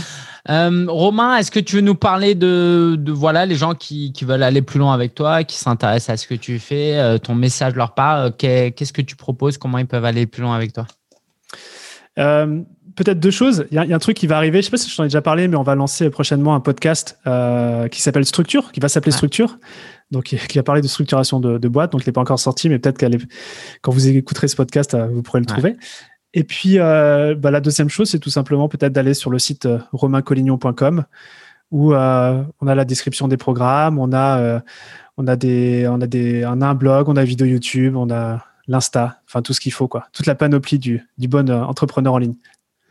Romain, 0.46 1.36
est-ce 1.36 1.50
que 1.50 1.60
tu 1.60 1.76
veux 1.76 1.82
nous 1.82 1.94
parler 1.94 2.34
de, 2.34 2.96
de 2.98 3.12
voilà 3.12 3.44
les 3.44 3.56
gens 3.56 3.74
qui, 3.74 4.12
qui, 4.12 4.24
veulent 4.24 4.42
aller 4.42 4.62
plus 4.62 4.78
loin 4.78 4.94
avec 4.94 5.14
toi, 5.14 5.44
qui 5.44 5.56
s'intéressent 5.56 6.14
à 6.14 6.16
ce 6.16 6.26
que 6.26 6.34
tu 6.34 6.58
fais, 6.58 7.18
ton 7.18 7.34
message 7.34 7.74
leur 7.74 7.94
part, 7.94 8.34
qu'est-ce 8.36 8.92
que 8.92 9.02
tu 9.02 9.16
proposes, 9.16 9.58
comment 9.58 9.76
ils 9.78 9.86
peuvent 9.86 10.06
aller 10.06 10.26
plus 10.26 10.42
loin 10.42 10.56
avec 10.56 10.72
toi? 10.72 10.86
Peut-être 13.02 13.18
deux 13.18 13.30
choses. 13.30 13.66
Il 13.70 13.74
y, 13.76 13.78
a 13.78 13.96
un 13.96 13.98
truc 13.98 14.14
qui 14.14 14.26
va 14.26 14.36
arriver. 14.36 14.60
Je 14.60 14.66
sais 14.66 14.70
pas 14.70 14.76
si 14.76 14.90
je 14.90 14.94
t'en 14.94 15.04
ai 15.04 15.06
déjà 15.06 15.22
parlé, 15.22 15.48
mais 15.48 15.56
on 15.56 15.62
va 15.62 15.74
lancer 15.74 16.10
prochainement 16.10 16.54
un 16.54 16.60
podcast 16.60 17.18
euh, 17.26 17.88
qui 17.88 18.02
s'appelle 18.02 18.26
Structure, 18.26 18.72
qui 18.72 18.80
va 18.80 18.88
s'appeler 18.88 19.12
Structure. 19.12 19.58
Donc, 20.10 20.24
qui 20.24 20.58
va 20.58 20.62
parler 20.62 20.82
de 20.82 20.86
structuration 20.86 21.40
de, 21.40 21.56
de 21.56 21.68
boîte. 21.68 21.92
Donc, 21.92 22.02
il 22.04 22.08
n'est 22.08 22.12
pas 22.12 22.20
encore 22.20 22.38
sorti, 22.38 22.68
mais 22.68 22.78
peut-être 22.78 22.98
qu'elle 22.98 23.16
quand 23.80 23.92
vous 23.92 24.08
écouterez 24.08 24.48
ce 24.48 24.56
podcast, 24.56 24.92
euh, 24.92 25.06
vous 25.06 25.22
pourrez 25.22 25.40
le 25.40 25.46
trouver. 25.46 25.76
Et 26.34 26.44
puis, 26.44 26.78
euh, 26.78 27.34
bah, 27.34 27.50
la 27.50 27.60
deuxième 27.60 27.88
chose, 27.88 28.10
c'est 28.10 28.18
tout 28.18 28.28
simplement 28.28 28.68
peut-être 28.68 28.92
d'aller 28.92 29.14
sur 29.14 29.30
le 29.30 29.38
site 29.38 29.66
romaincollignon.com 29.92 31.04
où 31.70 31.94
on 31.94 31.96
a 31.96 32.74
la 32.74 32.84
description 32.84 33.28
des 33.28 33.36
programmes, 33.36 33.98
on 33.98 34.12
a, 34.12 34.60
on 35.16 35.26
a 35.28 35.36
des, 35.36 35.86
on 35.88 36.00
a 36.00 36.06
des, 36.08 36.44
on 36.44 36.60
a 36.60 36.66
un 36.66 36.74
blog, 36.74 37.08
on 37.08 37.16
a 37.16 37.20
une 37.20 37.28
vidéo 37.28 37.46
YouTube, 37.46 37.94
on 37.96 38.10
a 38.10 38.44
l'Insta, 38.66 39.20
enfin 39.26 39.40
tout 39.40 39.52
ce 39.52 39.60
qu'il 39.60 39.72
faut, 39.72 39.86
quoi. 39.86 40.08
Toute 40.12 40.26
la 40.26 40.34
panoplie 40.34 40.80
du, 40.80 41.06
du 41.16 41.28
bon 41.28 41.48
entrepreneur 41.48 42.12
en 42.12 42.18
ligne 42.18 42.34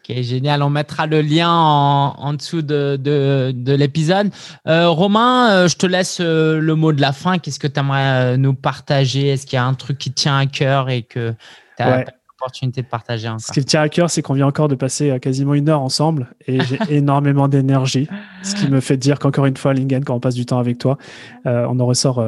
génial. 0.10 0.64
On 0.64 0.70
mettra 0.70 1.08
le 1.08 1.22
lien 1.22 1.52
en, 1.52 2.34
dessous 2.34 2.62
de, 2.62 2.98
de, 2.98 3.74
l'épisode. 3.74 4.32
Euh, 4.68 4.90
Romain, 4.90 5.52
euh, 5.52 5.68
je 5.68 5.76
te 5.76 5.86
laisse 5.86 6.20
euh, 6.20 6.60
le 6.60 6.76
mot 6.76 6.92
de 6.92 7.02
la 7.02 7.12
fin. 7.12 7.38
Qu'est-ce 7.38 7.60
que 7.60 7.68
tu 7.68 7.80
aimerais 7.80 8.38
nous 8.38 8.54
partager? 8.54 9.28
Est-ce 9.28 9.46
qu'il 9.46 9.58
y 9.58 9.60
a 9.60 9.66
un 9.66 9.74
truc 9.74 9.98
qui 9.98 10.12
tient 10.12 10.38
à 10.38 10.46
cœur 10.46 10.90
et 10.90 11.04
que 11.04 11.34
tu 11.78 11.84
as 11.84 12.00
l'opportunité 12.00 12.82
de 12.82 12.88
partager 12.88 13.28
encore? 13.28 13.42
Ce 13.42 13.52
qui 13.52 13.60
me 13.60 13.66
tient 13.66 13.82
à 13.82 13.90
cœur, 13.90 14.10
c'est 14.10 14.22
qu'on 14.22 14.34
vient 14.34 14.48
encore 14.48 14.68
de 14.68 14.76
passer 14.76 15.20
quasiment 15.20 15.54
une 15.54 15.70
heure 15.70 15.82
ensemble 15.82 16.34
et 16.48 16.60
j'ai 16.62 16.80
énormément 16.90 17.48
d'énergie. 17.48 18.08
Ce 18.44 18.56
qui 18.56 18.68
me 18.68 18.80
fait 18.80 18.98
dire 18.98 19.20
qu'encore 19.20 19.46
une 19.46 19.58
fois, 19.58 19.74
Lingen, 19.74 20.04
quand 20.04 20.16
on 20.16 20.20
passe 20.20 20.36
du 20.36 20.46
temps 20.46 20.60
avec 20.60 20.78
toi, 20.78 20.98
on 21.46 21.80
en 21.80 21.86
ressort 21.86 22.24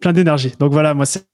plein 0.00 0.12
d'énergie. 0.12 0.52
Donc 0.58 0.72
voilà, 0.72 0.94
moi, 0.94 1.06
c'est 1.06 1.26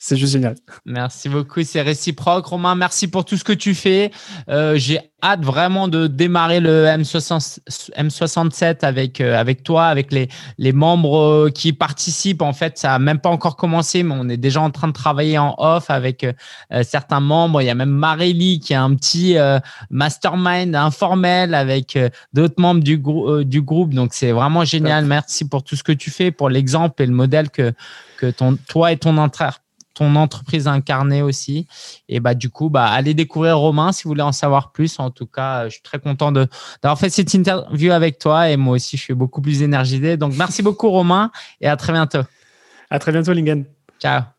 c'est 0.00 0.16
juste 0.16 0.34
génial. 0.34 0.54
Merci 0.86 1.28
beaucoup, 1.28 1.60
c'est 1.64 1.82
réciproque. 1.82 2.46
Romain, 2.46 2.76
merci 2.76 3.08
pour 3.08 3.24
tout 3.24 3.36
ce 3.36 3.42
que 3.42 3.52
tu 3.52 3.74
fais. 3.74 4.12
Euh, 4.48 4.76
j'ai 4.76 5.00
hâte 5.24 5.44
vraiment 5.44 5.88
de 5.88 6.06
démarrer 6.06 6.60
le 6.60 6.86
M67 6.86 8.84
avec, 8.84 9.20
euh, 9.20 9.36
avec 9.36 9.64
toi, 9.64 9.86
avec 9.86 10.12
les, 10.12 10.28
les 10.56 10.72
membres 10.72 11.18
euh, 11.18 11.50
qui 11.50 11.72
participent. 11.72 12.42
En 12.42 12.52
fait, 12.52 12.78
ça 12.78 12.90
n'a 12.90 13.00
même 13.00 13.18
pas 13.18 13.30
encore 13.30 13.56
commencé, 13.56 14.04
mais 14.04 14.14
on 14.16 14.28
est 14.28 14.36
déjà 14.36 14.60
en 14.60 14.70
train 14.70 14.86
de 14.86 14.92
travailler 14.92 15.36
en 15.36 15.56
off 15.58 15.90
avec 15.90 16.24
certains 16.82 17.18
membres. 17.18 17.60
Il 17.60 17.64
y 17.64 17.70
a 17.70 17.74
même 17.74 17.90
Marélie 17.90 18.60
qui 18.60 18.74
a 18.74 18.82
un 18.84 18.94
petit 18.94 19.36
mastermind 19.90 20.76
informel 20.76 21.54
avec 21.54 21.98
d'autres 22.32 22.60
membres 22.60 22.84
du, 22.84 23.02
du 23.44 23.62
groupe. 23.62 23.94
Donc, 23.94 24.14
c'est 24.14 24.30
vraiment 24.30 24.64
génial. 24.64 25.06
Merci 25.06 25.48
pour 25.48 25.64
tout 25.64 25.74
ce 25.74 25.82
que 25.82 25.90
tu 25.90 26.12
fais, 26.12 26.30
pour 26.30 26.50
l'exemple 26.50 27.02
et 27.02 27.06
le 27.06 27.12
modèle 27.12 27.50
que, 27.50 27.72
que 28.16 28.30
ton, 28.30 28.56
toi 28.68 28.92
et 28.92 28.96
ton 28.96 29.16
entraire 29.16 29.58
ton 29.98 30.14
entreprise 30.14 30.68
incarnée 30.68 31.22
aussi. 31.22 31.66
Et 32.08 32.20
bah, 32.20 32.34
du 32.34 32.50
coup, 32.50 32.70
bah, 32.70 32.86
allez 32.86 33.14
découvrir 33.14 33.58
Romain 33.58 33.90
si 33.90 34.04
vous 34.04 34.10
voulez 34.10 34.22
en 34.22 34.32
savoir 34.32 34.70
plus. 34.70 34.98
En 35.00 35.10
tout 35.10 35.26
cas, 35.26 35.64
je 35.64 35.74
suis 35.74 35.82
très 35.82 35.98
content 35.98 36.30
d'avoir 36.30 36.98
fait 36.98 37.10
cette 37.10 37.34
interview 37.34 37.90
avec 37.90 38.18
toi 38.18 38.48
et 38.48 38.56
moi 38.56 38.74
aussi, 38.76 38.96
je 38.96 39.02
suis 39.02 39.14
beaucoup 39.14 39.42
plus 39.42 39.62
énergisé. 39.62 40.16
Donc, 40.16 40.34
merci 40.36 40.62
beaucoup, 40.62 40.88
Romain, 40.88 41.30
et 41.60 41.66
à 41.66 41.76
très 41.76 41.92
bientôt. 41.92 42.22
À 42.90 42.98
très 42.98 43.12
bientôt, 43.12 43.32
Lingen. 43.32 43.64
Ciao. 44.00 44.37